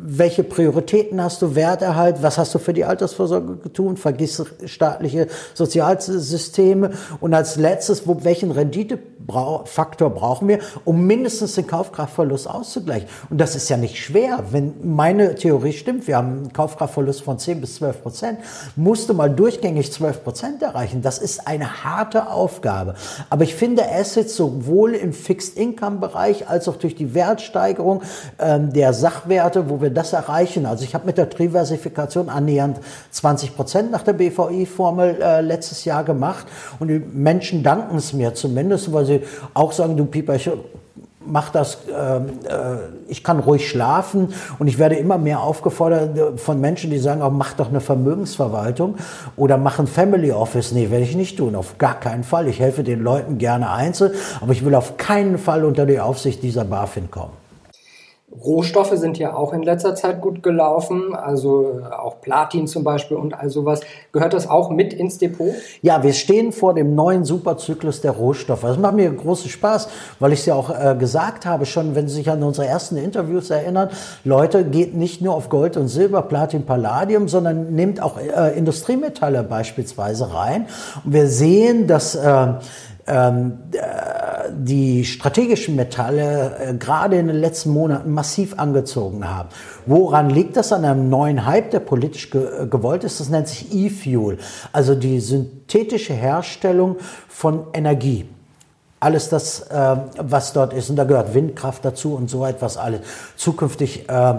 welche 0.03 0.43
Prioritäten 0.43 1.21
hast 1.23 1.43
du? 1.43 1.53
Werterhalt? 1.53 2.23
Was 2.23 2.39
hast 2.39 2.55
du 2.55 2.59
für 2.59 2.73
die 2.73 2.85
Altersvorsorge 2.85 3.57
getan? 3.57 3.97
Vergiss 3.97 4.43
staatliche 4.65 5.27
Sozialsysteme. 5.53 6.89
Und 7.19 7.35
als 7.35 7.55
letztes, 7.55 8.07
wo, 8.07 8.23
welchen 8.23 8.49
Renditefaktor 8.49 10.09
brauchen 10.09 10.47
wir, 10.47 10.57
um 10.85 11.05
mindestens 11.05 11.53
den 11.53 11.67
Kaufkraftverlust 11.67 12.49
auszugleichen? 12.49 13.07
Und 13.29 13.39
das 13.39 13.55
ist 13.55 13.69
ja 13.69 13.77
nicht 13.77 13.97
schwer. 13.97 14.43
Wenn 14.49 14.73
meine 14.81 15.35
Theorie 15.35 15.73
stimmt, 15.73 16.07
wir 16.07 16.17
haben 16.17 16.37
einen 16.37 16.53
Kaufkraftverlust 16.53 17.21
von 17.21 17.37
10 17.37 17.61
bis 17.61 17.74
12 17.75 18.01
Prozent, 18.01 18.39
musste 18.75 19.13
mal 19.13 19.29
durchgängig 19.29 19.91
12 19.91 20.23
Prozent 20.23 20.61
erreichen. 20.61 21.01
Das 21.01 21.17
ist 21.17 21.47
eine 21.47 21.83
harte 21.83 22.29
Aufgabe. 22.29 22.95
Aber 23.29 23.43
ich 23.43 23.55
finde 23.55 23.83
Assets 23.89 24.35
sowohl 24.35 24.93
im 24.93 25.13
Fixed-Income-Bereich 25.13 26.47
als 26.49 26.67
auch 26.67 26.77
durch 26.77 26.95
die 26.95 27.13
Wertsteigerung 27.13 28.01
ähm, 28.39 28.73
der 28.73 28.93
Sachwerte, 28.93 29.69
wo 29.69 29.81
wir 29.81 29.89
das 29.89 30.13
erreichen. 30.13 30.65
Also 30.65 30.83
ich 30.83 30.93
habe 30.95 31.05
mit 31.05 31.17
der 31.17 31.27
Diversifikation 31.27 32.29
annähernd 32.29 32.79
20 33.11 33.55
Prozent 33.55 33.91
nach 33.91 34.03
der 34.03 34.13
BVI-Formel 34.13 35.21
äh, 35.21 35.41
letztes 35.41 35.85
Jahr 35.85 36.03
gemacht. 36.03 36.47
Und 36.79 36.87
die 36.87 36.99
Menschen 36.99 37.63
danken 37.63 37.97
es 37.97 38.13
mir 38.13 38.33
zumindest, 38.33 38.91
weil 38.93 39.05
sie 39.05 39.21
auch 39.53 39.71
sagen, 39.71 39.97
du 39.97 40.05
Pieper, 40.05 40.35
ich 40.35 40.49
mach 41.27 41.49
das, 41.49 41.79
äh, 41.87 42.17
äh, 42.17 42.21
ich 43.07 43.23
kann 43.23 43.39
ruhig 43.39 43.69
schlafen 43.69 44.33
und 44.59 44.67
ich 44.67 44.77
werde 44.77 44.95
immer 44.95 45.17
mehr 45.17 45.41
aufgefordert 45.41 46.17
äh, 46.17 46.37
von 46.37 46.59
Menschen, 46.59 46.89
die 46.89 46.97
sagen, 46.97 47.21
oh, 47.21 47.29
mach 47.29 47.53
doch 47.53 47.69
eine 47.69 47.81
Vermögensverwaltung 47.81 48.95
oder 49.35 49.57
mach 49.57 49.79
ein 49.79 49.87
Family 49.87 50.31
Office. 50.31 50.71
Nee, 50.71 50.89
werde 50.89 51.03
ich 51.03 51.15
nicht 51.15 51.37
tun, 51.37 51.55
auf 51.55 51.77
gar 51.77 51.99
keinen 51.99 52.23
Fall. 52.23 52.47
Ich 52.47 52.59
helfe 52.59 52.83
den 52.83 53.01
Leuten 53.01 53.37
gerne 53.37 53.71
einzeln, 53.71 54.13
aber 54.41 54.51
ich 54.51 54.65
will 54.65 54.75
auf 54.75 54.97
keinen 54.97 55.37
Fall 55.37 55.65
unter 55.65 55.85
die 55.85 55.99
Aufsicht 55.99 56.43
dieser 56.43 56.65
BaFin 56.65 57.11
kommen. 57.11 57.44
Rohstoffe 58.43 58.93
sind 58.95 59.17
ja 59.17 59.35
auch 59.35 59.53
in 59.53 59.63
letzter 59.63 59.95
Zeit 59.95 60.21
gut 60.21 60.43
gelaufen, 60.43 61.15
also 61.15 61.79
äh, 61.79 61.93
auch 61.93 62.21
Platin 62.21 62.67
zum 62.67 62.83
Beispiel 62.83 63.17
und 63.17 63.33
all 63.33 63.49
sowas. 63.49 63.81
Gehört 64.11 64.33
das 64.33 64.49
auch 64.49 64.69
mit 64.69 64.93
ins 64.93 65.17
Depot? 65.17 65.53
Ja, 65.81 66.03
wir 66.03 66.13
stehen 66.13 66.51
vor 66.51 66.73
dem 66.73 66.95
neuen 66.95 67.23
Superzyklus 67.23 68.01
der 68.01 68.11
Rohstoffe. 68.11 68.61
Das 68.61 68.77
macht 68.77 68.95
mir 68.95 69.09
großen 69.11 69.49
Spaß, 69.49 69.87
weil 70.19 70.33
ich 70.33 70.39
es 70.39 70.45
ja 70.45 70.55
auch 70.55 70.69
äh, 70.69 70.95
gesagt 70.97 71.45
habe, 71.45 71.65
schon 71.65 71.95
wenn 71.95 72.07
Sie 72.07 72.15
sich 72.15 72.29
an 72.29 72.43
unsere 72.43 72.67
ersten 72.67 72.97
Interviews 72.97 73.49
erinnern, 73.49 73.89
Leute, 74.23 74.65
geht 74.65 74.95
nicht 74.95 75.21
nur 75.21 75.35
auf 75.35 75.49
Gold 75.49 75.77
und 75.77 75.87
Silber, 75.87 76.21
Platin, 76.21 76.65
Palladium, 76.65 77.27
sondern 77.27 77.73
nehmt 77.73 78.01
auch 78.01 78.17
äh, 78.17 78.57
Industriemetalle 78.57 79.43
beispielsweise 79.43 80.33
rein. 80.33 80.67
Und 81.03 81.13
wir 81.13 81.27
sehen, 81.27 81.87
dass 81.87 82.15
äh, 82.15 82.47
ähm, 83.07 83.59
die 84.51 85.05
strategischen 85.05 85.75
Metalle 85.75 86.57
äh, 86.59 86.73
gerade 86.73 87.17
in 87.17 87.27
den 87.27 87.35
letzten 87.37 87.71
Monaten 87.71 88.11
massiv 88.11 88.57
angezogen 88.57 89.29
haben. 89.29 89.49
Woran 89.85 90.29
liegt 90.29 90.57
das? 90.57 90.71
An 90.71 90.85
einem 90.85 91.09
neuen 91.09 91.45
Hype, 91.45 91.71
der 91.71 91.79
politisch 91.79 92.29
ge 92.29 92.63
äh, 92.63 92.67
gewollt 92.67 93.03
ist. 93.03 93.19
Das 93.19 93.29
nennt 93.29 93.47
sich 93.47 93.73
E-Fuel, 93.73 94.37
also 94.71 94.95
die 94.95 95.19
synthetische 95.19 96.13
Herstellung 96.13 96.97
von 97.27 97.67
Energie 97.73 98.25
alles 99.05 99.29
das, 99.29 99.61
äh, 99.61 99.97
was 100.17 100.53
dort 100.53 100.73
ist. 100.73 100.89
Und 100.89 100.95
da 100.95 101.03
gehört 101.03 101.35
Windkraft 101.35 101.85
dazu 101.85 102.15
und 102.15 102.27
so 102.27 102.43
etwas 102.43 102.75
alles. 102.75 103.01
Zukünftig 103.35 104.09
äh, 104.09 104.33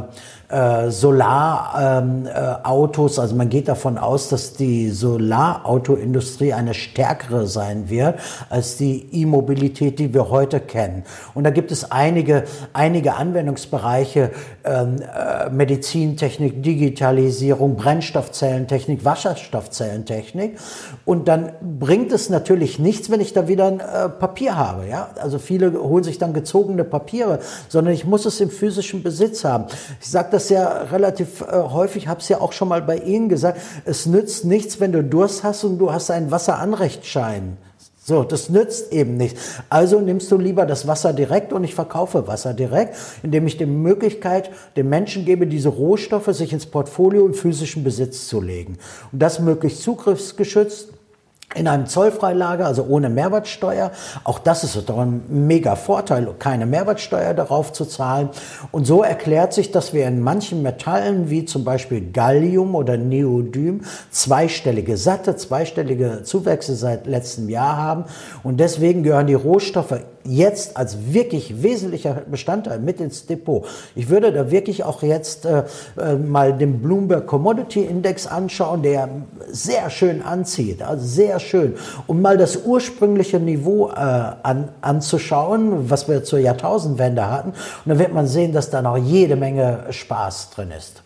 äh, 0.48 0.90
Solarautos. 0.90 3.16
Ähm, 3.16 3.18
äh, 3.18 3.22
also 3.22 3.34
man 3.34 3.48
geht 3.48 3.68
davon 3.68 3.98
aus, 3.98 4.28
dass 4.28 4.52
die 4.52 4.90
Solarautoindustrie 4.90 6.52
eine 6.52 6.74
stärkere 6.74 7.46
sein 7.46 7.90
wird 7.90 8.18
als 8.48 8.76
die 8.76 9.08
E-Mobilität, 9.12 9.98
die 9.98 10.14
wir 10.14 10.30
heute 10.30 10.60
kennen. 10.60 11.04
Und 11.34 11.44
da 11.44 11.50
gibt 11.50 11.72
es 11.72 11.90
einige, 11.90 12.44
einige 12.72 13.14
Anwendungsbereiche, 13.14 14.30
ähm, 14.64 14.96
äh, 15.00 15.50
Medizintechnik, 15.50 16.62
Digitalisierung, 16.62 17.76
Brennstoffzellentechnik, 17.76 19.04
Wasserstoffzellentechnik. 19.04 20.58
Und 21.04 21.28
dann 21.28 21.52
bringt 21.78 22.12
es 22.12 22.30
natürlich 22.30 22.78
nichts, 22.78 23.10
wenn 23.10 23.20
ich 23.20 23.32
da 23.32 23.48
wieder 23.48 23.66
ein 23.66 23.80
äh, 23.80 24.08
Papier 24.08 24.56
habe. 24.56 24.86
Ja? 24.86 25.10
Also 25.20 25.38
viele 25.38 25.72
holen 25.82 26.04
sich 26.04 26.18
dann 26.18 26.32
gezogene 26.32 26.84
Papiere, 26.84 27.40
sondern 27.68 27.94
ich 27.94 28.04
muss 28.04 28.26
es 28.26 28.40
im 28.40 28.50
physischen 28.50 29.02
Besitz 29.02 29.44
haben. 29.44 29.66
Ich 30.00 30.10
sage 30.10 30.28
das 30.36 30.50
ja 30.50 30.82
relativ 30.82 31.40
äh, 31.40 31.46
häufig, 31.46 32.08
habe 32.08 32.20
es 32.20 32.28
ja 32.28 32.40
auch 32.40 32.52
schon 32.52 32.68
mal 32.68 32.82
bei 32.82 32.98
Ihnen 32.98 33.28
gesagt, 33.28 33.58
es 33.84 34.06
nützt 34.06 34.44
nichts, 34.44 34.78
wenn 34.80 34.92
du 34.92 35.02
Durst 35.02 35.42
hast 35.42 35.64
und 35.64 35.78
du 35.78 35.92
hast 35.92 36.10
einen 36.10 36.30
Wasseranrechtsschein. 36.30 37.56
So, 38.04 38.22
das 38.22 38.50
nützt 38.50 38.92
eben 38.92 39.16
nicht. 39.16 39.36
Also 39.68 40.00
nimmst 40.00 40.30
du 40.30 40.38
lieber 40.38 40.64
das 40.64 40.86
Wasser 40.86 41.12
direkt 41.12 41.52
und 41.52 41.64
ich 41.64 41.74
verkaufe 41.74 42.28
Wasser 42.28 42.54
direkt, 42.54 42.94
indem 43.24 43.48
ich 43.48 43.56
die 43.56 43.66
Möglichkeit 43.66 44.50
den 44.76 44.88
Menschen 44.88 45.24
gebe, 45.24 45.48
diese 45.48 45.70
Rohstoffe 45.70 46.32
sich 46.32 46.52
ins 46.52 46.66
Portfolio 46.66 47.26
im 47.26 47.34
physischen 47.34 47.82
Besitz 47.82 48.28
zu 48.28 48.40
legen. 48.40 48.78
Und 49.10 49.20
das 49.20 49.40
möglichst 49.40 49.82
zugriffsgeschützt, 49.82 50.90
in 51.56 51.68
einem 51.68 51.86
Zollfreilager, 51.86 52.66
also 52.66 52.84
ohne 52.88 53.08
Mehrwertsteuer. 53.08 53.90
Auch 54.24 54.38
das 54.38 54.64
ist 54.64 54.88
doch 54.88 54.98
ein 54.98 55.22
mega 55.28 55.76
Vorteil, 55.76 56.28
keine 56.38 56.66
Mehrwertsteuer 56.66 57.34
darauf 57.34 57.72
zu 57.72 57.84
zahlen. 57.84 58.30
Und 58.72 58.86
so 58.86 59.02
erklärt 59.02 59.52
sich, 59.52 59.70
dass 59.70 59.92
wir 59.92 60.06
in 60.06 60.20
manchen 60.20 60.62
Metallen, 60.62 61.30
wie 61.30 61.44
zum 61.44 61.64
Beispiel 61.64 62.12
Gallium 62.12 62.74
oder 62.74 62.96
Neodym, 62.96 63.82
zweistellige, 64.10 64.96
satte, 64.96 65.36
zweistellige 65.36 66.22
Zuwächse 66.22 66.76
seit 66.76 67.06
letztem 67.06 67.48
Jahr 67.48 67.76
haben. 67.76 68.04
Und 68.42 68.60
deswegen 68.60 69.02
gehören 69.02 69.26
die 69.26 69.34
Rohstoffe 69.34 70.00
jetzt 70.26 70.76
als 70.76 71.12
wirklich 71.12 71.62
wesentlicher 71.62 72.22
Bestandteil 72.30 72.78
mit 72.78 73.00
ins 73.00 73.26
Depot. 73.26 73.64
Ich 73.94 74.08
würde 74.08 74.32
da 74.32 74.50
wirklich 74.50 74.84
auch 74.84 75.02
jetzt 75.02 75.46
äh, 75.46 75.64
äh, 75.98 76.14
mal 76.16 76.52
den 76.52 76.80
Bloomberg 76.80 77.26
Commodity 77.26 77.82
Index 77.82 78.26
anschauen, 78.26 78.82
der 78.82 79.08
sehr 79.48 79.90
schön 79.90 80.22
anzieht, 80.22 80.82
also 80.82 81.04
sehr 81.04 81.38
schön, 81.40 81.74
um 82.06 82.20
mal 82.22 82.36
das 82.36 82.64
ursprüngliche 82.64 83.40
Niveau 83.40 83.88
äh, 83.88 83.92
an, 83.94 84.70
anzuschauen, 84.80 85.90
was 85.90 86.08
wir 86.08 86.24
zur 86.24 86.38
Jahrtausendwende 86.38 87.30
hatten. 87.30 87.50
Und 87.50 87.56
dann 87.86 87.98
wird 87.98 88.12
man 88.12 88.26
sehen, 88.26 88.52
dass 88.52 88.70
da 88.70 88.82
noch 88.82 88.96
jede 88.96 89.36
Menge 89.36 89.84
Spaß 89.90 90.50
drin 90.50 90.70
ist. 90.76 91.02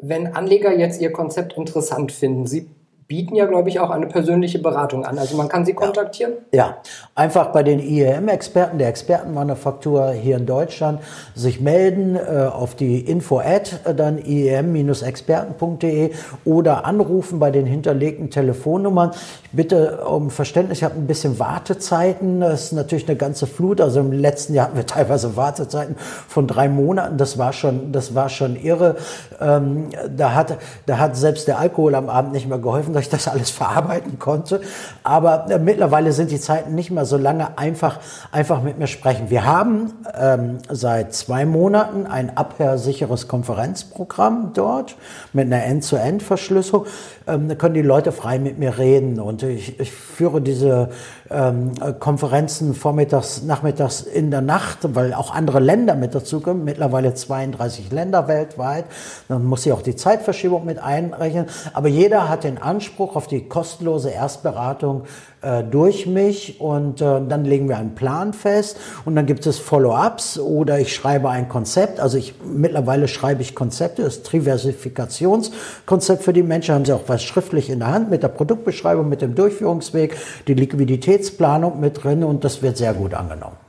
Wenn 0.00 0.26
Anleger 0.34 0.76
jetzt 0.76 1.00
Ihr 1.00 1.10
Konzept 1.10 1.54
interessant 1.54 2.12
finden, 2.12 2.46
Sie 2.46 2.68
bieten 3.08 3.36
ja, 3.36 3.46
glaube 3.46 3.68
ich, 3.68 3.78
auch 3.78 3.90
eine 3.90 4.06
persönliche 4.06 4.58
Beratung 4.58 5.04
an. 5.04 5.18
Also 5.18 5.36
man 5.36 5.48
kann 5.48 5.64
sie 5.64 5.74
kontaktieren? 5.74 6.32
Ja, 6.52 6.78
einfach 7.14 7.52
bei 7.52 7.62
den 7.62 7.78
IEM-Experten 7.78 8.78
der 8.78 8.88
Expertenmanufaktur 8.88 10.10
hier 10.10 10.36
in 10.36 10.46
Deutschland 10.46 11.00
sich 11.34 11.60
melden 11.60 12.16
äh, 12.16 12.48
auf 12.52 12.74
die 12.74 12.98
info-ad, 13.00 13.76
äh, 13.84 13.94
dann 13.94 14.18
iem-experten.de 14.18 16.10
oder 16.44 16.84
anrufen 16.84 17.38
bei 17.38 17.52
den 17.52 17.66
hinterlegten 17.66 18.30
Telefonnummern. 18.30 19.12
Bitte 19.56 20.04
um 20.04 20.30
Verständnis, 20.30 20.78
ich 20.78 20.84
habe 20.84 20.96
ein 20.96 21.06
bisschen 21.06 21.38
Wartezeiten. 21.38 22.40
Das 22.40 22.64
ist 22.64 22.72
natürlich 22.72 23.08
eine 23.08 23.16
ganze 23.16 23.46
Flut. 23.46 23.80
Also 23.80 24.00
im 24.00 24.12
letzten 24.12 24.52
Jahr 24.52 24.66
hatten 24.66 24.76
wir 24.76 24.86
teilweise 24.86 25.34
Wartezeiten 25.34 25.96
von 26.28 26.46
drei 26.46 26.68
Monaten. 26.68 27.16
Das 27.16 27.38
war 27.38 27.54
schon, 27.54 27.90
das 27.90 28.14
war 28.14 28.28
schon 28.28 28.56
irre. 28.56 28.96
Ähm, 29.40 29.88
da, 30.14 30.34
hat, 30.34 30.58
da 30.84 30.98
hat 30.98 31.16
selbst 31.16 31.48
der 31.48 31.58
Alkohol 31.58 31.94
am 31.94 32.10
Abend 32.10 32.32
nicht 32.32 32.46
mehr 32.46 32.58
geholfen 32.58 32.92
dass 32.92 33.04
ich 33.04 33.08
das 33.08 33.28
alles 33.28 33.48
verarbeiten 33.62 34.18
konnte. 34.18 34.60
Aber 35.02 35.50
äh, 35.50 35.58
mittlerweile 35.58 36.12
sind 36.12 36.30
die 36.30 36.40
Zeiten 36.40 36.74
nicht 36.74 36.90
mehr 36.90 37.06
so 37.06 37.16
lange. 37.16 37.56
Einfach, 37.56 38.00
einfach 38.32 38.62
mit 38.62 38.78
mir 38.78 38.88
sprechen. 38.88 39.30
Wir 39.30 39.46
haben 39.46 39.94
ähm, 40.20 40.58
seit 40.68 41.14
zwei 41.14 41.46
Monaten 41.46 42.06
ein 42.06 42.36
abhörsicheres 42.36 43.26
Konferenzprogramm 43.26 44.50
dort 44.52 44.96
mit 45.32 45.46
einer 45.46 45.64
End-zu-End-Verschlüsselung. 45.64 46.84
Ähm, 47.26 47.48
da 47.48 47.54
können 47.54 47.74
die 47.74 47.82
Leute 47.82 48.12
frei 48.12 48.38
mit 48.38 48.58
mir 48.58 48.76
reden 48.76 49.18
und 49.18 49.45
ich, 49.48 49.80
ich 49.80 49.92
führe 49.92 50.40
diese 50.40 50.90
ähm, 51.30 51.72
Konferenzen 51.98 52.74
vormittags, 52.74 53.42
nachmittags 53.42 54.02
in 54.02 54.30
der 54.30 54.40
Nacht, 54.40 54.78
weil 54.94 55.14
auch 55.14 55.34
andere 55.34 55.60
Länder 55.60 55.94
mit 55.94 56.14
dazukommen, 56.14 56.64
mittlerweile 56.64 57.14
32 57.14 57.90
Länder 57.92 58.28
weltweit. 58.28 58.84
Dann 59.28 59.44
muss 59.44 59.66
ich 59.66 59.72
auch 59.72 59.82
die 59.82 59.96
Zeitverschiebung 59.96 60.64
mit 60.64 60.78
einrechnen. 60.78 61.46
Aber 61.72 61.88
jeder 61.88 62.28
hat 62.28 62.44
den 62.44 62.58
Anspruch 62.58 63.16
auf 63.16 63.26
die 63.26 63.48
kostenlose 63.48 64.10
Erstberatung 64.10 65.04
äh, 65.42 65.62
durch 65.62 66.06
mich 66.06 66.60
und 66.60 67.00
äh, 67.00 67.20
dann 67.28 67.44
legen 67.44 67.68
wir 67.68 67.76
einen 67.76 67.94
Plan 67.94 68.32
fest 68.32 68.78
und 69.04 69.16
dann 69.16 69.26
gibt 69.26 69.46
es 69.46 69.58
Follow-ups 69.58 70.38
oder 70.38 70.78
ich 70.78 70.94
schreibe 70.94 71.28
ein 71.28 71.48
Konzept. 71.48 72.00
Also 72.00 72.16
ich 72.16 72.34
mittlerweile 72.44 73.06
schreibe 73.06 73.42
ich 73.42 73.54
Konzepte, 73.54 74.02
das 74.02 74.22
Diversifikationskonzept 74.22 76.22
für 76.22 76.32
die 76.32 76.42
Menschen, 76.42 76.74
haben 76.74 76.84
sie 76.84 76.94
auch 76.94 77.04
was 77.06 77.22
schriftlich 77.22 77.70
in 77.70 77.80
der 77.80 77.88
Hand 77.88 78.10
mit 78.10 78.22
der 78.22 78.28
Produktbeschreibung, 78.28 79.08
mit 79.08 79.20
dem 79.20 79.34
Durchführungsweg, 79.34 80.16
die 80.48 80.54
Liquiditätsplanung 80.54 81.80
mit 81.80 82.02
drin 82.02 82.24
und 82.24 82.44
das 82.44 82.62
wird 82.62 82.76
sehr 82.76 82.94
gut 82.94 83.14
angenommen. 83.14 83.65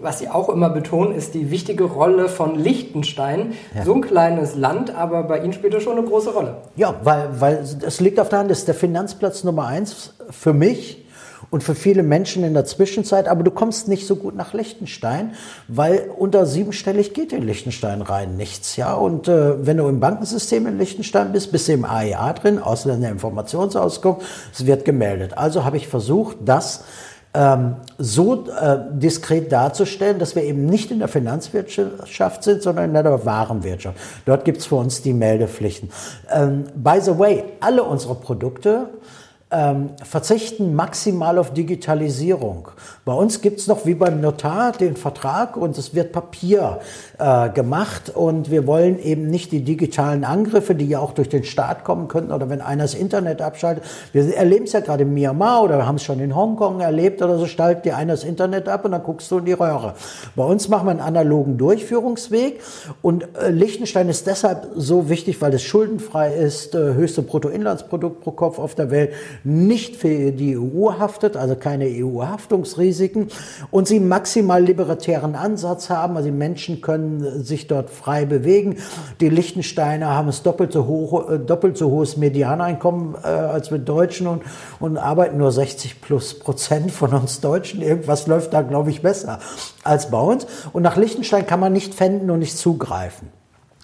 Was 0.00 0.20
Sie 0.20 0.28
auch 0.28 0.48
immer 0.48 0.70
betonen, 0.70 1.12
ist 1.12 1.34
die 1.34 1.50
wichtige 1.50 1.84
Rolle 1.84 2.28
von 2.28 2.54
Liechtenstein. 2.54 3.54
Ja. 3.74 3.84
So 3.84 3.94
ein 3.94 4.00
kleines 4.00 4.54
Land, 4.54 4.94
aber 4.94 5.24
bei 5.24 5.40
Ihnen 5.40 5.52
spielt 5.52 5.74
es 5.74 5.82
schon 5.82 5.98
eine 5.98 6.06
große 6.06 6.30
Rolle. 6.30 6.58
Ja, 6.76 6.94
weil, 7.02 7.28
weil 7.40 7.64
es 7.84 8.00
liegt 8.00 8.20
auf 8.20 8.28
der 8.28 8.38
Hand, 8.38 8.50
es 8.52 8.60
ist 8.60 8.68
der 8.68 8.76
Finanzplatz 8.76 9.42
Nummer 9.42 9.66
eins 9.66 10.14
für 10.30 10.52
mich 10.52 11.04
und 11.50 11.64
für 11.64 11.74
viele 11.74 12.02
Menschen 12.02 12.44
in 12.44 12.54
der 12.54 12.64
Zwischenzeit, 12.64 13.26
aber 13.26 13.42
du 13.42 13.50
kommst 13.50 13.88
nicht 13.88 14.06
so 14.06 14.16
gut 14.16 14.36
nach 14.36 14.52
Liechtenstein, 14.52 15.32
weil 15.66 16.10
unter 16.16 16.46
siebenstellig 16.46 17.14
geht 17.14 17.32
in 17.32 17.42
Liechtenstein 17.42 18.02
rein 18.02 18.36
nichts, 18.36 18.76
ja. 18.76 18.94
Und 18.94 19.26
äh, 19.26 19.66
wenn 19.66 19.78
du 19.78 19.88
im 19.88 19.98
Bankensystem 19.98 20.66
in 20.66 20.78
Liechtenstein 20.78 21.32
bist, 21.32 21.50
bist 21.50 21.66
du 21.66 21.72
im 21.72 21.84
AEA 21.84 22.34
drin, 22.34 22.58
Ausländer 22.60 23.08
Informationsauskunft, 23.08 24.22
es 24.52 24.66
wird 24.66 24.84
gemeldet. 24.84 25.36
Also 25.36 25.64
habe 25.64 25.76
ich 25.76 25.88
versucht, 25.88 26.36
das 26.44 26.84
ähm, 27.34 27.76
so 27.98 28.46
äh, 28.48 28.78
diskret 28.92 29.52
darzustellen, 29.52 30.18
dass 30.18 30.34
wir 30.34 30.42
eben 30.42 30.66
nicht 30.66 30.90
in 30.90 30.98
der 30.98 31.08
Finanzwirtschaft 31.08 32.42
sind, 32.42 32.62
sondern 32.62 32.86
in 32.86 32.94
der 32.94 33.24
Warenwirtschaft. 33.24 33.98
Dort 34.24 34.44
gibt 34.44 34.58
es 34.58 34.66
für 34.66 34.76
uns 34.76 35.02
die 35.02 35.12
Meldepflichten. 35.12 35.90
Ähm, 36.30 36.64
by 36.74 37.00
the 37.00 37.18
way, 37.18 37.44
alle 37.60 37.82
unsere 37.84 38.14
Produkte 38.14 38.88
ähm, 39.50 39.90
verzichten 40.02 40.74
maximal 40.74 41.38
auf 41.38 41.54
Digitalisierung. 41.54 42.68
Bei 43.06 43.14
uns 43.14 43.40
gibt 43.40 43.60
es 43.60 43.66
noch 43.66 43.86
wie 43.86 43.94
beim 43.94 44.20
Notar 44.20 44.72
den 44.72 44.94
Vertrag 44.94 45.56
und 45.56 45.78
es 45.78 45.94
wird 45.94 46.12
Papier 46.12 46.80
äh, 47.18 47.48
gemacht 47.48 48.12
und 48.14 48.50
wir 48.50 48.66
wollen 48.66 48.98
eben 48.98 49.28
nicht 49.28 49.50
die 49.52 49.64
digitalen 49.64 50.24
Angriffe, 50.24 50.74
die 50.74 50.86
ja 50.86 50.98
auch 50.98 51.12
durch 51.12 51.30
den 51.30 51.44
Staat 51.44 51.84
kommen 51.84 52.08
könnten 52.08 52.32
oder 52.32 52.50
wenn 52.50 52.60
einer 52.60 52.84
das 52.84 52.94
Internet 52.94 53.40
abschaltet. 53.40 53.84
Wir 54.12 54.36
erleben 54.36 54.66
es 54.66 54.72
ja 54.72 54.80
gerade 54.80 55.04
in 55.04 55.14
Myanmar 55.14 55.62
oder 55.62 55.78
wir 55.78 55.86
haben 55.86 55.96
es 55.96 56.02
schon 56.02 56.20
in 56.20 56.36
Hongkong 56.36 56.80
erlebt 56.80 57.22
oder 57.22 57.38
so, 57.38 57.46
schaltet 57.46 57.86
dir 57.86 57.96
einer 57.96 58.12
das 58.12 58.24
Internet 58.24 58.68
ab 58.68 58.84
und 58.84 58.92
dann 58.92 59.02
guckst 59.02 59.30
du 59.30 59.38
in 59.38 59.46
die 59.46 59.52
Röhre. 59.52 59.94
Bei 60.36 60.44
uns 60.44 60.68
machen 60.68 60.86
wir 60.86 60.90
einen 60.90 61.00
analogen 61.00 61.56
Durchführungsweg 61.56 62.60
und 63.00 63.26
äh, 63.38 63.50
Liechtenstein 63.50 64.10
ist 64.10 64.26
deshalb 64.26 64.68
so 64.74 65.08
wichtig, 65.08 65.40
weil 65.40 65.54
es 65.54 65.62
schuldenfrei 65.62 66.34
ist, 66.34 66.74
äh, 66.74 66.92
höchste 66.92 67.22
Bruttoinlandsprodukt 67.22 68.20
pro 68.20 68.32
Kopf 68.32 68.58
auf 68.58 68.74
der 68.74 68.90
Welt 68.90 69.12
nicht 69.44 69.96
für 69.96 70.32
die 70.32 70.56
EU 70.58 70.92
haftet, 70.98 71.36
also 71.36 71.56
keine 71.56 71.86
EU-Haftungsrisiken 71.86 73.28
und 73.70 73.88
sie 73.88 74.00
maximal 74.00 74.62
libertären 74.62 75.34
Ansatz 75.34 75.90
haben, 75.90 76.16
also 76.16 76.28
die 76.28 76.36
Menschen 76.36 76.80
können 76.80 77.44
sich 77.44 77.66
dort 77.66 77.90
frei 77.90 78.24
bewegen. 78.24 78.76
Die 79.20 79.28
Liechtensteiner 79.28 80.08
haben 80.14 80.28
es 80.28 80.42
doppelt 80.42 80.72
so, 80.72 80.86
hoch, 80.86 81.30
äh, 81.30 81.38
doppelt 81.38 81.76
so 81.76 81.90
hohes 81.90 82.16
Medianeinkommen 82.16 83.14
äh, 83.14 83.26
als 83.26 83.70
wir 83.70 83.78
Deutschen 83.78 84.26
und, 84.26 84.42
und 84.80 84.96
arbeiten 84.96 85.38
nur 85.38 85.52
60 85.52 86.00
plus 86.00 86.38
Prozent 86.38 86.90
von 86.90 87.12
uns 87.12 87.40
Deutschen. 87.40 87.82
Irgendwas 87.82 88.26
läuft 88.26 88.52
da, 88.52 88.62
glaube 88.62 88.90
ich, 88.90 89.02
besser 89.02 89.38
als 89.84 90.10
bei 90.10 90.20
uns. 90.20 90.46
Und 90.72 90.82
nach 90.82 90.96
Liechtenstein 90.96 91.46
kann 91.46 91.60
man 91.60 91.72
nicht 91.72 91.94
fänden 91.94 92.30
und 92.30 92.40
nicht 92.40 92.56
zugreifen. 92.56 93.37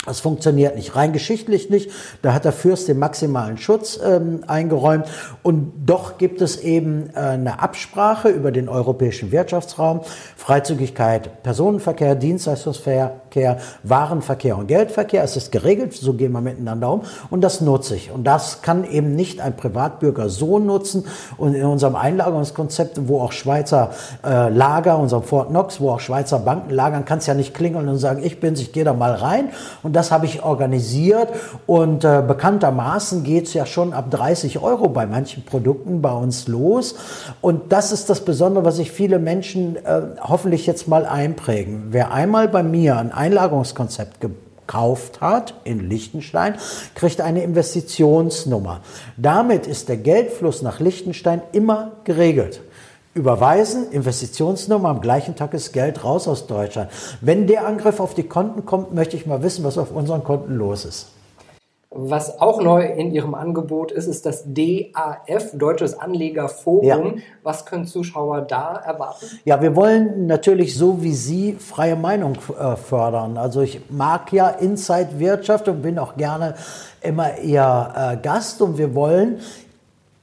Das 0.06 0.20
funktioniert 0.20 0.76
nicht, 0.76 0.96
rein 0.96 1.12
geschichtlich 1.12 1.70
nicht. 1.70 1.90
Da 2.20 2.34
hat 2.34 2.44
der 2.44 2.52
Fürst 2.52 2.88
den 2.88 2.98
maximalen 2.98 3.56
Schutz 3.56 3.98
ähm, 4.04 4.44
eingeräumt. 4.46 5.06
Und 5.42 5.72
doch 5.86 6.18
gibt 6.18 6.42
es 6.42 6.60
eben 6.60 7.08
äh, 7.14 7.20
eine 7.20 7.60
Absprache 7.60 8.28
über 8.28 8.52
den 8.52 8.68
europäischen 8.68 9.32
Wirtschaftsraum, 9.32 10.02
Freizügigkeit, 10.36 11.42
Personenverkehr, 11.42 12.16
Dienstleistungsverkehr, 12.16 13.20
Warenverkehr 13.82 14.56
und 14.56 14.68
Geldverkehr. 14.68 15.22
Es 15.22 15.36
ist 15.36 15.52
geregelt, 15.52 15.94
so 15.94 16.14
gehen 16.14 16.32
wir 16.32 16.40
miteinander 16.40 16.92
um. 16.92 17.02
Und 17.30 17.42
das 17.42 17.60
nutze 17.60 17.96
ich. 17.96 18.10
Und 18.10 18.24
das 18.24 18.62
kann 18.62 18.84
eben 18.84 19.14
nicht 19.14 19.40
ein 19.40 19.56
Privatbürger 19.56 20.28
so 20.28 20.58
nutzen. 20.58 21.04
Und 21.36 21.54
in 21.54 21.64
unserem 21.64 21.96
Einlagerungskonzept, 21.96 23.08
wo 23.08 23.20
auch 23.20 23.32
Schweizer 23.32 23.90
äh, 24.24 24.48
Lager, 24.48 24.98
unserem 24.98 25.22
Fort 25.22 25.48
Knox, 25.48 25.80
wo 25.80 25.90
auch 25.90 26.00
Schweizer 26.00 26.38
Banken 26.38 26.70
lagern, 26.70 27.04
kann 27.04 27.18
es 27.18 27.26
ja 27.26 27.34
nicht 27.34 27.54
klingeln 27.54 27.88
und 27.88 27.98
sagen, 27.98 28.22
ich 28.22 28.40
bin's, 28.40 28.60
ich 28.60 28.72
gehe 28.72 28.84
da 28.84 28.92
mal 28.92 29.12
rein. 29.12 29.50
Und 29.82 29.94
das 29.94 30.10
habe 30.10 30.26
ich 30.26 30.42
organisiert 30.42 31.28
und 31.66 32.04
äh, 32.04 32.22
bekanntermaßen 32.26 33.24
es 33.24 33.54
ja 33.54 33.66
schon 33.66 33.92
ab 33.92 34.10
30 34.10 34.60
Euro 34.60 34.88
bei 34.88 35.06
manchen 35.06 35.44
Produkten 35.44 36.02
bei 36.02 36.12
uns 36.12 36.48
los. 36.48 36.94
Und 37.40 37.72
das 37.72 37.92
ist 37.92 38.10
das 38.10 38.20
Besondere, 38.20 38.64
was 38.64 38.76
sich 38.76 38.92
viele 38.92 39.18
Menschen 39.18 39.76
äh, 39.76 40.02
hoffentlich 40.20 40.66
jetzt 40.66 40.88
mal 40.88 41.06
einprägen. 41.06 41.88
Wer 41.90 42.12
einmal 42.12 42.48
bei 42.48 42.62
mir 42.62 42.96
ein 42.96 43.12
Einlagerungskonzept 43.24 44.20
gekauft 44.20 45.20
hat 45.20 45.54
in 45.64 45.88
Liechtenstein, 45.88 46.56
kriegt 46.94 47.20
eine 47.20 47.42
Investitionsnummer. 47.42 48.80
Damit 49.16 49.66
ist 49.66 49.88
der 49.88 49.96
Geldfluss 49.96 50.62
nach 50.62 50.80
Liechtenstein 50.80 51.42
immer 51.52 51.92
geregelt 52.04 52.60
überweisen, 53.14 53.90
Investitionsnummer, 53.92 54.88
am 54.88 55.00
gleichen 55.00 55.36
Tag 55.36 55.54
ist 55.54 55.72
Geld 55.72 56.04
raus 56.04 56.26
aus 56.26 56.46
Deutschland. 56.46 56.90
Wenn 57.20 57.46
der 57.46 57.66
Angriff 57.66 58.00
auf 58.00 58.14
die 58.14 58.24
Konten 58.24 58.66
kommt, 58.66 58.92
möchte 58.92 59.16
ich 59.16 59.24
mal 59.24 59.42
wissen, 59.42 59.64
was 59.64 59.78
auf 59.78 59.92
unseren 59.92 60.24
Konten 60.24 60.56
los 60.56 60.84
ist. 60.84 61.06
Was 61.96 62.40
auch 62.40 62.60
neu 62.60 62.84
in 62.84 63.12
Ihrem 63.12 63.36
Angebot 63.36 63.92
ist, 63.92 64.06
ist 64.06 64.26
das 64.26 64.42
DAF, 64.46 65.52
Deutsches 65.52 65.96
Anlegerforum. 65.96 66.84
Ja. 66.84 67.22
Was 67.44 67.66
können 67.66 67.86
Zuschauer 67.86 68.40
da 68.40 68.82
erwarten? 68.84 69.26
Ja, 69.44 69.62
wir 69.62 69.76
wollen 69.76 70.26
natürlich 70.26 70.76
so 70.76 71.02
wie 71.02 71.12
Sie 71.12 71.52
freie 71.52 71.94
Meinung 71.94 72.36
äh, 72.58 72.74
fördern. 72.74 73.38
Also 73.38 73.60
ich 73.60 73.80
mag 73.90 74.32
ja 74.32 74.48
Inside 74.48 75.20
Wirtschaft 75.20 75.68
und 75.68 75.82
bin 75.82 76.00
auch 76.00 76.16
gerne 76.16 76.54
immer 77.00 77.38
Ihr 77.38 77.92
äh, 77.94 78.16
Gast 78.16 78.60
und 78.60 78.76
wir 78.76 78.94
wollen 78.96 79.38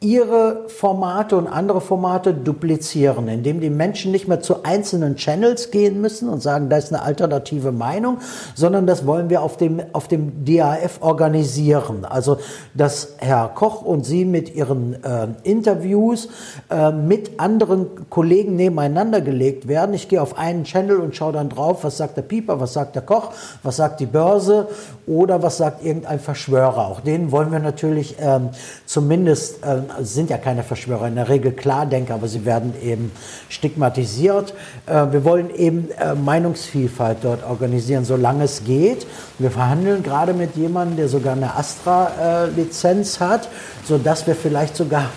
ihre 0.04 0.68
Formate 0.68 1.38
und 1.38 1.46
andere 1.46 1.80
Formate 1.80 2.34
duplizieren, 2.34 3.28
indem 3.28 3.62
die 3.62 3.70
Menschen 3.70 4.12
nicht 4.12 4.28
mehr 4.28 4.42
zu 4.42 4.64
einzelnen 4.64 5.16
Channels 5.16 5.70
gehen 5.70 6.02
müssen 6.02 6.28
und 6.28 6.42
sagen, 6.42 6.70
da 6.70 6.78
ist 6.78 6.92
eine 6.92 7.04
alternative 7.04 7.72
Meinung, 7.72 8.18
sondern 8.56 8.88
das 8.88 9.06
wollen 9.06 9.30
wir 9.30 9.44
auf 9.44 9.58
dem, 9.58 9.80
auf 9.94 10.08
dem 10.08 10.44
DAF 10.44 11.02
organisieren. 11.02 12.04
Also, 12.04 12.40
dass 12.74 13.14
Herr 13.18 13.50
Koch 13.50 13.84
und 13.84 14.04
Sie 14.04 14.26
mit 14.26 14.56
Ihren 14.56 14.96
äh, 15.04 15.28
Interviews 15.44 16.30
äh, 16.72 16.92
mit 16.92 17.40
anderen 17.40 18.10
Kollegen 18.10 18.56
nebeneinander 18.56 19.22
gelegt 19.22 19.68
werden. 19.68 19.94
Ich 19.94 20.10
gehe 20.10 20.20
auf 20.20 20.36
einen 20.36 20.64
Channel 20.64 20.98
und 20.98 21.16
schaue 21.16 21.34
dann 21.34 21.50
drauf, 21.50 21.84
was 21.84 21.98
sagt 21.98 22.18
der 22.18 22.24
Pieper, 22.24 22.60
was 22.60 22.74
sagt 22.74 22.96
der 22.96 23.04
Koch, 23.04 23.34
was 23.62 23.76
sagt 23.76 24.00
die 24.00 24.08
Börse 24.08 24.68
oder 25.06 25.44
was 25.44 25.58
sagt 25.58 25.86
irgendein 25.86 26.20
Verschwörer. 26.20 26.88
Auch 26.88 27.02
denen 27.02 27.32
wollen 27.32 27.52
wir 27.52 27.60
natürlich 27.60 28.16
ähm, 28.20 28.50
zumindest 28.88 29.60
ähm, 29.98 30.06
sind 30.06 30.30
ja 30.30 30.38
keine 30.38 30.64
Verschwörer, 30.64 31.08
in 31.08 31.16
der 31.16 31.30
Regel 31.30 31.52
Klardenker, 31.52 32.16
aber 32.16 32.28
sie 32.28 32.46
werden 32.46 32.74
eben 32.82 33.12
stigmatisiert. 33.50 34.54
Äh, 34.88 35.12
wir 35.12 35.24
wollen 35.24 35.50
eben 35.54 35.90
äh, 35.92 36.16
Meinungsvielfalt 36.16 37.20
dort 37.22 37.44
organisieren, 37.44 38.06
solange 38.06 38.46
es 38.46 38.64
geht. 38.64 39.06
Wir 39.40 39.52
verhandeln 39.52 40.04
gerade 40.04 40.34
mit 40.34 40.56
jemandem, 40.56 40.98
der 40.98 41.10
sogar 41.10 41.34
eine 41.34 41.56
Astra-Lizenz 41.56 43.20
hat, 43.20 43.50
sodass 43.84 44.28
wir 44.28 44.36
vielleicht 44.36 44.76
sogar 44.76 45.10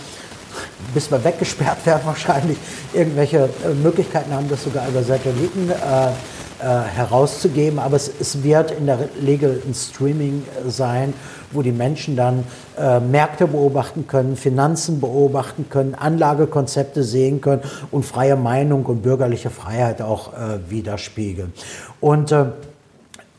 bis 0.93 1.11
wir 1.11 1.23
weggesperrt 1.25 1.85
werden 1.87 2.03
wahrscheinlich, 2.05 2.59
irgendwelche 2.93 3.49
äh, 3.65 3.75
Möglichkeiten 3.83 4.33
haben, 4.33 4.49
das 4.49 4.63
sogar 4.63 4.87
über 4.89 5.03
Satelliten 5.03 5.71
äh, 5.71 6.11
äh, 6.61 6.65
herauszugeben. 6.65 7.79
Aber 7.79 7.97
es, 7.97 8.11
es, 8.21 8.43
wird 8.43 8.71
in 8.71 8.87
der 8.87 8.99
Regel 9.25 9.63
ein 9.67 9.75
Streaming 9.75 10.43
sein, 10.69 11.13
wo 11.53 11.63
die 11.63 11.73
Menschen 11.73 12.17
dann 12.17 12.45
äh, 12.79 13.01
Märkte 13.01 13.47
beobachten 13.47 14.07
können, 14.07 14.37
Finanzen 14.37 15.01
beobachten 15.01 15.67
können, 15.69 15.95
Anlagekonzepte 15.95 17.03
sehen 17.03 17.41
können 17.41 17.63
und 17.91 18.05
freie 18.05 18.37
Meinung 18.37 18.87
und 18.87 19.03
bürgerliche 19.03 19.51
Freiheit 19.51 20.03
auch 20.03 20.33
äh, 20.33 20.59
widerspiegeln. 20.69 21.53
Und 22.01 22.33
äh, 22.33 22.47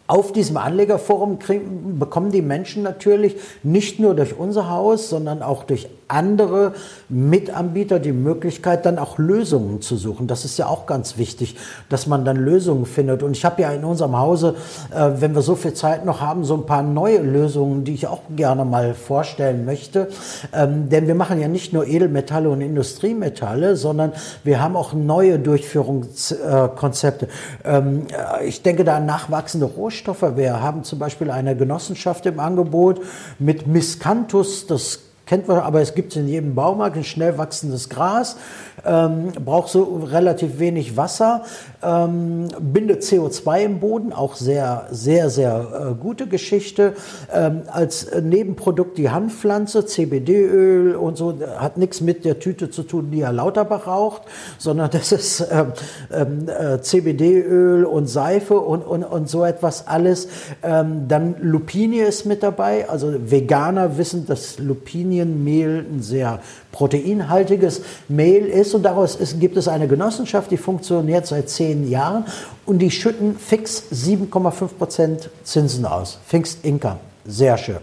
auf 0.08 0.32
diesem 0.32 0.58
Anlegerforum 0.58 1.40
kriegen, 1.40 1.98
bekommen 1.98 2.32
die 2.32 2.44
Menschen 2.44 2.84
natürlich 2.84 3.38
nicht 3.64 4.00
nur 4.00 4.16
durch 4.16 4.38
unser 4.38 4.70
Haus, 4.70 5.10
sondern 5.10 5.42
auch 5.42 5.64
durch 5.64 5.88
andere 6.08 6.74
Mitanbieter 7.10 8.00
die 8.00 8.12
Möglichkeit, 8.12 8.86
dann 8.86 9.00
auch 9.00 9.18
Lösungen 9.18 9.82
zu 9.82 9.96
suchen. 9.96 10.28
Das 10.28 10.46
ist 10.46 10.58
ja 10.58 10.68
auch 10.68 10.86
ganz 10.86 11.18
wichtig, 11.18 11.56
dass 11.90 12.06
man 12.06 12.26
dann 12.26 12.38
Lösungen 12.38 12.86
findet. 12.86 13.24
Und 13.24 13.32
ich 13.32 13.44
habe 13.44 13.64
ja 13.64 13.72
in 13.72 13.84
unserem 13.84 14.18
Hause, 14.18 14.56
äh, 14.94 15.12
wenn 15.18 15.34
wir 15.34 15.42
so 15.42 15.56
viel 15.56 15.74
Zeit 15.74 16.06
noch 16.06 16.22
haben, 16.22 16.44
so 16.44 16.56
ein 16.56 16.66
paar 16.66 16.84
neue 16.84 17.20
Lösungen, 17.20 17.84
die 17.84 17.94
ich 17.94 18.08
auch 18.08 18.22
gerne 18.36 18.66
mal 18.66 18.94
vorstellen 18.94 19.66
möchte. 19.66 20.10
Ähm, 20.54 20.90
denn 20.90 21.08
wir 21.08 21.16
machen 21.16 21.42
ja 21.42 21.48
nicht 21.48 21.74
nur 21.74 21.88
Edelmetalle 21.88 22.50
und 22.50 22.62
Industriemetalle, 22.62 23.76
sondern 23.76 24.14
wir 24.44 24.62
haben 24.62 24.76
auch 24.76 24.94
neue 24.94 25.40
Durchführungskonzepte. 25.40 27.28
Ähm, 27.64 28.08
äh, 28.12 28.46
ich 28.46 28.62
denke 28.62 28.84
da 28.84 28.98
an 28.98 29.08
nachwachsende 29.08 29.66
Rohstoffe. 29.66 30.36
Wir 30.36 30.62
haben 30.62 30.84
zum 30.84 31.00
Beispiel 31.00 31.32
eine 31.32 31.56
Genossenschaft 31.56 32.28
im 32.28 32.40
Angebot 32.40 33.02
mit 33.40 33.66
Miscanthus, 33.66 34.68
das 34.68 35.05
kennt 35.26 35.48
man, 35.48 35.60
aber 35.60 35.82
es 35.82 35.96
gibt 35.96 36.16
in 36.16 36.28
jedem 36.28 36.56
Baumarkt, 36.56 36.98
ein 36.98 37.04
schnell 37.04 37.38
wachsendes 37.38 37.90
Gras, 37.90 38.38
ähm, 38.86 39.32
braucht 39.44 39.70
so 39.70 40.04
relativ 40.06 40.60
wenig 40.60 40.98
Wasser, 40.98 41.44
ähm, 41.86 42.48
bindet 42.60 43.04
CO2 43.04 43.64
im 43.64 43.80
Boden, 43.80 44.14
auch 44.14 44.36
sehr, 44.36 44.88
sehr, 44.92 45.30
sehr 45.30 45.92
äh, 45.92 46.02
gute 46.02 46.28
Geschichte. 46.28 46.94
Ähm, 47.34 47.64
als 47.68 48.08
Nebenprodukt 48.22 48.98
die 48.98 49.10
Hanfpflanze, 49.10 49.86
CBD-Öl 49.86 50.96
und 50.96 51.18
so, 51.18 51.36
hat 51.58 51.78
nichts 51.78 52.02
mit 52.02 52.26
der 52.26 52.40
Tüte 52.40 52.70
zu 52.70 52.84
tun, 52.84 53.12
die 53.12 53.24
Herr 53.24 53.34
Lauterbach 53.34 53.88
raucht, 53.88 54.24
sondern 54.58 54.90
das 54.92 55.12
ist 55.12 55.48
ähm, 55.52 55.74
ähm, 56.12 56.50
äh, 56.50 56.82
CBD-Öl 56.82 57.86
und 57.86 58.08
Seife 58.08 58.60
und, 58.60 58.82
und, 58.82 59.04
und 59.04 59.30
so 59.30 59.44
etwas 59.44 59.88
alles. 59.88 60.28
Ähm, 60.64 61.08
dann 61.08 61.36
Lupini 61.42 61.98
ist 61.98 62.26
mit 62.26 62.44
dabei, 62.44 62.90
also 62.90 63.14
Veganer 63.20 63.98
wissen, 63.98 64.26
dass 64.26 64.60
Lupinienmehl 64.60 65.86
ein 65.90 66.02
sehr 66.02 66.40
proteinhaltiges 66.72 67.82
Mehl 68.10 68.46
ist 68.46 68.76
und 68.76 68.84
daraus 68.84 69.16
ist, 69.16 69.40
gibt 69.40 69.56
es 69.56 69.68
eine 69.68 69.88
Genossenschaft, 69.88 70.52
die 70.52 70.58
funktioniert 70.58 71.26
seit 71.26 71.50
zehn 71.50 71.75
Jahren 71.84 72.26
und 72.66 72.80
die 72.80 72.92
schütten 72.92 73.38
fix 73.38 73.84
7,5 73.92 74.68
Prozent 74.78 75.30
Zinsen 75.44 75.86
aus. 75.86 76.20
Fixed 76.26 76.64
Income. 76.64 76.98
Sehr 77.26 77.58
schön. 77.58 77.80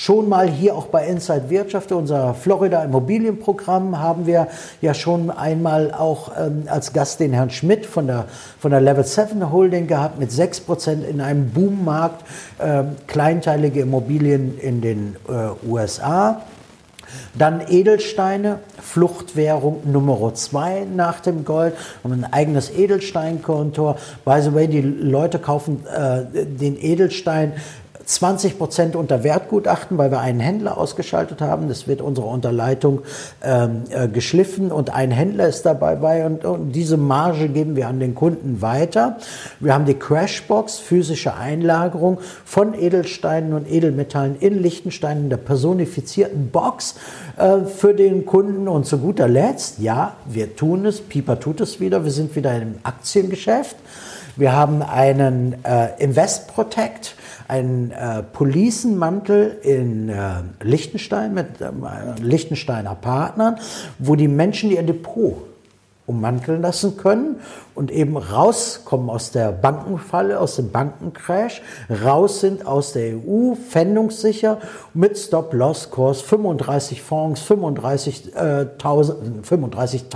Schon 0.00 0.28
mal 0.28 0.48
hier 0.48 0.76
auch 0.76 0.86
bei 0.86 1.08
Inside 1.08 1.50
Wirtschaft, 1.50 1.90
unser 1.90 2.32
Florida 2.32 2.84
Immobilienprogramm, 2.84 3.98
haben 3.98 4.26
wir 4.26 4.46
ja 4.80 4.94
schon 4.94 5.28
einmal 5.28 5.92
auch 5.92 6.30
ähm, 6.38 6.68
als 6.68 6.92
Gast 6.92 7.18
den 7.18 7.32
Herrn 7.32 7.50
Schmidt 7.50 7.84
von 7.84 8.06
der, 8.06 8.26
von 8.60 8.70
der 8.70 8.80
Level 8.80 9.02
7 9.02 9.50
Holding 9.50 9.88
gehabt 9.88 10.16
mit 10.20 10.30
6% 10.30 11.02
in 11.02 11.20
einem 11.20 11.50
Boommarkt, 11.50 12.24
ähm, 12.60 12.94
kleinteilige 13.08 13.80
Immobilien 13.80 14.56
in 14.60 14.82
den 14.82 15.16
äh, 15.28 15.66
USA. 15.68 16.42
Dann 17.34 17.62
Edelsteine, 17.68 18.60
Fluchtwährung 18.80 19.90
Nummer 19.90 20.34
zwei 20.34 20.86
nach 20.94 21.20
dem 21.20 21.44
Gold, 21.44 21.74
haben 22.04 22.12
ein 22.12 22.32
eigenes 22.32 22.70
Edelsteinkontor. 22.70 23.96
By 24.24 24.40
the 24.42 24.54
way, 24.54 24.68
die 24.68 24.80
Leute 24.80 25.38
kaufen 25.38 25.84
äh, 25.86 26.24
den 26.44 26.76
Edelstein 26.80 27.52
20 28.08 28.56
Prozent 28.56 28.96
unter 28.96 29.22
Wertgutachten, 29.22 29.98
weil 29.98 30.10
wir 30.10 30.20
einen 30.20 30.40
Händler 30.40 30.78
ausgeschaltet 30.78 31.42
haben. 31.42 31.68
Das 31.68 31.86
wird 31.86 32.00
unsere 32.00 32.26
Unterleitung 32.26 33.02
ähm, 33.42 33.82
äh, 33.90 34.08
geschliffen 34.08 34.72
und 34.72 34.94
ein 34.94 35.10
Händler 35.10 35.46
ist 35.46 35.66
dabei 35.66 35.96
bei 35.96 36.24
und, 36.24 36.42
und, 36.46 36.72
diese 36.72 36.96
Marge 36.96 37.50
geben 37.50 37.76
wir 37.76 37.86
an 37.86 38.00
den 38.00 38.14
Kunden 38.14 38.62
weiter. 38.62 39.18
Wir 39.60 39.74
haben 39.74 39.84
die 39.84 39.92
Crashbox, 39.92 40.78
physische 40.78 41.34
Einlagerung 41.34 42.16
von 42.46 42.72
Edelsteinen 42.72 43.52
und 43.52 43.70
Edelmetallen 43.70 44.36
in 44.40 44.62
Liechtenstein 44.62 45.18
in 45.18 45.28
der 45.28 45.36
personifizierten 45.36 46.48
Box 46.48 46.94
äh, 47.36 47.66
für 47.66 47.92
den 47.92 48.24
Kunden 48.24 48.67
und 48.70 48.86
zu 48.86 48.98
guter 48.98 49.28
Letzt, 49.28 49.78
ja, 49.78 50.16
wir 50.26 50.56
tun 50.56 50.86
es, 50.86 51.00
Pieper 51.00 51.40
tut 51.40 51.60
es 51.60 51.80
wieder, 51.80 52.04
wir 52.04 52.10
sind 52.10 52.34
wieder 52.36 52.54
im 52.60 52.76
Aktiengeschäft. 52.82 53.76
Wir 54.36 54.52
haben 54.52 54.82
einen 54.82 55.64
äh, 55.64 55.88
Invest 55.98 56.46
Protect, 56.48 57.16
einen 57.48 57.90
äh, 57.90 58.22
Policenmantel 58.22 59.58
in 59.62 60.08
äh, 60.08 60.42
Liechtenstein 60.62 61.34
mit 61.34 61.60
äh, 61.60 61.70
Liechtensteiner 62.20 62.94
Partnern, 62.94 63.58
wo 63.98 64.14
die 64.14 64.28
Menschen 64.28 64.70
ihr 64.70 64.84
Depot 64.84 65.47
ummanteln 66.08 66.62
lassen 66.62 66.96
können 66.96 67.36
und 67.78 67.92
eben 67.92 68.16
rauskommen 68.16 69.08
aus 69.08 69.30
der 69.30 69.52
Bankenfalle, 69.52 70.40
aus 70.40 70.56
dem 70.56 70.72
Bankencrash, 70.72 71.62
raus 72.04 72.40
sind 72.40 72.66
aus 72.66 72.92
der 72.92 73.14
EU, 73.14 73.54
fändungssicher, 73.54 74.58
mit 74.94 75.16
Stop-Loss-Kurs, 75.16 76.22
35 76.22 77.02
Fonds, 77.02 77.40
35.000 77.42 78.34
äh, 78.34 79.42
35 79.42 80.06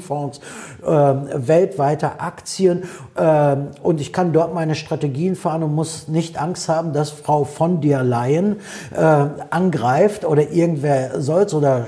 Fonds, 0.00 0.40
äh, 0.82 0.88
weltweite 0.88 2.20
Aktien 2.20 2.84
äh, 3.14 3.56
und 3.82 4.00
ich 4.00 4.12
kann 4.12 4.32
dort 4.32 4.52
meine 4.52 4.74
Strategien 4.74 5.36
fahren 5.36 5.62
und 5.62 5.76
muss 5.76 6.08
nicht 6.08 6.40
Angst 6.40 6.68
haben, 6.68 6.92
dass 6.92 7.10
Frau 7.10 7.44
von 7.44 7.80
der 7.80 8.02
Leyen 8.02 8.56
äh, 8.96 9.26
angreift 9.50 10.24
oder 10.24 10.50
irgendwer 10.50 11.20
Solz 11.20 11.54
oder 11.54 11.86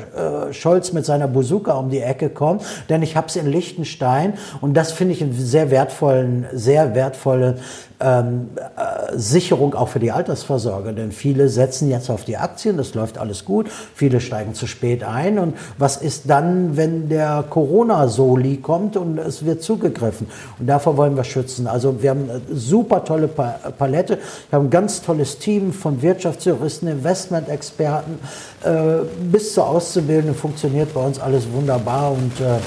äh, 0.49 0.53
Scholz 0.53 0.93
mit 0.93 1.05
seiner 1.05 1.27
Bazooka 1.27 1.73
um 1.73 1.91
die 1.91 2.01
Ecke 2.01 2.29
kommt, 2.29 2.63
denn 2.89 3.03
ich 3.03 3.17
habe 3.17 3.27
es 3.27 3.35
in 3.35 3.54
Liechtenstein 3.55 4.35
und 4.61 4.75
das 4.75 4.93
finde 4.93 5.15
ich 5.15 5.23
einen 5.23 5.33
sehr 5.33 5.71
wertvollen, 5.71 6.47
sehr 6.53 6.95
wertvolle 6.95 7.57
ähm, 8.01 8.51
äh, 8.57 9.17
Sicherung 9.17 9.75
auch 9.75 9.89
für 9.89 10.01
die 10.01 10.11
Altersvorsorge. 10.11 10.93
Denn 10.93 11.13
viele 11.13 11.49
setzen 11.49 11.89
jetzt 11.89 12.11
auf 12.11 12.25
die 12.25 12.37
Aktien, 12.37 12.77
das 12.77 12.95
läuft 12.95 13.19
alles 13.19 13.45
gut, 13.45 13.69
viele 13.95 14.21
steigen 14.21 14.55
zu 14.55 14.67
spät 14.67 15.05
ein. 15.05 15.39
Und 15.39 15.57
was 15.79 15.97
ist 15.97 16.29
dann, 16.29 16.77
wenn 16.77 17.09
der 17.09 17.45
Corona-Soli 17.49 18.59
kommt 18.59 18.97
und 18.97 19.19
es 19.19 19.45
wird 19.45 19.63
zugegriffen? 19.63 20.27
Und 20.59 20.67
davor 20.67 20.97
wollen 20.97 21.17
wir 21.17 21.25
schützen. 21.25 21.67
Also 21.67 22.03
wir 22.03 22.11
haben 22.11 22.29
eine 22.29 22.41
super 22.53 23.05
tolle 23.05 23.29
Palette. 23.29 24.19
Wir 24.51 24.59
haben 24.59 24.67
ein 24.67 24.71
ganz 24.71 25.03
tolles 25.03 25.39
Team 25.39 25.73
von 25.73 26.03
Wirtschaftsjuristen, 26.03 26.89
Investmentexperten 26.89 28.19
äh, 28.65 29.05
bis 29.31 29.55
zur 29.55 29.69
Auszubildenden 29.69 30.35
funktioniert 30.35 30.93
bei 30.93 31.01
uns 31.01 31.21
alles 31.21 31.51
wunderbar 31.53 32.13
und 32.13 32.41
äh, 32.41 32.59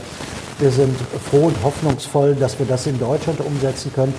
wir 0.60 0.72
sind 0.72 0.98
froh 1.30 1.48
und 1.48 1.64
hoffnungsvoll, 1.64 2.36
dass 2.36 2.58
wir 2.60 2.66
das 2.66 2.88
in 2.88 3.00
Deutschland 3.00 3.42
umsetzen 3.42 3.92
können. 3.94 4.14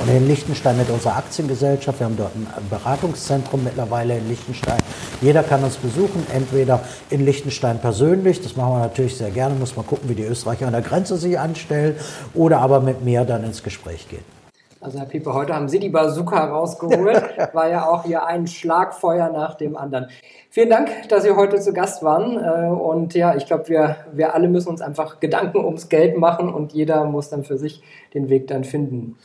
Und 0.00 0.08
in 0.08 0.28
Liechtenstein 0.28 0.76
mit 0.76 0.88
unserer 0.90 1.16
Aktiengesellschaft. 1.16 1.98
Wir 1.98 2.06
haben 2.06 2.16
dort 2.16 2.32
ein 2.36 2.46
Beratungszentrum 2.70 3.64
mittlerweile 3.64 4.16
in 4.16 4.28
Liechtenstein. 4.28 4.78
Jeder 5.20 5.42
kann 5.42 5.64
uns 5.64 5.74
besuchen, 5.74 6.24
entweder 6.32 6.84
in 7.10 7.24
Liechtenstein 7.24 7.80
persönlich, 7.80 8.40
das 8.40 8.54
machen 8.54 8.74
wir 8.74 8.78
natürlich 8.78 9.16
sehr 9.16 9.30
gerne, 9.30 9.56
muss 9.56 9.74
man 9.74 9.84
gucken, 9.84 10.08
wie 10.08 10.14
die 10.14 10.22
Österreicher 10.22 10.68
an 10.68 10.72
der 10.72 10.82
Grenze 10.82 11.16
sich 11.16 11.36
anstellen, 11.36 11.96
oder 12.34 12.60
aber 12.60 12.80
mit 12.80 13.04
mir 13.04 13.24
dann 13.24 13.42
ins 13.42 13.64
Gespräch 13.64 14.08
gehen. 14.08 14.37
Also 14.80 15.00
Herr 15.00 15.06
Pieper, 15.06 15.34
heute 15.34 15.56
haben 15.56 15.68
Sie 15.68 15.80
die 15.80 15.88
Bazooka 15.88 16.44
rausgeholt. 16.44 17.20
War 17.52 17.68
ja 17.68 17.88
auch 17.88 18.04
hier 18.04 18.26
ein 18.26 18.46
Schlagfeuer 18.46 19.28
nach 19.30 19.56
dem 19.56 19.76
anderen. 19.76 20.06
Vielen 20.50 20.70
Dank, 20.70 20.90
dass 21.08 21.24
Sie 21.24 21.32
heute 21.32 21.58
zu 21.58 21.72
Gast 21.72 22.04
waren. 22.04 22.36
Äh, 22.36 22.68
und 22.68 23.12
ja, 23.14 23.34
ich 23.34 23.46
glaube, 23.46 23.68
wir, 23.68 23.96
wir 24.12 24.34
alle 24.34 24.46
müssen 24.46 24.68
uns 24.68 24.80
einfach 24.80 25.18
Gedanken 25.18 25.64
ums 25.64 25.88
Geld 25.88 26.16
machen 26.16 26.54
und 26.54 26.72
jeder 26.72 27.04
muss 27.06 27.28
dann 27.28 27.42
für 27.42 27.58
sich 27.58 27.82
den 28.14 28.28
Weg 28.28 28.46
dann 28.46 28.62
finden. 28.62 29.16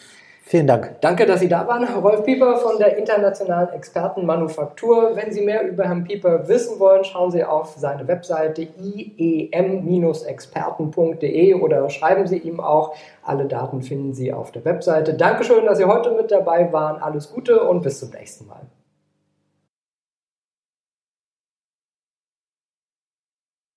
Vielen 0.45 0.67
Dank. 0.67 0.99
Danke, 0.99 1.25
dass 1.25 1.39
Sie 1.39 1.47
da 1.47 1.65
waren. 1.69 1.85
Rolf 1.85 2.25
Pieper 2.25 2.57
von 2.57 2.77
der 2.77 2.97
Internationalen 2.97 3.69
Expertenmanufaktur. 3.69 5.15
Wenn 5.15 5.31
Sie 5.31 5.41
mehr 5.41 5.65
über 5.65 5.85
Herrn 5.85 6.03
Pieper 6.03 6.49
wissen 6.49 6.81
wollen, 6.81 7.05
schauen 7.05 7.31
Sie 7.31 7.45
auf 7.45 7.75
seine 7.77 8.09
Webseite 8.09 8.61
iem-experten.de 8.61 11.53
oder 11.53 11.89
schreiben 11.89 12.27
Sie 12.27 12.39
ihm 12.39 12.59
auch. 12.59 12.93
Alle 13.23 13.45
Daten 13.45 13.81
finden 13.81 14.13
Sie 14.13 14.33
auf 14.33 14.51
der 14.51 14.65
Webseite. 14.65 15.13
Dankeschön, 15.13 15.65
dass 15.65 15.77
Sie 15.77 15.85
heute 15.85 16.11
mit 16.11 16.29
dabei 16.29 16.73
waren. 16.73 17.01
Alles 17.01 17.31
Gute 17.31 17.63
und 17.63 17.81
bis 17.81 18.01
zum 18.01 18.09
nächsten 18.09 18.45
Mal. 18.45 18.63